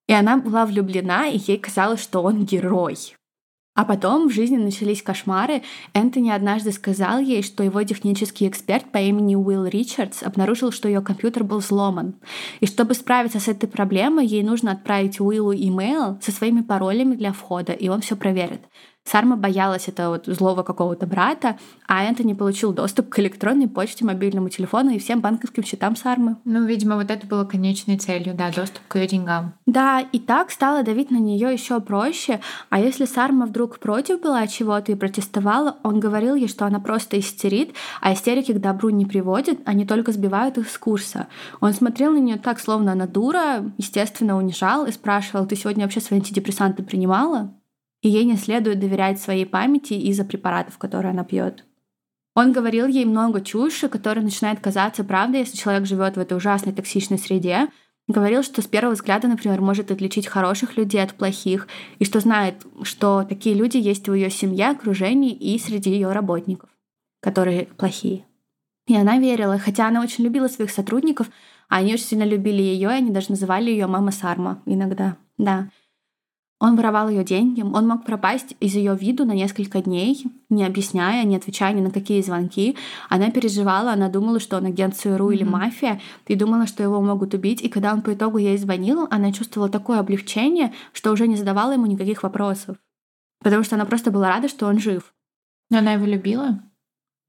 И 0.09 0.13
она 0.13 0.37
была 0.37 0.67
влюблена, 0.67 1.27
и 1.27 1.39
ей 1.39 1.59
казалось, 1.59 2.03
что 2.03 2.23
он 2.23 2.45
герой. 2.45 2.97
А 3.75 3.87
потом 3.87 4.29
в 4.29 4.33
жизни 4.33 4.59
начались 4.59 5.03
кошмары. 5.03 5.63
Энтони 5.95 6.29
однажды 6.29 6.73
сказал 6.73 7.21
ей, 7.21 7.43
что 7.43 7.63
его 7.63 7.83
технический 7.85 8.47
эксперт 8.47 8.93
по 8.93 8.99
имени 8.99 9.35
Уилл 9.35 9.65
Ричардс 9.65 10.23
обнаружил, 10.23 10.73
что 10.73 10.89
ее 10.89 11.01
компьютер 11.01 11.45
был 11.45 11.59
взломан. 11.59 12.17
И 12.61 12.67
чтобы 12.67 12.93
справиться 12.93 13.41
с 13.41 13.49
этой 13.49 13.71
проблемой, 13.71 14.27
ей 14.27 14.43
нужно 14.43 14.73
отправить 14.73 15.21
Уиллу 15.21 15.55
имейл 15.55 16.19
со 16.21 16.33
своими 16.33 16.61
паролями 16.61 17.15
для 17.15 17.33
входа, 17.33 17.73
и 17.73 17.89
он 17.89 18.03
все 18.03 18.15
проверит. 18.15 18.61
Сарма 19.05 19.37
боялась 19.37 19.89
этого 19.89 20.11
вот 20.15 20.27
злого 20.27 20.63
какого-то 20.63 21.07
брата, 21.07 21.59
а 21.87 22.05
Энтони 22.05 22.35
получил 22.35 22.73
доступ 22.73 23.09
к 23.09 23.19
электронной 23.19 23.69
почте, 23.69 24.05
мобильному 24.05 24.49
телефону 24.49 24.91
и 24.91 24.99
всем 24.99 25.21
банковским 25.21 25.65
счетам 25.65 25.97
Сармы. 25.97 26.37
Ну, 26.45 26.65
видимо, 26.65 26.97
вот 26.97 27.11
это 27.11 27.27
было 27.27 27.45
конечной 27.45 27.99
целью, 27.99 28.35
да, 28.35 28.51
доступ 28.51 28.83
к 28.89 28.97
ее 28.97 29.07
деньгам. 29.07 29.55
Да, 29.67 30.01
и 30.01 30.19
так 30.19 30.51
стало 30.51 30.83
давить 30.83 31.11
на 31.11 31.19
нее 31.19 31.53
еще 31.53 31.81
проще. 31.81 32.41
А 32.71 32.79
если 32.79 33.05
Сарма 33.05 33.47
вдруг 33.47 33.81
против 33.81 34.21
была 34.21 34.47
чего-то 34.47 34.93
и 34.93 34.95
протестовала, 34.95 35.77
он 35.83 36.01
говорил 36.01 36.35
ей, 36.35 36.49
что 36.49 36.65
она 36.65 36.79
просто 36.81 37.19
истерит, 37.19 37.75
а 38.01 38.13
истерики 38.13 38.53
к 38.53 38.61
добру 38.61 38.91
не 38.91 39.05
приводят, 39.05 39.59
они 39.65 39.85
только 39.85 40.13
сбивают 40.13 40.59
их 40.59 40.71
с 40.71 40.79
курса. 40.79 41.27
Он 41.61 41.73
смотрел 41.73 42.13
на 42.13 42.19
нее 42.19 42.39
так, 42.39 42.61
словно 42.61 42.93
она 42.93 43.07
дура, 43.07 43.65
естественно, 43.79 44.37
унижал 44.37 44.87
и 44.87 44.93
спрашивал, 44.93 45.47
ты 45.47 45.57
сегодня 45.57 45.85
вообще 45.85 46.01
свои 46.01 46.21
антидепрессанты 46.21 46.83
принимала? 46.83 47.53
И 48.03 48.09
ей 48.09 48.25
не 48.25 48.37
следует 48.37 48.81
доверять 48.81 49.21
своей 49.21 49.47
памяти 49.47 49.95
из-за 49.95 50.25
препаратов, 50.25 50.77
которые 50.77 51.11
она 51.11 51.25
пьет. 51.25 51.65
Он 52.35 52.53
говорил 52.53 52.87
ей 52.87 53.05
много 53.05 53.41
чуши, 53.41 53.89
которая 53.89 54.25
начинает 54.25 54.61
казаться 54.61 55.05
правдой, 55.05 55.41
если 55.41 55.57
человек 55.57 55.87
живет 55.87 56.17
в 56.17 56.21
этой 56.21 56.37
ужасной 56.37 56.73
токсичной 56.73 57.19
среде. 57.19 57.69
Говорил, 58.09 58.43
что 58.43 58.63
с 58.63 58.67
первого 58.67 58.95
взгляда, 58.95 59.29
например, 59.29 59.61
может 59.61 59.91
отличить 59.91 60.27
хороших 60.27 60.77
людей 60.77 61.03
от 61.03 61.15
плохих, 61.15 61.69
и 61.99 62.05
что 62.05 62.21
знает, 62.21 62.67
что 62.83 63.25
такие 63.25 63.55
люди 63.55 63.77
есть 63.77 64.09
в 64.09 64.15
ее 64.15 64.31
семье, 64.31 64.71
окружении 64.71 65.33
и 65.33 65.59
среди 65.59 65.91
ее 65.91 66.11
работников, 66.11 66.71
которые 67.21 67.67
плохие. 67.67 68.25
И 68.89 68.97
она 68.97 69.19
верила, 69.19 69.59
хотя 69.59 69.87
она 69.87 70.03
очень 70.03 70.25
любила 70.25 70.49
своих 70.49 70.71
сотрудников, 70.71 71.29
а 71.69 71.77
они 71.77 71.95
очень 71.95 72.07
сильно 72.07 72.25
любили 72.25 72.63
ее, 72.63 72.89
и 72.89 72.95
они 72.95 73.11
даже 73.11 73.31
называли 73.31 73.71
ее 73.71 73.87
мама 73.87 74.11
Сарма 74.11 74.61
иногда. 74.67 75.17
Да. 75.39 75.69
Он 76.63 76.77
воровал 76.77 77.09
ее 77.09 77.25
деньги, 77.25 77.61
он 77.61 77.89
мог 77.89 78.05
пропасть 78.07 78.55
из 78.61 78.77
ее 78.77 78.95
виду 78.95 79.25
на 79.25 79.33
несколько 79.33 79.83
дней, 79.83 80.25
не 80.49 80.65
объясняя, 80.65 81.25
не 81.25 81.35
отвечая 81.35 81.73
ни 81.73 81.81
на 81.81 81.91
какие 81.91 82.23
звонки. 82.23 82.77
Она 83.09 83.33
переживала, 83.33 83.95
она 83.95 84.09
думала, 84.09 84.39
что 84.39 84.59
он 84.59 84.67
агент 84.67 84.95
ЦРУ 84.95 85.33
mm-hmm. 85.33 85.35
или 85.35 85.43
мафия, 85.43 86.01
и 86.29 86.37
думала, 86.37 86.69
что 86.69 86.85
его 86.85 87.03
могут 87.03 87.35
убить. 87.35 87.63
И 87.63 87.69
когда 87.69 87.93
он 87.93 88.01
по 88.01 88.15
итогу 88.15 88.39
ей 88.39 88.57
звонил, 88.59 89.09
она 89.11 89.33
чувствовала 89.33 89.69
такое 89.69 89.99
облегчение, 89.99 90.73
что 90.93 91.11
уже 91.11 91.27
не 91.27 91.35
задавала 91.35 91.73
ему 91.73 91.87
никаких 91.87 92.23
вопросов. 92.23 92.77
Потому 93.43 93.65
что 93.65 93.75
она 93.75 93.85
просто 93.85 94.13
была 94.13 94.29
рада, 94.29 94.47
что 94.47 94.67
он 94.67 94.79
жив. 94.79 95.13
Но 95.69 95.79
она 95.79 95.95
его 95.95 96.07
любила? 96.07 96.63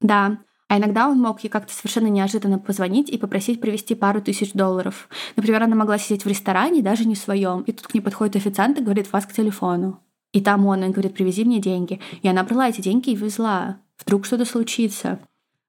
Да. 0.00 0.38
А 0.68 0.78
иногда 0.78 1.08
он 1.08 1.20
мог 1.20 1.44
ей 1.44 1.50
как-то 1.50 1.74
совершенно 1.74 2.06
неожиданно 2.06 2.58
позвонить 2.58 3.10
и 3.10 3.18
попросить 3.18 3.60
привезти 3.60 3.94
пару 3.94 4.20
тысяч 4.22 4.52
долларов. 4.52 5.08
Например, 5.36 5.62
она 5.62 5.76
могла 5.76 5.98
сидеть 5.98 6.24
в 6.24 6.28
ресторане, 6.28 6.82
даже 6.82 7.04
не 7.04 7.14
в 7.14 7.18
своем, 7.18 7.62
и 7.62 7.72
тут 7.72 7.86
к 7.86 7.94
ней 7.94 8.00
подходит 8.00 8.36
официант 8.36 8.78
и 8.78 8.82
говорит 8.82 9.12
«вас 9.12 9.26
к 9.26 9.32
телефону». 9.32 10.00
И 10.32 10.40
там 10.40 10.66
он, 10.66 10.82
он 10.82 10.90
говорит 10.90 11.14
«привези 11.14 11.44
мне 11.44 11.60
деньги». 11.60 12.00
И 12.22 12.28
она 12.28 12.42
брала 12.42 12.68
эти 12.68 12.80
деньги 12.80 13.10
и 13.10 13.14
везла. 13.14 13.78
Вдруг 13.98 14.26
что-то 14.26 14.44
случится. 14.44 15.20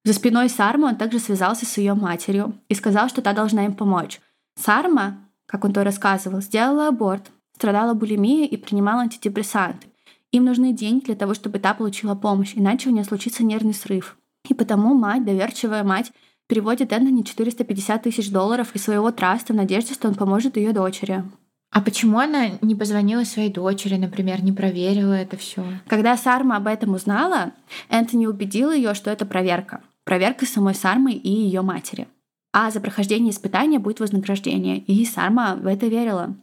За 0.03 0.13
спиной 0.13 0.49
Сармы 0.49 0.87
он 0.87 0.95
также 0.95 1.19
связался 1.19 1.65
с 1.65 1.77
ее 1.77 1.93
матерью 1.93 2.55
и 2.69 2.75
сказал, 2.75 3.09
что 3.09 3.21
та 3.21 3.33
должна 3.33 3.65
им 3.65 3.73
помочь. 3.73 4.21
Сарма, 4.55 5.17
как 5.45 5.65
он 5.65 5.73
то 5.73 5.83
рассказывал, 5.83 6.41
сделала 6.41 6.87
аборт, 6.87 7.31
страдала 7.55 7.93
булимией 7.93 8.45
и 8.45 8.57
принимала 8.57 9.01
антидепрессанты. 9.01 9.87
Им 10.31 10.45
нужны 10.45 10.73
деньги 10.73 11.05
для 11.05 11.15
того, 11.15 11.33
чтобы 11.33 11.59
та 11.59 11.73
получила 11.73 12.15
помощь, 12.15 12.53
иначе 12.55 12.89
у 12.89 12.91
нее 12.91 13.03
случится 13.03 13.43
нервный 13.43 13.73
срыв. 13.73 14.17
И 14.49 14.53
потому 14.53 14.93
мать, 14.93 15.25
доверчивая 15.25 15.83
мать, 15.83 16.11
переводит 16.47 16.93
Энтони 16.93 17.23
450 17.23 18.03
тысяч 18.03 18.31
долларов 18.31 18.75
из 18.75 18.83
своего 18.83 19.11
траста 19.11 19.53
в 19.53 19.55
надежде, 19.55 19.93
что 19.93 20.07
он 20.07 20.15
поможет 20.15 20.57
ее 20.57 20.73
дочери. 20.73 21.23
А 21.71 21.81
почему 21.81 22.19
она 22.19 22.51
не 22.61 22.73
позвонила 22.73 23.23
своей 23.23 23.51
дочери, 23.51 23.95
например, 23.95 24.41
не 24.43 24.53
проверила 24.53 25.13
это 25.13 25.35
все? 25.35 25.65
Когда 25.87 26.15
Сарма 26.15 26.55
об 26.55 26.67
этом 26.67 26.93
узнала, 26.93 27.51
Энтони 27.89 28.27
убедил 28.27 28.71
ее, 28.71 28.93
что 28.93 29.11
это 29.11 29.25
проверка. 29.25 29.81
Проверка 30.05 30.45
самой 30.45 30.75
Сармы 30.75 31.13
и 31.13 31.29
ее 31.29 31.61
матери. 31.63 32.07
А 32.53 32.71
за 32.71 32.79
прохождение 32.79 33.31
испытания 33.31 33.79
будет 33.79 33.99
вознаграждение. 33.99 34.77
И 34.77 35.03
Сарма 35.05 35.57
в 35.57 35.67
это 35.67 35.87
верила. 35.87 36.37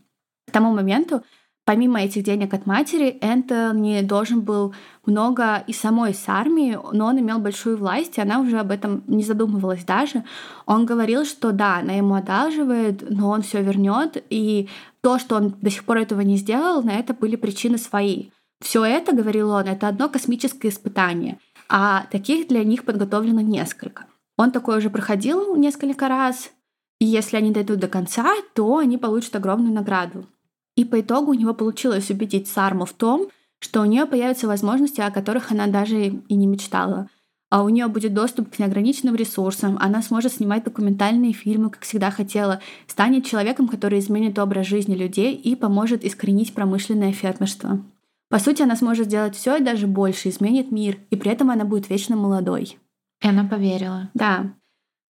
К 0.47 0.51
тому 0.51 0.75
моменту 0.75 1.23
Помимо 1.65 2.01
этих 2.01 2.25
денег 2.25 2.53
от 2.55 2.67
матери, 2.67 3.19
Энтони 3.21 4.01
должен 4.03 4.41
был 4.41 4.75
много 5.07 5.63
и 5.69 5.73
самой 5.73 6.13
с 6.13 6.25
армии, 6.29 6.77
но 6.93 7.07
он 7.07 7.21
имел 7.21 7.39
большую 7.39 7.77
власть, 7.77 8.19
и 8.19 8.21
она 8.21 8.41
уже 8.41 8.59
об 8.59 8.73
этом 8.73 9.05
не 9.07 9.23
задумывалась 9.23 9.85
даже. 9.85 10.25
Он 10.67 10.87
говорил, 10.87 11.25
что 11.25 11.53
да, 11.53 11.77
она 11.77 11.93
ему 11.93 12.15
одалживает, 12.15 13.09
но 13.09 13.31
он 13.31 13.43
все 13.43 13.63
вернет, 13.63 14.25
и 14.29 14.69
то, 15.03 15.21
что 15.21 15.37
он 15.37 15.55
до 15.61 15.71
сих 15.71 15.85
пор 15.85 15.99
этого 15.99 16.23
не 16.23 16.37
сделал, 16.37 16.83
на 16.83 16.95
это 16.95 17.15
были 17.15 17.37
причины 17.37 17.79
свои. 17.79 18.31
Все 18.61 18.85
это, 18.85 19.15
говорил 19.15 19.51
он, 19.51 19.67
это 19.67 19.87
одно 19.87 20.09
космическое 20.09 20.69
испытание, 20.69 21.39
а 21.69 22.07
таких 22.11 22.49
для 22.49 22.65
них 22.65 22.85
подготовлено 22.85 23.41
несколько. 23.41 24.07
Он 24.37 24.51
такое 24.51 24.79
уже 24.79 24.91
проходил 24.91 25.55
несколько 25.55 26.09
раз, 26.09 26.51
и 27.01 27.05
если 27.05 27.37
они 27.37 27.53
дойдут 27.53 27.79
до 27.79 27.87
конца, 27.87 28.33
то 28.55 28.79
они 28.79 28.99
получат 28.99 29.37
огромную 29.37 29.73
награду. 29.73 30.27
И 30.77 30.85
по 30.85 31.01
итогу 31.01 31.33
у 31.33 31.35
него 31.35 31.55
получилось 31.55 32.11
убедить 32.11 32.49
Сарму 32.49 32.85
в 32.85 32.93
том, 32.93 33.29
что 33.59 33.81
у 33.81 33.85
нее 33.85 34.07
появятся 34.07 34.49
возможности, 34.49 35.01
о 35.01 35.11
которых 35.11 35.53
она 35.53 35.67
даже 35.67 36.07
и 36.07 36.35
не 36.35 36.47
мечтала. 36.47 37.09
А 37.51 37.63
у 37.63 37.69
нее 37.69 37.87
будет 37.89 38.15
доступ 38.15 38.51
к 38.51 38.59
неограниченным 38.59 39.15
ресурсам, 39.15 39.77
она 39.79 40.01
сможет 40.01 40.33
снимать 40.33 40.65
документальные 40.65 41.35
фильмы, 41.35 41.69
как 41.69 41.83
всегда 41.83 42.11
хотела, 42.11 42.61
станет 42.87 43.27
человеком, 43.27 43.69
который 43.69 43.99
изменит 43.99 44.39
образ 44.39 44.67
жизни 44.67 44.95
людей 44.95 45.35
и 45.35 45.55
поможет 45.55 46.03
искоренить 46.03 46.55
промышленное 46.55 47.13
фермерство. 47.13 47.83
По 48.31 48.39
сути, 48.39 48.63
она 48.63 48.75
сможет 48.75 49.09
сделать 49.09 49.37
все 49.37 49.59
и 49.59 49.63
даже 49.63 49.87
больше, 49.87 50.31
изменит 50.31 50.73
мир, 50.73 50.97
и 51.11 51.17
при 51.17 51.31
этом 51.31 51.51
она 51.51 51.67
будет 51.67 51.91
вечно 51.91 52.17
молодой. 52.17 52.79
И 53.23 53.29
она 53.29 53.45
поверила. 53.45 54.09
Да. 54.15 54.55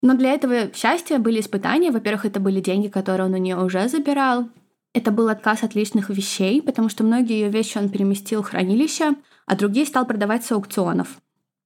Но 0.02 0.14
для 0.14 0.32
этого 0.32 0.72
счастья 0.74 1.18
были 1.18 1.40
испытания. 1.40 1.90
Во-первых, 1.90 2.26
это 2.26 2.38
были 2.38 2.60
деньги, 2.60 2.88
которые 2.88 3.28
он 3.28 3.34
у 3.34 3.38
нее 3.38 3.56
уже 3.56 3.88
забирал. 3.88 4.50
Это 4.96 5.10
был 5.10 5.28
отказ 5.28 5.62
от 5.62 5.74
личных 5.74 6.08
вещей, 6.08 6.62
потому 6.62 6.88
что 6.88 7.04
многие 7.04 7.34
ее 7.34 7.50
вещи 7.50 7.76
он 7.76 7.90
переместил 7.90 8.42
в 8.42 8.48
хранилище, 8.48 9.12
а 9.44 9.54
другие 9.54 9.84
стал 9.84 10.06
продавать 10.06 10.42
с 10.42 10.52
аукционов. 10.52 11.18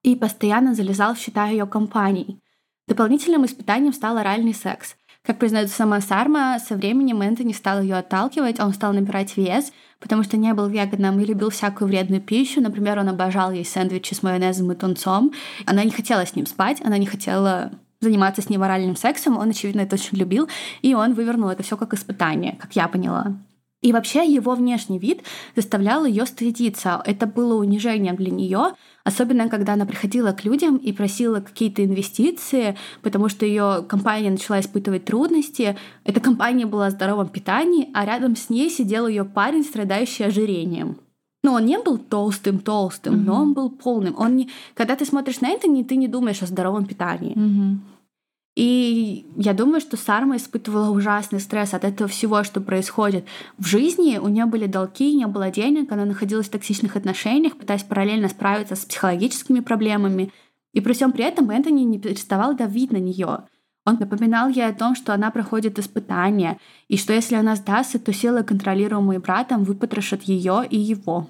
И 0.03 0.17
постоянно 0.17 0.75
залезал 0.75 1.15
в 1.15 1.19
счета 1.21 1.47
ее 1.47 1.65
компаний. 1.65 2.41
Дополнительным 2.89 3.47
испытанием 3.47 3.93
стал 3.93 4.17
оральный 4.17 4.53
секс. 4.53 4.97
Как 5.23 5.39
признается 5.39 5.77
сама 5.77 6.01
Сарма, 6.01 6.59
со 6.59 6.75
временем 6.75 7.23
Энтони 7.23 7.53
стал 7.53 7.83
ее 7.83 7.99
отталкивать, 7.99 8.59
он 8.59 8.75
стал 8.75 8.93
набирать 8.93 9.37
вес, 9.37 9.73
потому 10.01 10.25
что 10.25 10.37
не 10.37 10.53
был 10.53 10.67
веганом 10.67 11.21
и 11.21 11.25
любил 11.25 11.51
всякую 11.51 11.87
вредную 11.87 12.21
пищу. 12.21 12.61
Например, 12.61 12.99
он 12.99 13.11
обожал 13.11 13.53
есть 13.53 13.71
сэндвичи 13.71 14.13
с 14.13 14.25
майонезом 14.25 14.73
и 14.73 14.75
тунцом. 14.75 15.33
Она 15.67 15.85
не 15.85 15.93
хотела 15.93 16.27
с 16.27 16.35
ним 16.35 16.47
спать, 16.47 16.81
она 16.85 16.99
не 16.99 17.07
хотела 17.07 17.71
заниматься 18.01 18.43
с 18.43 18.49
ним 18.49 18.63
оральным 18.63 18.97
сексом, 18.97 19.37
он, 19.37 19.51
очевидно, 19.51 19.81
это 19.81 19.97
очень 19.97 20.19
любил, 20.19 20.49
и 20.83 20.95
он 20.95 21.15
вывернул 21.15 21.49
это 21.49 21.63
все 21.63 21.77
как 21.77 21.95
испытание, 21.95 22.57
как 22.61 22.75
я 22.77 22.89
поняла. 22.89 23.37
И 23.83 23.93
вообще 23.93 24.31
его 24.31 24.55
внешний 24.55 24.99
вид 24.99 25.23
заставлял 25.57 26.05
ее 26.05 26.27
стыдиться. 26.27 27.03
Это 27.07 27.27
было 27.27 27.55
унижением 27.55 28.17
для 28.17 28.31
нее, 28.31 28.73
особенно 29.05 29.49
когда 29.49 29.73
она 29.73 29.87
приходила 29.87 30.33
к 30.33 30.45
людям 30.45 30.77
и 30.77 30.93
просила 30.93 31.41
какие-то 31.41 31.83
инвестиции, 31.83 32.77
потому 33.01 33.31
что 33.31 33.47
ее 33.47 33.83
компания 33.89 34.31
начала 34.31 34.61
испытывать 34.61 35.07
трудности. 35.07 35.79
Эта 36.05 36.21
компания 36.21 36.67
была 36.67 36.87
о 36.87 36.91
здоровом 36.91 37.29
питании, 37.29 37.89
а 37.95 38.05
рядом 38.05 38.37
с 38.37 38.51
ней 38.51 38.69
сидел 38.69 39.07
ее 39.07 39.25
парень, 39.25 39.65
страдающий 39.65 40.25
ожирением. 40.25 40.99
Но 41.43 41.55
он 41.55 41.65
не 41.65 41.79
был 41.79 41.97
толстым-толстым, 41.99 43.15
mm-hmm. 43.15 43.25
но 43.25 43.35
он 43.35 43.53
был 43.55 43.71
полным. 43.71 44.15
Он 44.19 44.37
не... 44.37 44.51
Когда 44.75 44.95
ты 44.95 45.07
смотришь 45.07 45.41
на 45.41 45.49
это, 45.49 45.63
ты 45.63 45.97
не 45.97 46.09
думаешь 46.09 46.43
о 46.43 46.47
здоровом 46.47 46.85
питании. 46.85 47.35
Mm-hmm. 47.35 47.79
И 48.57 49.27
я 49.37 49.55
думаю, 49.55 49.81
что 49.81 49.97
Сарма 49.97 50.37
испытывала 50.37 50.91
ужасный 50.91 51.41
стресс 51.41 51.73
от 51.73 51.85
этого 51.85 52.09
всего, 52.11 52.43
что 52.45 52.61
происходит. 52.61 53.25
В 53.57 53.65
жизни 53.67 54.19
у 54.19 54.29
нее 54.29 54.45
были 54.45 54.67
долги, 54.67 55.15
не 55.15 55.27
было 55.27 55.51
денег, 55.51 55.91
она 55.93 56.05
находилась 56.05 56.49
в 56.49 56.51
токсичных 56.51 56.97
отношениях, 56.97 57.57
пытаясь 57.57 57.85
параллельно 57.85 58.29
справиться 58.29 58.75
с 58.75 58.85
психологическими 58.85 59.61
проблемами. 59.61 60.33
И 60.75 60.81
при 60.81 60.93
всем 60.93 61.13
при 61.13 61.25
этом 61.25 61.51
Энтони 61.51 61.83
не 61.83 61.99
переставал 61.99 62.55
давить 62.55 62.93
на 62.93 62.99
нее. 62.99 63.45
Он 63.91 63.97
напоминал 63.99 64.49
ей 64.49 64.67
о 64.67 64.73
том, 64.73 64.95
что 64.95 65.13
она 65.13 65.33
проходит 65.33 65.79
испытания, 65.79 66.59
и 66.89 66.97
что 66.97 67.13
если 67.13 67.35
она 67.35 67.57
сдастся, 67.57 67.99
то 67.99 68.13
силы, 68.13 68.45
контролируемые 68.45 69.19
братом, 69.19 69.65
выпотрошат 69.65 70.23
ее 70.23 70.65
и 70.71 70.79
его. 70.79 71.27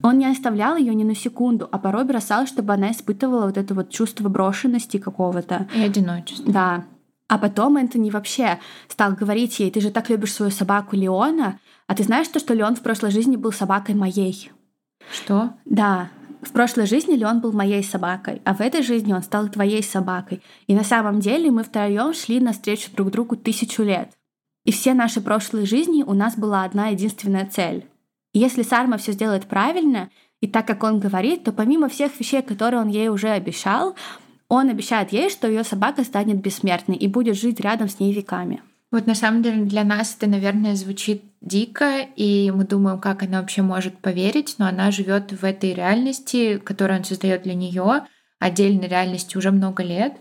Он 0.00 0.18
не 0.18 0.26
оставлял 0.26 0.76
ее 0.76 0.94
ни 0.94 1.02
на 1.02 1.16
секунду, 1.16 1.68
а 1.72 1.78
порой 1.78 2.04
бросал, 2.04 2.46
чтобы 2.46 2.72
она 2.72 2.92
испытывала 2.92 3.46
вот 3.46 3.56
это 3.56 3.74
вот 3.74 3.90
чувство 3.90 4.28
брошенности 4.28 4.98
какого-то. 4.98 5.66
И 5.74 5.80
одиночества. 5.80 6.52
Да. 6.52 6.84
А 7.26 7.36
потом 7.36 7.76
Энтони 7.76 8.10
вообще 8.10 8.60
стал 8.86 9.14
говорить 9.14 9.58
ей, 9.58 9.72
ты 9.72 9.80
же 9.80 9.90
так 9.90 10.08
любишь 10.08 10.32
свою 10.32 10.52
собаку 10.52 10.94
Леона, 10.94 11.58
а 11.88 11.94
ты 11.96 12.04
знаешь 12.04 12.28
то, 12.28 12.38
что 12.38 12.54
Леон 12.54 12.76
в 12.76 12.82
прошлой 12.82 13.10
жизни 13.10 13.36
был 13.36 13.50
собакой 13.50 13.96
моей? 13.96 14.52
Что? 15.10 15.50
Да, 15.64 16.10
в 16.42 16.52
прошлой 16.52 16.86
жизни 16.86 17.14
Леон 17.14 17.40
был 17.40 17.52
моей 17.52 17.82
собакой, 17.82 18.40
а 18.44 18.54
в 18.54 18.60
этой 18.60 18.82
жизни 18.82 19.12
он 19.12 19.22
стал 19.22 19.48
твоей 19.48 19.82
собакой. 19.82 20.42
И 20.66 20.74
на 20.74 20.84
самом 20.84 21.20
деле 21.20 21.50
мы 21.50 21.64
втроем 21.64 22.14
шли 22.14 22.40
навстречу 22.40 22.90
друг 22.94 23.10
другу 23.10 23.36
тысячу 23.36 23.82
лет. 23.82 24.12
И 24.64 24.72
все 24.72 24.94
наши 24.94 25.20
прошлые 25.20 25.66
жизни 25.66 26.02
у 26.02 26.14
нас 26.14 26.36
была 26.36 26.64
одна 26.64 26.88
единственная 26.88 27.46
цель. 27.46 27.86
Если 28.34 28.62
Сарма 28.62 28.98
все 28.98 29.12
сделает 29.12 29.46
правильно, 29.46 30.10
и 30.40 30.46
так, 30.46 30.66
как 30.66 30.84
он 30.84 31.00
говорит, 31.00 31.44
то 31.44 31.52
помимо 31.52 31.88
всех 31.88 32.18
вещей, 32.20 32.42
которые 32.42 32.80
он 32.80 32.88
ей 32.88 33.08
уже 33.08 33.30
обещал, 33.30 33.96
он 34.48 34.68
обещает 34.68 35.12
ей, 35.12 35.30
что 35.30 35.48
ее 35.48 35.64
собака 35.64 36.04
станет 36.04 36.40
бессмертной 36.40 36.96
и 36.96 37.08
будет 37.08 37.36
жить 37.36 37.60
рядом 37.60 37.88
с 37.88 37.98
ней 37.98 38.12
веками. 38.12 38.62
Вот 38.90 39.06
на 39.06 39.14
самом 39.14 39.42
деле 39.42 39.64
для 39.64 39.84
нас 39.84 40.16
это, 40.16 40.26
наверное, 40.26 40.74
звучит 40.74 41.22
дико, 41.42 42.00
и 42.16 42.50
мы 42.50 42.64
думаем, 42.64 42.98
как 42.98 43.22
она 43.22 43.40
вообще 43.40 43.60
может 43.60 43.98
поверить, 43.98 44.54
но 44.58 44.66
она 44.66 44.90
живет 44.90 45.32
в 45.32 45.44
этой 45.44 45.74
реальности, 45.74 46.58
которую 46.58 47.00
он 47.00 47.04
создает 47.04 47.42
для 47.42 47.54
нее, 47.54 48.06
отдельной 48.38 48.88
реальности 48.88 49.36
уже 49.36 49.50
много 49.50 49.82
лет. 49.82 50.14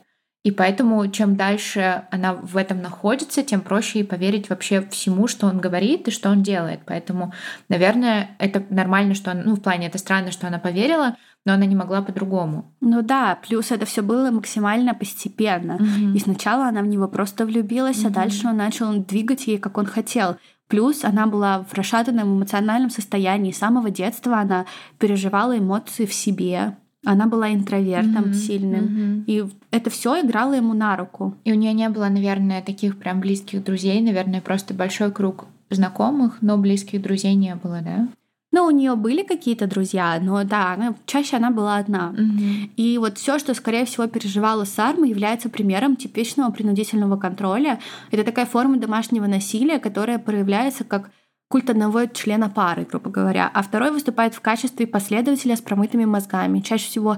И 0.44 0.52
поэтому 0.52 1.06
чем 1.10 1.36
дальше 1.36 2.04
она 2.10 2.34
в 2.34 2.56
этом 2.56 2.82
находится, 2.82 3.44
тем 3.44 3.62
проще 3.62 4.00
ей 4.00 4.06
поверить 4.06 4.50
вообще 4.50 4.82
всему, 4.90 5.28
что 5.28 5.48
он 5.48 5.58
говорит 5.60 6.08
и 6.08 6.12
что 6.12 6.30
он 6.30 6.42
делает. 6.42 6.82
Поэтому, 6.86 7.34
наверное, 7.68 8.32
это 8.40 8.64
нормально, 8.70 9.14
что 9.14 9.32
она, 9.32 9.42
ну, 9.44 9.56
в 9.56 9.62
плане 9.62 9.88
это 9.88 9.98
странно, 9.98 10.32
что 10.32 10.48
она 10.48 10.58
поверила, 10.58 11.18
но 11.46 11.54
она 11.54 11.66
не 11.66 11.76
могла 11.76 12.02
по-другому. 12.02 12.74
Ну 12.82 13.02
да, 13.02 13.38
плюс 13.48 13.72
это 13.72 13.86
все 13.86 14.02
было 14.02 14.32
максимально 14.32 14.94
постепенно. 14.94 15.76
Угу. 15.76 16.16
И 16.16 16.20
сначала 16.20 16.68
она 16.68 16.82
в 16.82 16.88
него 16.88 17.08
просто 17.08 17.46
влюбилась, 17.46 18.00
угу. 18.00 18.08
а 18.08 18.12
дальше 18.12 18.48
он 18.48 18.58
начал 18.58 18.94
двигать 18.94 19.48
ей, 19.48 19.58
как 19.58 19.78
он 19.78 19.86
хотел. 19.86 20.38
Плюс 20.68 21.04
она 21.06 21.28
была 21.28 21.64
в 21.64 21.74
расшатанном 21.74 22.38
эмоциональном 22.38 22.90
состоянии. 22.90 23.52
С 23.52 23.60
самого 23.60 23.90
детства 23.90 24.40
она 24.40 24.66
переживала 25.00 25.58
эмоции 25.58 26.06
в 26.06 26.14
себе. 26.14 26.76
Она 27.08 27.26
была 27.26 27.54
интровертом 27.54 28.26
mm-hmm, 28.26 28.34
сильным. 28.34 28.86
Mm-hmm. 28.86 29.24
И 29.28 29.46
это 29.72 29.90
все 29.90 30.20
играло 30.20 30.56
ему 30.56 30.74
на 30.74 30.98
руку. 30.98 31.36
И 31.46 31.54
у 31.54 31.56
нее 31.56 31.72
не 31.72 31.88
было, 31.88 32.10
наверное, 32.10 32.62
таких 32.62 32.98
прям 32.98 33.22
близких 33.22 33.64
друзей, 33.64 34.02
наверное, 34.02 34.42
просто 34.42 34.74
большой 34.74 35.14
круг 35.14 35.46
знакомых, 35.70 36.40
но 36.42 36.58
близких 36.58 37.02
друзей 37.02 37.36
не 37.36 37.56
было, 37.56 37.80
да? 37.82 38.10
Ну, 38.52 38.66
у 38.66 38.72
нее 38.72 38.96
были 38.96 39.24
какие-то 39.24 39.68
друзья, 39.68 40.20
но 40.22 40.44
да, 40.44 40.74
она, 40.74 40.96
чаще 41.06 41.38
она 41.38 41.50
была 41.50 41.78
одна. 41.78 42.14
Mm-hmm. 42.14 42.72
И 42.76 42.98
вот 42.98 43.18
все, 43.18 43.40
что, 43.40 43.54
скорее 43.54 43.86
всего, 43.86 44.08
переживала 44.08 44.66
Сарма, 44.66 45.08
является 45.08 45.48
примером 45.48 45.96
типичного 45.96 46.52
принудительного 46.52 47.16
контроля. 47.16 47.80
Это 48.12 48.26
такая 48.26 48.46
форма 48.46 48.78
домашнего 48.78 49.28
насилия, 49.28 49.80
которая 49.80 50.20
проявляется 50.20 50.84
как 50.84 51.10
культ 51.50 51.70
одного 51.70 52.06
члена 52.06 52.50
пары, 52.50 52.86
грубо 52.86 53.10
говоря, 53.10 53.50
а 53.54 53.62
второй 53.62 53.92
выступает 53.92 54.34
в 54.34 54.42
качестве 54.42 54.88
последователя 54.88 55.56
с 55.56 55.62
промытыми 55.62 56.06
мозгами. 56.06 56.60
Чаще 56.60 56.88
всего 56.88 57.18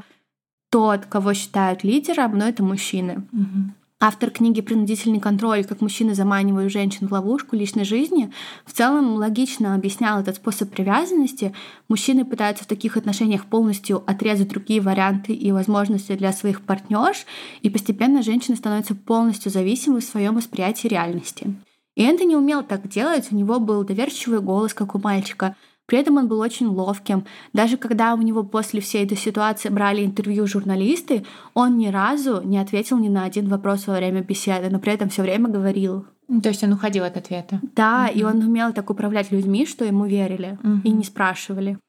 тот, 0.70 1.06
кого 1.06 1.34
считают 1.34 1.84
лидером, 1.84 2.38
но 2.38 2.48
это 2.48 2.64
мужчины. 2.64 3.28
Угу. 3.32 3.74
Автор 4.02 4.30
книги 4.30 4.62
«Принудительный 4.62 5.20
контроль. 5.20 5.66
Как 5.66 5.82
мужчины 5.82 6.16
заманивают 6.16 6.72
женщин 6.72 7.08
в 7.08 7.12
ловушку 7.12 7.58
личной 7.58 7.84
жизни» 7.84 8.32
в 8.66 8.72
целом 8.72 9.16
логично 9.16 9.76
объяснял 9.76 10.22
этот 10.22 10.38
способ 10.38 10.70
привязанности. 10.70 11.54
Мужчины 11.90 12.24
пытаются 12.24 12.64
в 12.64 12.68
таких 12.68 12.96
отношениях 12.96 13.46
полностью 13.46 14.02
отрезать 14.10 14.48
другие 14.48 14.80
варианты 14.80 15.34
и 15.34 15.52
возможности 15.52 16.16
для 16.16 16.32
своих 16.32 16.62
партнерш, 16.62 17.26
и 17.62 17.70
постепенно 17.70 18.22
женщины 18.22 18.56
становятся 18.56 18.96
полностью 18.96 19.52
зависимы 19.52 20.00
в 20.00 20.06
своем 20.06 20.36
восприятии 20.36 20.88
реальности. 20.88 21.54
И 22.00 22.04
Энтони 22.04 22.34
умел 22.34 22.64
так 22.64 22.88
делать, 22.88 23.28
у 23.30 23.36
него 23.36 23.60
был 23.60 23.84
доверчивый 23.84 24.40
голос, 24.40 24.74
как 24.74 24.96
у 24.96 25.00
мальчика. 25.00 25.58
При 25.86 26.00
этом 26.00 26.16
он 26.16 26.30
был 26.30 26.40
очень 26.40 26.68
ловким. 26.68 27.26
Даже 27.52 27.76
когда 27.76 28.14
у 28.14 28.22
него 28.22 28.44
после 28.44 28.80
всей 28.80 29.04
этой 29.04 29.18
ситуации 29.18 29.68
брали 29.68 30.06
интервью 30.06 30.48
журналисты, 30.48 31.26
он 31.54 31.78
ни 31.78 31.88
разу 31.88 32.42
не 32.42 32.58
ответил 32.58 33.00
ни 33.00 33.10
на 33.10 33.26
один 33.26 33.50
вопрос 33.50 33.86
во 33.86 33.98
время 33.98 34.22
беседы, 34.22 34.70
но 34.70 34.80
при 34.80 34.94
этом 34.94 35.10
все 35.10 35.24
время 35.24 35.50
говорил. 35.50 36.06
То 36.42 36.48
есть 36.48 36.64
он 36.64 36.72
уходил 36.72 37.04
от 37.04 37.18
ответа. 37.18 37.60
Да, 37.76 38.08
угу. 38.10 38.18
и 38.18 38.24
он 38.24 38.38
умел 38.44 38.72
так 38.72 38.90
управлять 38.90 39.30
людьми, 39.32 39.66
что 39.66 39.84
ему 39.84 40.06
верили 40.06 40.58
угу. 40.64 40.80
и 40.86 40.92
не 40.92 41.04
спрашивали. 41.04 41.80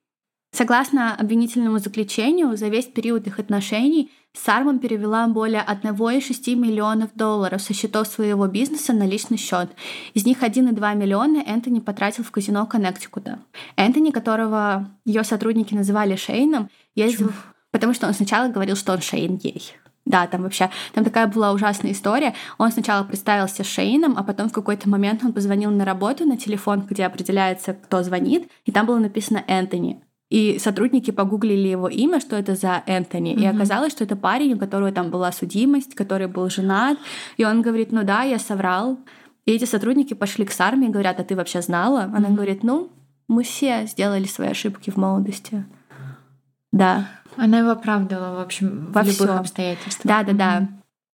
Согласно 0.53 1.15
обвинительному 1.15 1.79
заключению, 1.79 2.57
за 2.57 2.69
весь 2.69 2.87
период 2.87 3.27
их 3.27 3.39
отношений 3.39 4.11
Сарман 4.33 4.79
перевела 4.79 5.27
более 5.29 5.63
1,6 5.63 6.55
миллионов 6.55 7.11
долларов 7.15 7.63
со 7.63 7.73
счетов 7.73 8.07
своего 8.07 8.47
бизнеса 8.47 8.93
на 8.93 9.05
личный 9.05 9.37
счет. 9.37 9.71
Из 10.15 10.25
них 10.25 10.43
1,2 10.43 10.95
миллиона 10.97 11.43
Энтони 11.47 11.81
потратил 11.81 12.25
в 12.25 12.31
казино 12.31 12.67
Коннектикута. 12.67 13.41
Энтони, 13.77 14.11
которого 14.11 14.89
ее 15.05 15.25
сотрудники 15.25 15.75
называли 15.75 16.17
Шейном, 16.17 16.69
ездил, 16.95 17.29
Чё? 17.29 17.35
потому 17.71 17.95
что 17.95 18.07
он 18.07 18.15
сначала 18.15 18.49
говорил, 18.49 18.77
что 18.77 18.93
он 18.93 19.01
Шейн 19.01 19.37
гей. 19.37 19.73
Да, 20.05 20.27
там 20.27 20.43
вообще, 20.43 20.71
там 20.95 21.05
такая 21.05 21.27
была 21.27 21.53
ужасная 21.53 21.93
история. 21.93 22.35
Он 22.59 22.73
сначала 22.73 23.05
представился 23.05 23.63
Шейном, 23.63 24.17
а 24.17 24.25
потом 24.25 24.49
в 24.49 24.53
какой-то 24.53 24.89
момент 24.89 25.23
он 25.25 25.33
позвонил 25.33 25.71
на 25.71 25.85
работу, 25.85 26.25
на 26.25 26.37
телефон, 26.37 26.87
где 26.89 27.05
определяется, 27.05 27.75
кто 27.75 28.03
звонит, 28.03 28.51
и 28.65 28.73
там 28.73 28.87
было 28.87 28.99
написано 28.99 29.45
Энтони. 29.47 30.03
И 30.31 30.59
сотрудники 30.61 31.11
погуглили 31.11 31.69
его 31.69 31.89
имя, 31.89 32.21
что 32.21 32.37
это 32.37 32.55
за 32.55 32.83
Энтони. 32.87 33.35
Mm-hmm. 33.35 33.43
И 33.43 33.47
оказалось, 33.47 33.93
что 33.93 34.05
это 34.05 34.15
парень, 34.15 34.55
у 34.55 34.59
которого 34.59 34.93
там 34.93 35.11
была 35.11 35.33
судимость, 35.33 35.95
который 35.97 36.29
был 36.29 36.49
женат. 36.49 36.99
И 37.37 37.45
он 37.45 37.63
говорит, 37.63 37.91
ну 37.91 38.05
да, 38.05 38.23
я 38.23 38.39
соврал. 38.39 38.99
И 39.45 39.53
эти 39.53 39.65
сотрудники 39.65 40.15
пошли 40.15 40.45
к 40.45 40.53
Сарме 40.53 40.87
и 40.87 40.91
говорят, 40.91 41.19
а 41.19 41.25
ты 41.25 41.35
вообще 41.35 41.63
знала? 41.63 42.05
Она 42.05 42.29
mm-hmm. 42.29 42.35
говорит, 42.35 42.63
ну, 42.63 42.91
мы 43.27 43.43
все 43.43 43.87
сделали 43.87 44.25
свои 44.25 44.49
ошибки 44.49 44.91
в 44.91 44.97
молодости. 44.97 45.65
Да. 46.71 47.09
Она 47.37 47.59
его 47.59 47.71
оправдывала, 47.71 48.37
в 48.37 48.41
общем, 48.41 48.89
Во 48.93 49.03
в 49.03 49.07
любых 49.07 49.17
всем. 49.17 49.39
обстоятельствах. 49.39 50.05
Да, 50.05 50.23
да, 50.23 50.33
да. 50.33 50.69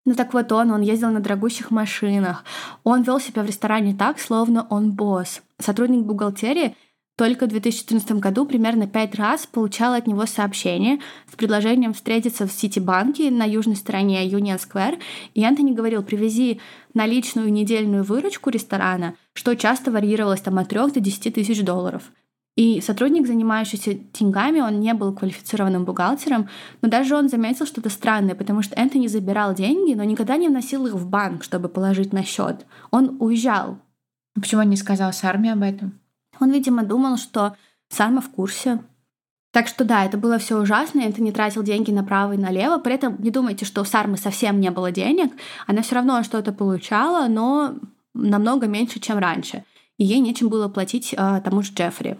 Ну 0.06 0.14
так 0.14 0.34
вот 0.34 0.52
он, 0.52 0.70
он 0.70 0.82
ездил 0.82 1.10
на 1.10 1.20
дорогущих 1.20 1.70
машинах. 1.70 2.44
Он 2.82 3.02
вел 3.02 3.20
себя 3.20 3.42
в 3.42 3.46
ресторане 3.46 3.94
так, 3.94 4.18
словно 4.18 4.66
он 4.68 4.92
босс. 4.92 5.42
Сотрудник 5.58 6.04
бухгалтерии 6.04 6.76
только 7.16 7.46
в 7.46 7.50
2014 7.50 8.12
году 8.12 8.44
примерно 8.44 8.88
пять 8.88 9.14
раз 9.14 9.46
получала 9.46 9.96
от 9.96 10.06
него 10.06 10.26
сообщение 10.26 10.98
с 11.30 11.36
предложением 11.36 11.94
встретиться 11.94 12.46
в 12.46 12.52
Ситибанке 12.52 13.30
на 13.30 13.44
южной 13.44 13.76
стороне 13.76 14.28
Union 14.28 14.58
Square, 14.58 14.98
и 15.34 15.44
Антони 15.44 15.72
говорил, 15.72 16.02
привези 16.02 16.60
наличную 16.92 17.52
недельную 17.52 18.02
выручку 18.02 18.50
ресторана, 18.50 19.14
что 19.32 19.54
часто 19.54 19.92
варьировалось 19.92 20.40
там 20.40 20.58
от 20.58 20.68
3 20.68 20.92
до 20.92 21.00
10 21.00 21.34
тысяч 21.34 21.62
долларов. 21.62 22.02
И 22.56 22.80
сотрудник, 22.80 23.26
занимающийся 23.26 23.94
деньгами, 23.94 24.60
он 24.60 24.78
не 24.78 24.94
был 24.94 25.12
квалифицированным 25.12 25.84
бухгалтером, 25.84 26.48
но 26.82 26.88
даже 26.88 27.16
он 27.16 27.28
заметил 27.28 27.66
что-то 27.66 27.90
странное, 27.90 28.36
потому 28.36 28.62
что 28.62 28.76
Энтони 28.76 29.08
забирал 29.08 29.54
деньги, 29.54 29.94
но 29.94 30.04
никогда 30.04 30.36
не 30.36 30.48
вносил 30.48 30.86
их 30.86 30.94
в 30.94 31.08
банк, 31.08 31.42
чтобы 31.42 31.68
положить 31.68 32.12
на 32.12 32.24
счет. 32.24 32.64
Он 32.92 33.16
уезжал. 33.18 33.78
Почему 34.34 34.62
он 34.62 34.70
не 34.70 34.76
сказал 34.76 35.12
с 35.12 35.24
армией 35.24 35.52
об 35.52 35.62
этом? 35.62 36.00
Он, 36.40 36.50
видимо, 36.50 36.84
думал, 36.84 37.16
что 37.16 37.56
Сарма 37.88 38.20
в 38.20 38.30
курсе. 38.30 38.82
Так 39.52 39.68
что 39.68 39.84
да, 39.84 40.04
это 40.04 40.18
было 40.18 40.38
все 40.38 40.60
ужасно, 40.60 41.00
это 41.00 41.22
не 41.22 41.30
тратил 41.30 41.62
деньги 41.62 41.92
направо 41.92 42.32
и 42.32 42.38
налево. 42.38 42.78
При 42.78 42.94
этом 42.94 43.22
не 43.22 43.30
думайте, 43.30 43.64
что 43.64 43.82
у 43.82 43.84
Сармы 43.84 44.16
совсем 44.16 44.58
не 44.58 44.70
было 44.70 44.90
денег. 44.90 45.32
Она 45.66 45.82
все 45.82 45.94
равно 45.94 46.22
что-то 46.24 46.52
получала, 46.52 47.28
но 47.28 47.74
намного 48.14 48.66
меньше, 48.66 48.98
чем 48.98 49.18
раньше. 49.18 49.64
И 49.96 50.04
ей 50.04 50.18
нечем 50.18 50.48
было 50.48 50.68
платить 50.68 51.14
э, 51.16 51.40
тому 51.44 51.62
же 51.62 51.72
Джеффри. 51.72 52.18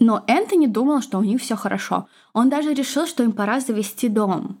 Но 0.00 0.22
Энтони 0.28 0.66
думал, 0.66 1.02
что 1.02 1.18
у 1.18 1.24
них 1.24 1.40
все 1.40 1.56
хорошо. 1.56 2.06
Он 2.32 2.48
даже 2.48 2.72
решил, 2.72 3.06
что 3.06 3.24
им 3.24 3.32
пора 3.32 3.58
завести 3.58 4.08
дом. 4.08 4.60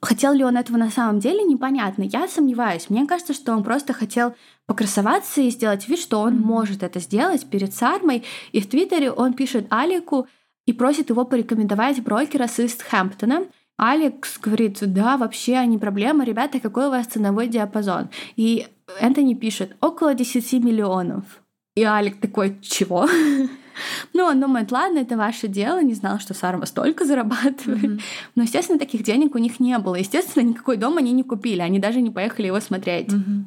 Хотел 0.00 0.32
ли 0.32 0.42
он 0.44 0.56
этого 0.56 0.78
на 0.78 0.90
самом 0.90 1.20
деле, 1.20 1.42
непонятно. 1.44 2.04
Я 2.04 2.26
сомневаюсь. 2.26 2.88
Мне 2.88 3.06
кажется, 3.06 3.34
что 3.34 3.52
он 3.52 3.64
просто 3.64 3.92
хотел 3.92 4.34
покрасоваться 4.66 5.42
и 5.42 5.50
сделать 5.50 5.86
вид, 5.88 5.98
что 5.98 6.20
он 6.20 6.38
может 6.38 6.82
это 6.82 7.00
сделать 7.00 7.46
перед 7.50 7.74
Сармой. 7.74 8.24
И 8.52 8.62
в 8.62 8.68
Твиттере 8.68 9.10
он 9.10 9.34
пишет 9.34 9.66
Алику 9.68 10.26
и 10.64 10.72
просит 10.72 11.10
его 11.10 11.26
порекомендовать 11.26 12.02
брокера 12.02 12.46
с 12.46 12.58
Истхэмптона. 12.58 13.46
Алекс 13.76 14.38
говорит, 14.38 14.78
да, 14.80 15.18
вообще 15.18 15.64
не 15.66 15.78
проблема, 15.78 16.24
ребята, 16.24 16.60
какой 16.60 16.86
у 16.86 16.90
вас 16.90 17.06
ценовой 17.06 17.48
диапазон? 17.48 18.08
И 18.36 18.66
Энтони 18.98 19.34
пишет, 19.34 19.76
около 19.80 20.14
10 20.14 20.64
миллионов. 20.64 21.24
И 21.76 21.84
Алик 21.84 22.20
такой, 22.20 22.58
чего? 22.60 23.06
Ну, 24.12 24.24
он 24.24 24.40
думает, 24.40 24.72
ладно, 24.72 24.98
это 24.98 25.16
ваше 25.16 25.48
дело, 25.48 25.82
не 25.82 25.94
знал, 25.94 26.18
что 26.18 26.34
Сарма 26.34 26.66
столько 26.66 27.04
зарабатывает. 27.04 27.84
Mm-hmm. 27.84 28.00
Но, 28.34 28.42
естественно, 28.42 28.78
таких 28.78 29.02
денег 29.02 29.34
у 29.34 29.38
них 29.38 29.60
не 29.60 29.76
было. 29.78 29.96
Естественно, 29.96 30.42
никакой 30.42 30.76
дом 30.76 30.96
они 30.98 31.12
не 31.12 31.22
купили, 31.22 31.60
они 31.60 31.78
даже 31.78 32.00
не 32.00 32.10
поехали 32.10 32.46
его 32.46 32.60
смотреть. 32.60 33.08
Mm-hmm. 33.08 33.44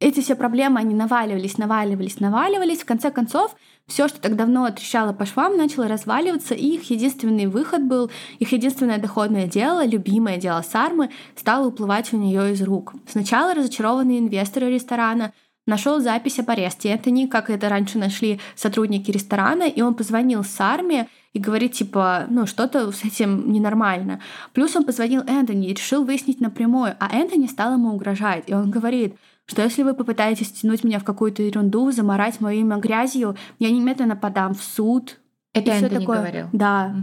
Эти 0.00 0.20
все 0.20 0.34
проблемы, 0.34 0.80
они 0.80 0.94
наваливались, 0.94 1.56
наваливались, 1.56 2.20
наваливались. 2.20 2.82
В 2.82 2.84
конце 2.84 3.10
концов, 3.10 3.54
все, 3.86 4.08
что 4.08 4.20
так 4.20 4.36
давно 4.36 4.68
трещало 4.70 5.12
по 5.12 5.24
швам, 5.24 5.56
начало 5.56 5.88
разваливаться, 5.88 6.54
и 6.54 6.74
их 6.74 6.90
единственный 6.90 7.46
выход 7.46 7.82
был, 7.82 8.10
их 8.38 8.52
единственное 8.52 8.98
доходное 8.98 9.46
дело, 9.46 9.86
любимое 9.86 10.36
дело 10.36 10.62
Сармы, 10.62 11.10
стало 11.36 11.68
уплывать 11.68 12.12
у 12.12 12.16
нее 12.16 12.52
из 12.52 12.62
рук. 12.62 12.92
Сначала 13.08 13.54
разочарованные 13.54 14.18
инвесторы 14.18 14.70
ресторана 14.70 15.32
нашел 15.66 16.00
запись 16.00 16.38
об 16.38 16.50
аресте 16.50 16.90
Энтони, 16.90 17.26
как 17.26 17.50
это 17.50 17.68
раньше 17.68 17.98
нашли 17.98 18.40
сотрудники 18.54 19.10
ресторана, 19.10 19.64
и 19.64 19.80
он 19.82 19.94
позвонил 19.94 20.44
Сарме 20.44 21.08
и 21.32 21.38
говорит, 21.38 21.72
типа, 21.72 22.26
ну, 22.30 22.46
что-то 22.46 22.90
с 22.92 23.04
этим 23.04 23.52
ненормально. 23.52 24.20
Плюс 24.52 24.76
он 24.76 24.84
позвонил 24.84 25.22
Энтони 25.26 25.68
и 25.68 25.74
решил 25.74 26.04
выяснить 26.04 26.40
напрямую, 26.40 26.96
а 27.00 27.14
Энтони 27.14 27.46
стал 27.46 27.74
ему 27.74 27.92
угрожать. 27.94 28.44
И 28.46 28.54
он 28.54 28.70
говорит, 28.70 29.16
что 29.46 29.62
если 29.62 29.82
вы 29.82 29.94
попытаетесь 29.94 30.52
тянуть 30.52 30.84
меня 30.84 30.98
в 30.98 31.04
какую-то 31.04 31.42
ерунду, 31.42 31.90
заморать 31.90 32.40
мое 32.40 32.56
имя 32.56 32.76
грязью, 32.76 33.36
я 33.58 33.70
немедленно 33.70 34.16
подам 34.16 34.54
в 34.54 34.62
суд. 34.62 35.18
Это 35.52 35.70
и 35.70 35.74
Энтони 35.74 35.98
такое. 36.00 36.18
говорил? 36.18 36.46
Да. 36.52 36.94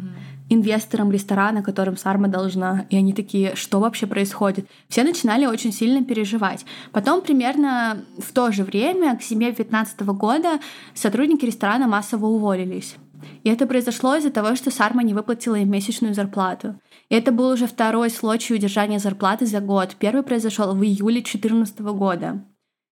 Инвесторам 0.53 1.11
ресторана, 1.11 1.63
которым 1.63 1.95
Сарма 1.95 2.27
должна. 2.27 2.85
И 2.89 2.97
они 2.97 3.13
такие, 3.13 3.55
что 3.55 3.79
вообще 3.79 4.05
происходит? 4.05 4.67
Все 4.89 5.03
начинали 5.03 5.45
очень 5.45 5.71
сильно 5.71 6.03
переживать. 6.03 6.65
Потом 6.91 7.21
примерно 7.21 8.03
в 8.17 8.33
то 8.33 8.51
же 8.51 8.65
время, 8.65 9.17
к 9.17 9.23
зиме 9.23 9.45
2015 9.45 10.01
года, 10.01 10.59
сотрудники 10.93 11.45
ресторана 11.45 11.87
массово 11.87 12.25
уволились. 12.25 12.95
И 13.43 13.49
это 13.49 13.65
произошло 13.65 14.15
из-за 14.17 14.29
того, 14.29 14.55
что 14.55 14.71
Сарма 14.71 15.03
не 15.03 15.13
выплатила 15.13 15.55
им 15.55 15.71
месячную 15.71 16.13
зарплату. 16.13 16.75
И 17.07 17.15
это 17.15 17.31
был 17.31 17.47
уже 17.47 17.65
второй 17.65 18.09
случай 18.09 18.53
удержания 18.53 18.99
зарплаты 18.99 19.45
за 19.45 19.61
год. 19.61 19.95
Первый 19.99 20.23
произошел 20.23 20.75
в 20.75 20.83
июле 20.83 21.21
2014 21.21 21.79
года. 21.79 22.43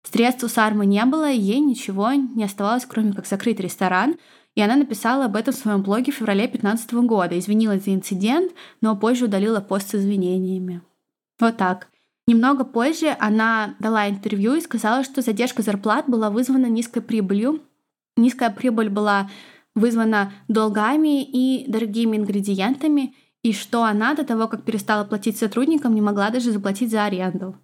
Средств 0.09 0.45
у 0.45 0.47
Сармы 0.47 0.85
не 0.85 1.03
было, 1.03 1.29
и 1.29 1.37
ей 1.37 1.59
ничего 1.59 2.13
не 2.13 2.45
оставалось, 2.45 2.85
кроме 2.85 3.11
как 3.11 3.27
закрыть 3.27 3.59
ресторан. 3.59 4.15
И 4.55 4.61
она 4.61 4.75
написала 4.75 5.25
об 5.25 5.35
этом 5.35 5.53
в 5.53 5.57
своем 5.57 5.83
блоге 5.83 6.11
в 6.11 6.15
феврале 6.15 6.43
2015 6.43 6.93
года, 7.05 7.37
извинилась 7.37 7.85
за 7.85 7.93
инцидент, 7.93 8.51
но 8.81 8.95
позже 8.95 9.25
удалила 9.25 9.61
пост 9.61 9.89
с 9.91 9.95
извинениями. 9.95 10.81
Вот 11.39 11.57
так. 11.57 11.87
Немного 12.27 12.63
позже 12.63 13.15
она 13.19 13.75
дала 13.79 14.09
интервью 14.09 14.55
и 14.55 14.61
сказала, 14.61 15.03
что 15.03 15.21
задержка 15.21 15.61
зарплат 15.61 16.07
была 16.07 16.29
вызвана 16.29 16.67
низкой 16.67 17.01
прибылью. 17.01 17.61
Низкая 18.17 18.49
прибыль 18.49 18.89
была 18.89 19.29
вызвана 19.75 20.33
долгами 20.47 21.23
и 21.23 21.65
дорогими 21.71 22.17
ингредиентами, 22.17 23.15
и 23.41 23.53
что 23.53 23.83
она 23.83 24.13
до 24.13 24.25
того, 24.25 24.47
как 24.47 24.63
перестала 24.63 25.05
платить 25.05 25.37
сотрудникам, 25.37 25.95
не 25.95 26.01
могла 26.01 26.29
даже 26.29 26.51
заплатить 26.51 26.91
за 26.91 27.05
аренду. 27.05 27.55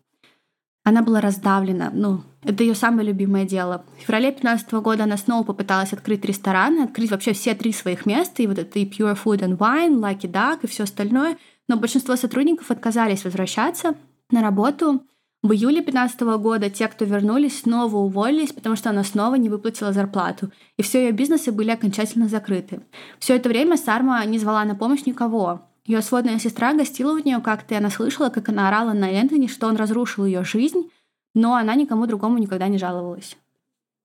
Она 0.83 1.01
была 1.01 1.19
раздавлена. 1.19 1.91
Ну, 1.93 2.23
это 2.45 2.63
ее 2.63 2.75
самое 2.75 3.07
любимое 3.07 3.45
дело. 3.45 3.83
В 3.97 4.01
феврале 4.01 4.29
2015 4.31 4.73
года 4.73 5.03
она 5.03 5.17
снова 5.17 5.43
попыталась 5.43 5.93
открыть 5.93 6.23
ресторан, 6.25 6.79
открыть 6.79 7.11
вообще 7.11 7.33
все 7.33 7.55
три 7.55 7.71
своих 7.73 8.05
места, 8.05 8.43
и 8.43 8.47
вот 8.47 8.59
это 8.59 8.79
и 8.79 8.85
Pure 8.89 9.17
Food 9.23 9.39
and 9.39 9.57
Wine, 9.57 9.99
Lucky 9.99 10.31
Duck 10.31 10.59
и 10.63 10.67
все 10.67 10.83
остальное. 10.83 11.37
Но 11.67 11.77
большинство 11.77 12.15
сотрудников 12.15 12.71
отказались 12.71 13.23
возвращаться 13.23 13.95
на 14.29 14.41
работу. 14.41 15.03
В 15.41 15.51
июле 15.51 15.81
2015 15.81 16.21
года 16.41 16.69
те, 16.69 16.87
кто 16.87 17.05
вернулись, 17.05 17.61
снова 17.61 17.97
уволились, 17.97 18.51
потому 18.51 18.75
что 18.75 18.89
она 18.89 19.03
снова 19.03 19.35
не 19.35 19.49
выплатила 19.49 19.93
зарплату, 19.93 20.51
и 20.77 20.81
все 20.81 21.05
ее 21.05 21.11
бизнесы 21.11 21.51
были 21.51 21.69
окончательно 21.69 22.27
закрыты. 22.27 22.81
Все 23.19 23.35
это 23.35 23.49
время 23.49 23.77
Сарма 23.77 24.25
не 24.25 24.39
звала 24.39 24.65
на 24.65 24.73
помощь 24.73 25.05
никого. 25.05 25.61
Ее 25.85 26.01
сводная 26.01 26.39
сестра 26.39 26.73
гостила 26.73 27.13
у 27.13 27.19
нее 27.19 27.39
как-то, 27.41 27.75
и 27.75 27.77
она 27.77 27.91
слышала, 27.91 28.29
как 28.29 28.49
она 28.49 28.67
орала 28.67 28.93
на 28.93 29.07
Энтони, 29.11 29.45
что 29.45 29.67
он 29.67 29.75
разрушил 29.75 30.25
ее 30.25 30.43
жизнь, 30.43 30.89
но 31.35 31.53
она 31.53 31.75
никому 31.75 32.07
другому 32.07 32.39
никогда 32.39 32.67
не 32.67 32.79
жаловалась. 32.79 33.37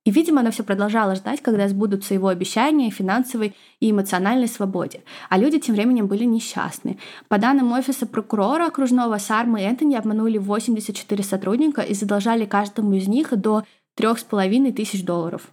И, 0.05 0.11
видимо, 0.11 0.41
она 0.41 0.51
все 0.51 0.62
продолжала 0.62 1.14
ждать, 1.14 1.43
когда 1.43 1.68
сбудутся 1.68 2.14
его 2.14 2.28
обещания 2.28 2.91
финансовой 2.91 3.55
и 3.81 3.91
эмоциональной 3.91 4.49
свободе. 4.49 5.03
А 5.28 5.39
люди 5.39 5.59
тем 5.59 5.74
временем 5.74 6.07
были 6.07 6.24
несчастны. 6.24 6.99
По 7.28 7.39
данным 7.39 7.72
офиса 7.72 8.07
прокурора 8.07 8.66
окружного, 8.66 9.18
Сарма 9.18 9.61
и 9.61 9.64
Энтони 9.64 9.95
обманули 9.95 10.39
84 10.39 11.22
сотрудника 11.22 11.83
и 11.83 11.93
задолжали 11.93 12.47
каждому 12.47 12.95
из 12.95 13.09
них 13.09 13.39
до 13.39 13.64
3,5 13.99 14.72
тысяч 14.72 15.05
долларов. 15.05 15.49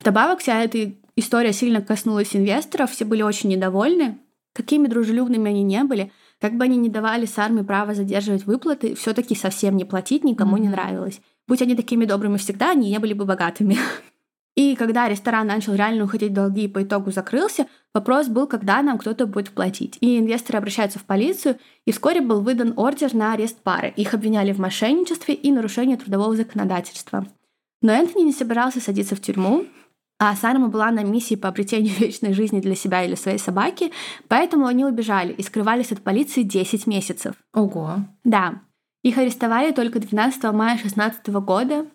Вдобавок, 0.00 0.40
вся 0.40 0.62
эта 0.62 0.92
история 1.16 1.54
сильно 1.54 1.80
коснулась 1.80 2.36
инвесторов, 2.36 2.90
все 2.90 3.06
были 3.06 3.22
очень 3.22 3.48
недовольны, 3.48 4.18
какими 4.52 4.88
дружелюбными 4.88 5.50
они 5.50 5.62
не 5.62 5.84
были, 5.84 6.12
как 6.40 6.56
бы 6.56 6.64
они 6.64 6.76
не 6.76 6.88
давали 6.88 7.26
Сарме 7.26 7.62
право 7.62 7.94
задерживать 7.94 8.46
выплаты, 8.46 8.94
все 8.94 9.12
таки 9.12 9.34
совсем 9.34 9.76
не 9.76 9.84
платить 9.84 10.24
никому 10.24 10.56
mm-hmm. 10.56 10.60
не 10.60 10.68
нравилось. 10.68 11.20
Будь 11.46 11.62
они 11.62 11.74
такими 11.74 12.04
добрыми 12.04 12.38
всегда, 12.38 12.70
они 12.70 12.90
не 12.90 12.98
были 12.98 13.12
бы 13.12 13.24
богатыми. 13.24 13.76
И 14.56 14.74
когда 14.74 15.08
ресторан 15.08 15.46
начал 15.46 15.74
реально 15.74 16.04
уходить 16.04 16.32
в 16.32 16.34
долги 16.34 16.64
и 16.64 16.68
по 16.68 16.82
итогу 16.82 17.12
закрылся, 17.12 17.66
вопрос 17.94 18.26
был, 18.26 18.46
когда 18.46 18.82
нам 18.82 18.98
кто-то 18.98 19.26
будет 19.26 19.50
платить. 19.50 19.96
И 20.00 20.18
инвесторы 20.18 20.58
обращаются 20.58 20.98
в 20.98 21.04
полицию, 21.04 21.58
и 21.86 21.92
вскоре 21.92 22.20
был 22.20 22.40
выдан 22.40 22.74
ордер 22.76 23.14
на 23.14 23.32
арест 23.32 23.62
пары. 23.62 23.92
Их 23.96 24.12
обвиняли 24.12 24.52
в 24.52 24.58
мошенничестве 24.58 25.34
и 25.34 25.52
нарушении 25.52 25.96
трудового 25.96 26.34
законодательства. 26.36 27.26
Но 27.80 27.92
Энтони 27.92 28.24
не 28.24 28.32
собирался 28.32 28.80
садиться 28.80 29.14
в 29.14 29.20
тюрьму, 29.20 29.66
а 30.22 30.36
Сарма 30.36 30.68
была 30.68 30.90
на 30.90 31.02
миссии 31.02 31.34
по 31.34 31.48
обретению 31.48 31.94
вечной 31.98 32.34
жизни 32.34 32.60
для 32.60 32.74
себя 32.74 33.02
или 33.04 33.14
своей 33.14 33.38
собаки, 33.38 33.90
поэтому 34.28 34.66
они 34.66 34.84
убежали 34.84 35.32
и 35.32 35.42
скрывались 35.42 35.92
от 35.92 36.02
полиции 36.02 36.42
10 36.42 36.86
месяцев. 36.86 37.34
Ого. 37.54 37.96
Да. 38.22 38.60
Их 39.02 39.16
арестовали 39.16 39.72
только 39.72 39.98
12 39.98 40.42
мая 40.52 40.76
2016 40.76 41.26
года, 41.28 41.86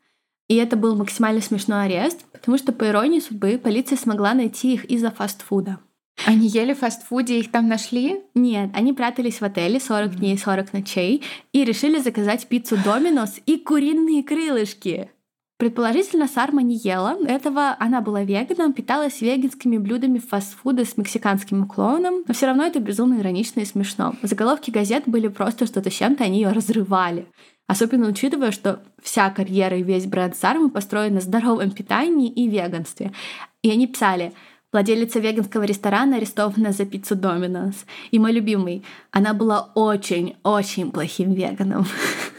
и 0.47 0.55
это 0.55 0.75
был 0.75 0.95
максимально 0.95 1.39
смешной 1.39 1.85
арест, 1.85 2.25
потому 2.31 2.57
что, 2.57 2.71
по 2.71 2.87
иронии 2.87 3.19
судьбы, 3.19 3.59
полиция 3.63 3.97
смогла 3.97 4.33
найти 4.33 4.73
их 4.73 4.85
из-за 4.85 5.11
фастфуда. 5.11 5.79
Они 6.25 6.47
ели 6.47 6.73
в 6.73 6.79
фастфуде, 6.79 7.39
их 7.39 7.51
там 7.51 7.67
нашли? 7.67 8.23
Нет, 8.33 8.71
они 8.73 8.93
прятались 8.93 9.41
в 9.41 9.43
отеле 9.43 9.79
40 9.79 10.11
mm. 10.11 10.15
дней, 10.15 10.37
40 10.37 10.73
ночей 10.73 11.23
и 11.51 11.63
решили 11.63 11.99
заказать 11.99 12.47
пиццу 12.47 12.77
Доминос 12.83 13.39
и 13.45 13.57
куриные 13.57 14.23
крылышки. 14.23 15.11
Предположительно, 15.57 16.27
Сарма 16.27 16.61
не 16.61 16.75
ела 16.75 17.17
этого, 17.25 17.77
она 17.79 18.01
была 18.01 18.23
веганом, 18.23 18.73
питалась 18.73 19.21
веганскими 19.21 19.77
блюдами 19.77 20.19
фастфуда 20.19 20.83
с 20.83 20.97
мексиканским 20.97 21.63
уклоном, 21.63 22.25
но 22.27 22.33
все 22.33 22.47
равно 22.47 22.65
это 22.65 22.79
безумно 22.81 23.21
иронично 23.21 23.61
и 23.61 23.65
смешно. 23.65 24.15
Заголовки 24.21 24.69
газет 24.69 25.03
были 25.05 25.29
просто 25.29 25.65
что-то 25.65 25.89
с 25.89 25.93
чем-то, 25.93 26.25
они 26.25 26.41
ее 26.41 26.51
разрывали. 26.51 27.25
Особенно 27.67 28.07
учитывая, 28.07 28.51
что 28.51 28.83
вся 29.01 29.29
карьера 29.29 29.77
и 29.77 29.83
весь 29.83 30.05
бренд 30.07 30.35
Сармы 30.35 30.69
построен 30.69 31.15
на 31.15 31.21
здоровом 31.21 31.71
питании 31.71 32.29
и 32.29 32.49
веганстве. 32.49 33.13
И 33.61 33.71
они 33.71 33.87
писали 33.87 34.33
Владелица 34.75 35.19
веганского 35.19 35.63
ресторана 35.63 36.17
арестована 36.17 36.73
за 36.73 36.85
пиццу 36.85 37.15
Доминос. 37.15 37.85
И 38.11 38.19
мой 38.19 38.33
любимый, 38.33 38.83
она 39.09 39.33
была 39.33 39.71
очень-очень 39.73 40.91
плохим 40.91 41.31
веганом. 41.31 41.85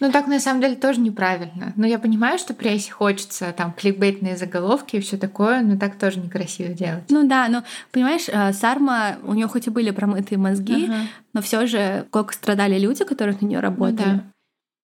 Ну 0.00 0.10
так 0.10 0.26
на 0.26 0.40
самом 0.40 0.60
деле 0.60 0.76
тоже 0.76 1.00
неправильно. 1.00 1.72
Но 1.76 1.86
я 1.86 1.98
понимаю, 1.98 2.38
что 2.38 2.54
прессе 2.54 2.90
хочется 2.92 3.52
там 3.56 3.72
кликбейтные 3.72 4.36
заголовки 4.36 4.96
и 4.96 5.00
все 5.00 5.16
такое, 5.16 5.62
но 5.62 5.78
так 5.78 5.96
тоже 5.96 6.20
некрасиво 6.20 6.72
делать. 6.72 7.04
Ну 7.08 7.26
да, 7.26 7.48
но 7.48 7.62
понимаешь, 7.90 8.28
э, 8.28 8.52
Сарма, 8.52 9.16
у 9.24 9.34
нее 9.34 9.48
хоть 9.48 9.66
и 9.66 9.70
были 9.70 9.90
промытые 9.90 10.38
мозги, 10.38 10.86
ага. 10.86 10.96
но 11.32 11.42
все 11.42 11.66
же 11.66 12.04
сколько 12.08 12.34
страдали 12.34 12.78
люди, 12.78 13.04
которые 13.04 13.36
на 13.40 13.46
нее 13.46 13.60
работали. 13.60 14.08
Ну, 14.08 14.16
да. 14.16 14.31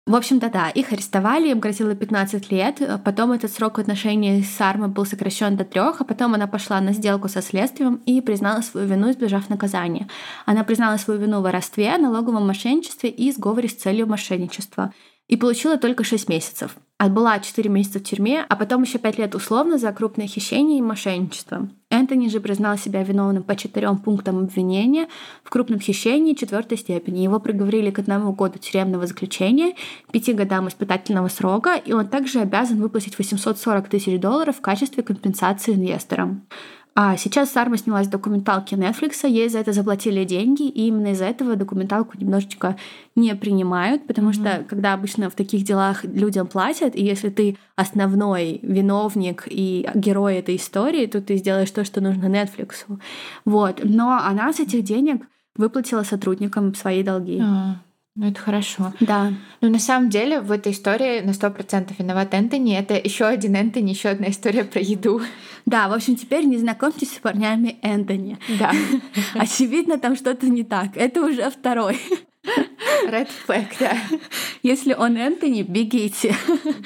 В 0.06 0.16
общем-то, 0.16 0.50
да, 0.50 0.70
их 0.70 0.92
арестовали, 0.92 1.50
им 1.50 1.62
грозило 1.62 1.96
15 1.96 2.52
лет. 2.52 2.82
Потом 3.06 3.32
этот 3.32 3.54
срок 3.54 3.80
отношений 3.80 4.44
с 4.44 4.60
Армой 4.60 4.90
был 4.90 5.06
сокращен 5.06 5.56
до 5.56 5.64
трех, 5.64 6.02
а 6.02 6.04
потом 6.04 6.34
она 6.34 6.46
пошла 6.46 6.82
на 6.82 6.92
сделку 6.92 7.30
со 7.30 7.42
следствием 7.42 8.02
и 8.06 8.20
признала 8.20 8.60
свою 8.60 8.86
вину, 8.86 9.12
избежав 9.12 9.50
наказания. 9.50 10.10
Она 10.46 10.66
признала 10.66 10.98
свою 10.98 11.22
вину 11.22 11.40
в 11.40 11.44
воровстве, 11.44 11.98
налоговом 11.98 12.46
мошенничестве 12.46 13.10
и 13.10 13.32
сговоре 13.32 13.70
с 13.70 13.76
целью 13.76 14.06
мошенничества 14.06 14.94
и 15.28 15.38
получила 15.38 15.78
только 15.78 16.04
6 16.04 16.30
месяцев. 16.30 16.76
Отбыла 16.98 17.40
4 17.40 17.70
месяца 17.70 18.00
в 18.00 18.04
тюрьме, 18.04 18.46
а 18.48 18.56
потом 18.56 18.84
еще 18.84 18.98
5 18.98 19.18
лет 19.18 19.36
условно 19.36 19.78
за 19.78 19.92
крупное 19.92 20.28
хищение 20.28 20.80
и 20.80 20.82
мошенничество. 20.82 21.70
Энтони 21.90 22.30
же 22.30 22.40
признал 22.40 22.78
себя 22.78 23.04
виновным 23.04 23.44
по 23.44 23.56
четырем 23.56 23.98
пунктам 23.98 24.40
обвинения 24.40 25.08
в 25.44 25.50
крупном 25.50 25.80
хищении 25.80 26.34
четвертой 26.34 26.78
степени. 26.78 27.20
Его 27.20 27.40
приговорили 27.40 27.92
к 27.92 28.00
одному 28.00 28.34
году 28.34 28.58
тюремного 28.58 29.06
заключения, 29.06 29.76
пяти 30.12 30.34
годам 30.34 30.68
испытательного 30.68 31.28
срока, 31.28 31.76
и 31.76 31.94
он 31.94 32.08
также 32.08 32.40
обязан 32.40 32.78
выплатить 32.78 33.18
840 33.18 33.90
тысяч 33.90 34.20
долларов 34.20 34.58
в 34.58 34.62
качестве 34.62 35.04
компенсации 35.04 35.74
инвесторам. 35.74 36.48
А 36.96 37.18
сейчас 37.18 37.52
Сарма 37.52 37.78
снялась 37.78 38.08
в 38.08 38.12
документалке 38.12 38.76
Netflix, 38.76 39.28
ей 39.28 39.50
за 39.50 39.60
это 39.60 39.74
заплатили 39.74 40.24
деньги, 40.26 40.68
и 40.68 40.88
именно 40.88 41.14
из-за 41.14 41.26
этого 41.26 41.56
документалку 41.56 42.18
немножечко 42.20 42.78
не 43.16 43.34
принимают, 43.36 44.06
потому 44.06 44.30
mm-hmm. 44.30 44.58
что 44.58 44.66
когда 44.70 44.94
обычно 44.94 45.32
в 45.32 45.36
таких 45.36 45.64
делах 45.64 46.04
людям 46.04 46.46
платят, 46.46 46.96
и 46.96 47.04
если 47.04 47.30
ты 47.30 47.58
основной 47.76 48.60
виновник 48.62 49.48
и 49.50 49.90
герой 49.96 50.36
этой 50.36 50.58
истории, 50.58 51.08
то 51.08 51.20
ты 51.20 51.38
сделаешь 51.38 51.72
то, 51.72 51.84
что 51.84 52.00
нужно 52.00 52.26
Netflix. 52.26 52.86
Вот. 53.44 53.82
Но 53.84 54.20
она 54.24 54.54
с 54.54 54.60
этих 54.60 54.84
денег 54.84 55.24
выплатила 55.56 56.04
сотрудникам 56.04 56.76
свои 56.76 57.02
долги. 57.02 57.40
Mm. 57.40 57.76
Ну, 58.16 58.28
это 58.28 58.40
хорошо. 58.40 58.94
Да. 59.00 59.34
Но 59.62 59.70
на 59.70 59.80
самом 59.80 60.10
деле 60.12 60.40
в 60.40 60.52
этой 60.52 60.72
истории 60.72 61.22
на 61.22 61.34
сто 61.34 61.50
процентов 61.50 61.98
виноват 61.98 62.34
Энтони. 62.36 62.78
Это 62.78 62.94
еще 62.94 63.26
один 63.26 63.56
Энтони, 63.56 63.90
еще 63.90 64.10
одна 64.10 64.30
история 64.30 64.64
про 64.64 64.82
еду. 64.82 65.22
Да, 65.66 65.88
в 65.88 65.94
общем, 65.94 66.16
теперь 66.16 66.46
не 66.46 66.58
знакомьтесь 66.58 67.16
с 67.16 67.20
парнями 67.20 67.80
Энтони. 67.82 68.38
Да. 68.60 68.72
Очевидно, 69.34 69.98
там 69.98 70.16
что-то 70.16 70.46
не 70.48 70.64
так. 70.64 70.96
Это 70.96 71.26
уже 71.26 71.50
второй. 71.50 72.00
Red 73.08 73.30
flag, 73.48 73.68
да. 73.80 73.98
Если 74.64 74.94
он 74.94 75.18
Энтони, 75.18 75.62
бегите. 75.62 76.34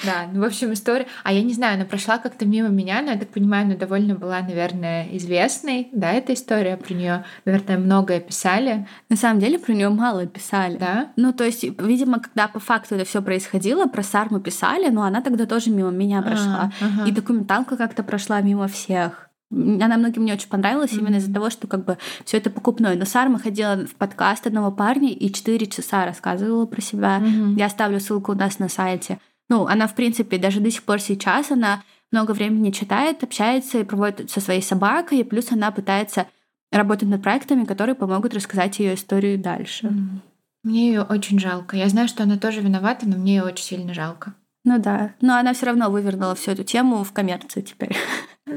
Да, 0.03 0.25
ну, 0.34 0.41
в 0.41 0.43
общем, 0.43 0.73
история... 0.73 1.05
А 1.23 1.32
я 1.32 1.43
не 1.43 1.53
знаю, 1.53 1.75
она 1.75 1.86
прошла 1.86 2.17
как-то 2.17 2.45
мимо 2.45 2.69
меня, 2.69 3.03
но 3.03 3.11
я 3.11 3.17
так 3.19 3.30
понимаю, 3.30 3.65
она 3.65 3.75
довольно 3.75 4.15
была, 4.15 4.41
наверное, 4.41 5.07
известной, 5.11 5.89
да, 5.91 6.11
эта 6.11 6.34
история 6.34 6.75
про 6.75 6.93
нее, 6.95 7.23
наверное, 7.45 7.78
многое 7.78 8.19
писали. 8.19 8.88
На 9.09 9.15
самом 9.15 9.39
деле 9.39 9.59
про 9.59 9.73
нее 9.73 9.89
мало 9.89 10.25
писали. 10.25 10.78
Да? 10.78 11.11
Ну, 11.15 11.34
то 11.34 11.43
есть, 11.43 11.63
видимо, 11.63 12.19
когда 12.19 12.47
по 12.47 12.59
факту 12.59 12.95
это 12.95 13.05
все 13.05 13.21
происходило, 13.21 13.86
про 13.86 14.01
Сарму 14.01 14.39
писали, 14.39 14.89
но 14.89 15.03
она 15.03 15.21
тогда 15.21 15.45
тоже 15.45 15.69
мимо 15.69 15.91
меня 15.91 16.23
прошла. 16.23 16.71
А, 16.82 16.86
ага. 16.86 17.07
И 17.07 17.11
документалка 17.11 17.78
как-то 17.78 18.01
прошла 18.01 18.41
мимо 18.41 18.67
всех. 18.67 19.26
Она 19.49 19.97
многим 19.97 20.25
не 20.25 20.33
очень 20.33 20.49
понравилась 20.49 20.91
mm-hmm. 20.91 20.99
именно 20.99 21.15
из-за 21.17 21.33
того, 21.33 21.49
что 21.49 21.67
как 21.67 21.85
бы 21.85 21.97
все 22.25 22.37
это 22.37 22.49
покупное. 22.49 22.95
Но 22.95 23.05
Сарма 23.05 23.39
ходила 23.39 23.85
в 23.85 23.95
подкаст 23.95 24.45
одного 24.45 24.71
парня 24.71 25.09
и 25.11 25.31
4 25.31 25.67
часа 25.67 26.05
рассказывала 26.05 26.65
про 26.65 26.81
себя. 26.81 27.19
Mm-hmm. 27.19 27.55
Я 27.57 27.67
оставлю 27.67 27.99
ссылку 27.99 28.33
у 28.33 28.35
нас 28.35 28.59
на 28.59 28.67
сайте. 28.67 29.19
Ну, 29.49 29.65
она, 29.65 29.87
в 29.87 29.95
принципе, 29.95 30.37
даже 30.37 30.59
до 30.59 30.69
сих 30.69 30.83
пор 30.83 30.99
сейчас, 30.99 31.51
она 31.51 31.83
много 32.11 32.31
времени 32.31 32.71
читает, 32.71 33.23
общается 33.23 33.79
и 33.79 33.83
проводит 33.83 34.29
со 34.29 34.41
своей 34.41 34.61
собакой, 34.61 35.19
и 35.19 35.23
плюс 35.23 35.51
она 35.51 35.71
пытается 35.71 36.27
работать 36.71 37.07
над 37.07 37.23
проектами, 37.23 37.63
которые 37.63 37.95
помогут 37.95 38.33
рассказать 38.33 38.79
ее 38.79 38.95
историю 38.95 39.39
дальше. 39.39 39.87
Mm-hmm. 39.87 40.19
Мне 40.63 40.87
ее 40.89 41.03
очень 41.03 41.39
жалко. 41.39 41.77
Я 41.77 41.87
знаю, 41.87 42.09
что 42.09 42.23
она 42.23 42.37
тоже 42.37 42.59
виновата, 42.59 43.07
но 43.07 43.15
мне 43.15 43.37
ее 43.37 43.43
очень 43.43 43.63
сильно 43.63 43.93
жалко. 43.93 44.33
Ну 44.68 44.80
да. 44.80 45.11
Но 45.22 45.38
она 45.38 45.53
все 45.53 45.68
равно 45.68 45.89
вывернула 45.89 46.36
всю 46.36 46.51
эту 46.51 46.65
тему 46.65 47.05
в 47.05 47.13
коммерцию 47.13 47.63
теперь. 47.63 47.95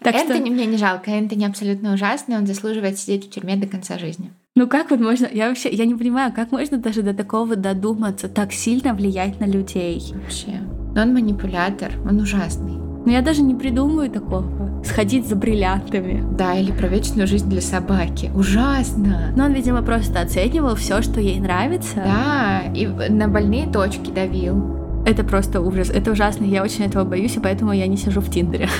Так 0.00 0.16
Энтони 0.16 0.46
что... 0.46 0.52
мне 0.52 0.66
не 0.66 0.76
жалко. 0.76 1.10
Энтони 1.10 1.44
абсолютно 1.44 1.94
ужасный. 1.94 2.36
Он 2.36 2.46
заслуживает 2.46 2.98
сидеть 2.98 3.26
в 3.26 3.30
тюрьме 3.30 3.56
до 3.56 3.66
конца 3.66 3.98
жизни. 3.98 4.32
Ну 4.56 4.66
как 4.66 4.90
вот 4.90 5.00
можно... 5.00 5.28
Я 5.32 5.48
вообще... 5.48 5.70
Я 5.70 5.86
не 5.86 5.94
понимаю, 5.94 6.32
как 6.34 6.50
можно 6.50 6.76
даже 6.76 7.02
до 7.02 7.14
такого 7.14 7.56
додуматься, 7.56 8.28
так 8.28 8.52
сильно 8.52 8.94
влиять 8.94 9.38
на 9.40 9.44
людей. 9.44 10.02
Вообще. 10.12 10.60
Но 10.94 11.02
он 11.02 11.14
манипулятор. 11.14 11.92
Он 12.04 12.20
ужасный. 12.20 12.72
Но 13.06 13.12
я 13.12 13.22
даже 13.22 13.42
не 13.42 13.54
придумаю 13.54 14.10
такого. 14.10 14.82
Сходить 14.84 15.26
за 15.26 15.36
бриллиантами. 15.36 16.24
Да, 16.36 16.54
или 16.54 16.72
про 16.72 16.88
вечную 16.88 17.26
жизнь 17.26 17.48
для 17.48 17.62
собаки. 17.62 18.30
Ужасно. 18.34 19.32
Но 19.36 19.44
он, 19.44 19.52
видимо, 19.52 19.82
просто 19.82 20.20
оценивал 20.20 20.74
все, 20.74 21.00
что 21.00 21.20
ей 21.20 21.40
нравится. 21.40 22.02
Да, 22.04 22.62
и 22.74 22.86
на 22.86 23.28
больные 23.28 23.70
точки 23.70 24.10
давил. 24.10 24.82
Это 25.04 25.24
просто 25.24 25.60
ужас. 25.60 25.90
Это 25.90 26.12
ужасно. 26.12 26.44
Я 26.44 26.62
очень 26.62 26.84
этого 26.84 27.04
боюсь, 27.04 27.36
и 27.36 27.40
поэтому 27.40 27.72
я 27.72 27.86
не 27.86 27.96
сижу 27.96 28.20
в 28.20 28.30
Тиндере. 28.30 28.68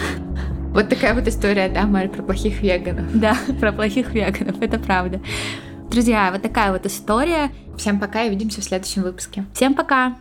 Вот 0.72 0.88
такая 0.88 1.12
вот 1.12 1.28
история, 1.28 1.68
да, 1.68 1.82
Марь, 1.82 2.08
про 2.08 2.22
плохих 2.22 2.62
веганов. 2.62 3.04
Да, 3.12 3.36
про 3.60 3.72
плохих 3.72 4.14
веганов, 4.14 4.56
это 4.62 4.78
правда. 4.78 5.20
Друзья, 5.90 6.30
вот 6.32 6.40
такая 6.40 6.72
вот 6.72 6.86
история. 6.86 7.50
Всем 7.76 8.00
пока 8.00 8.22
и 8.22 8.28
увидимся 8.28 8.62
в 8.62 8.64
следующем 8.64 9.02
выпуске. 9.02 9.44
Всем 9.52 9.74
пока! 9.74 10.16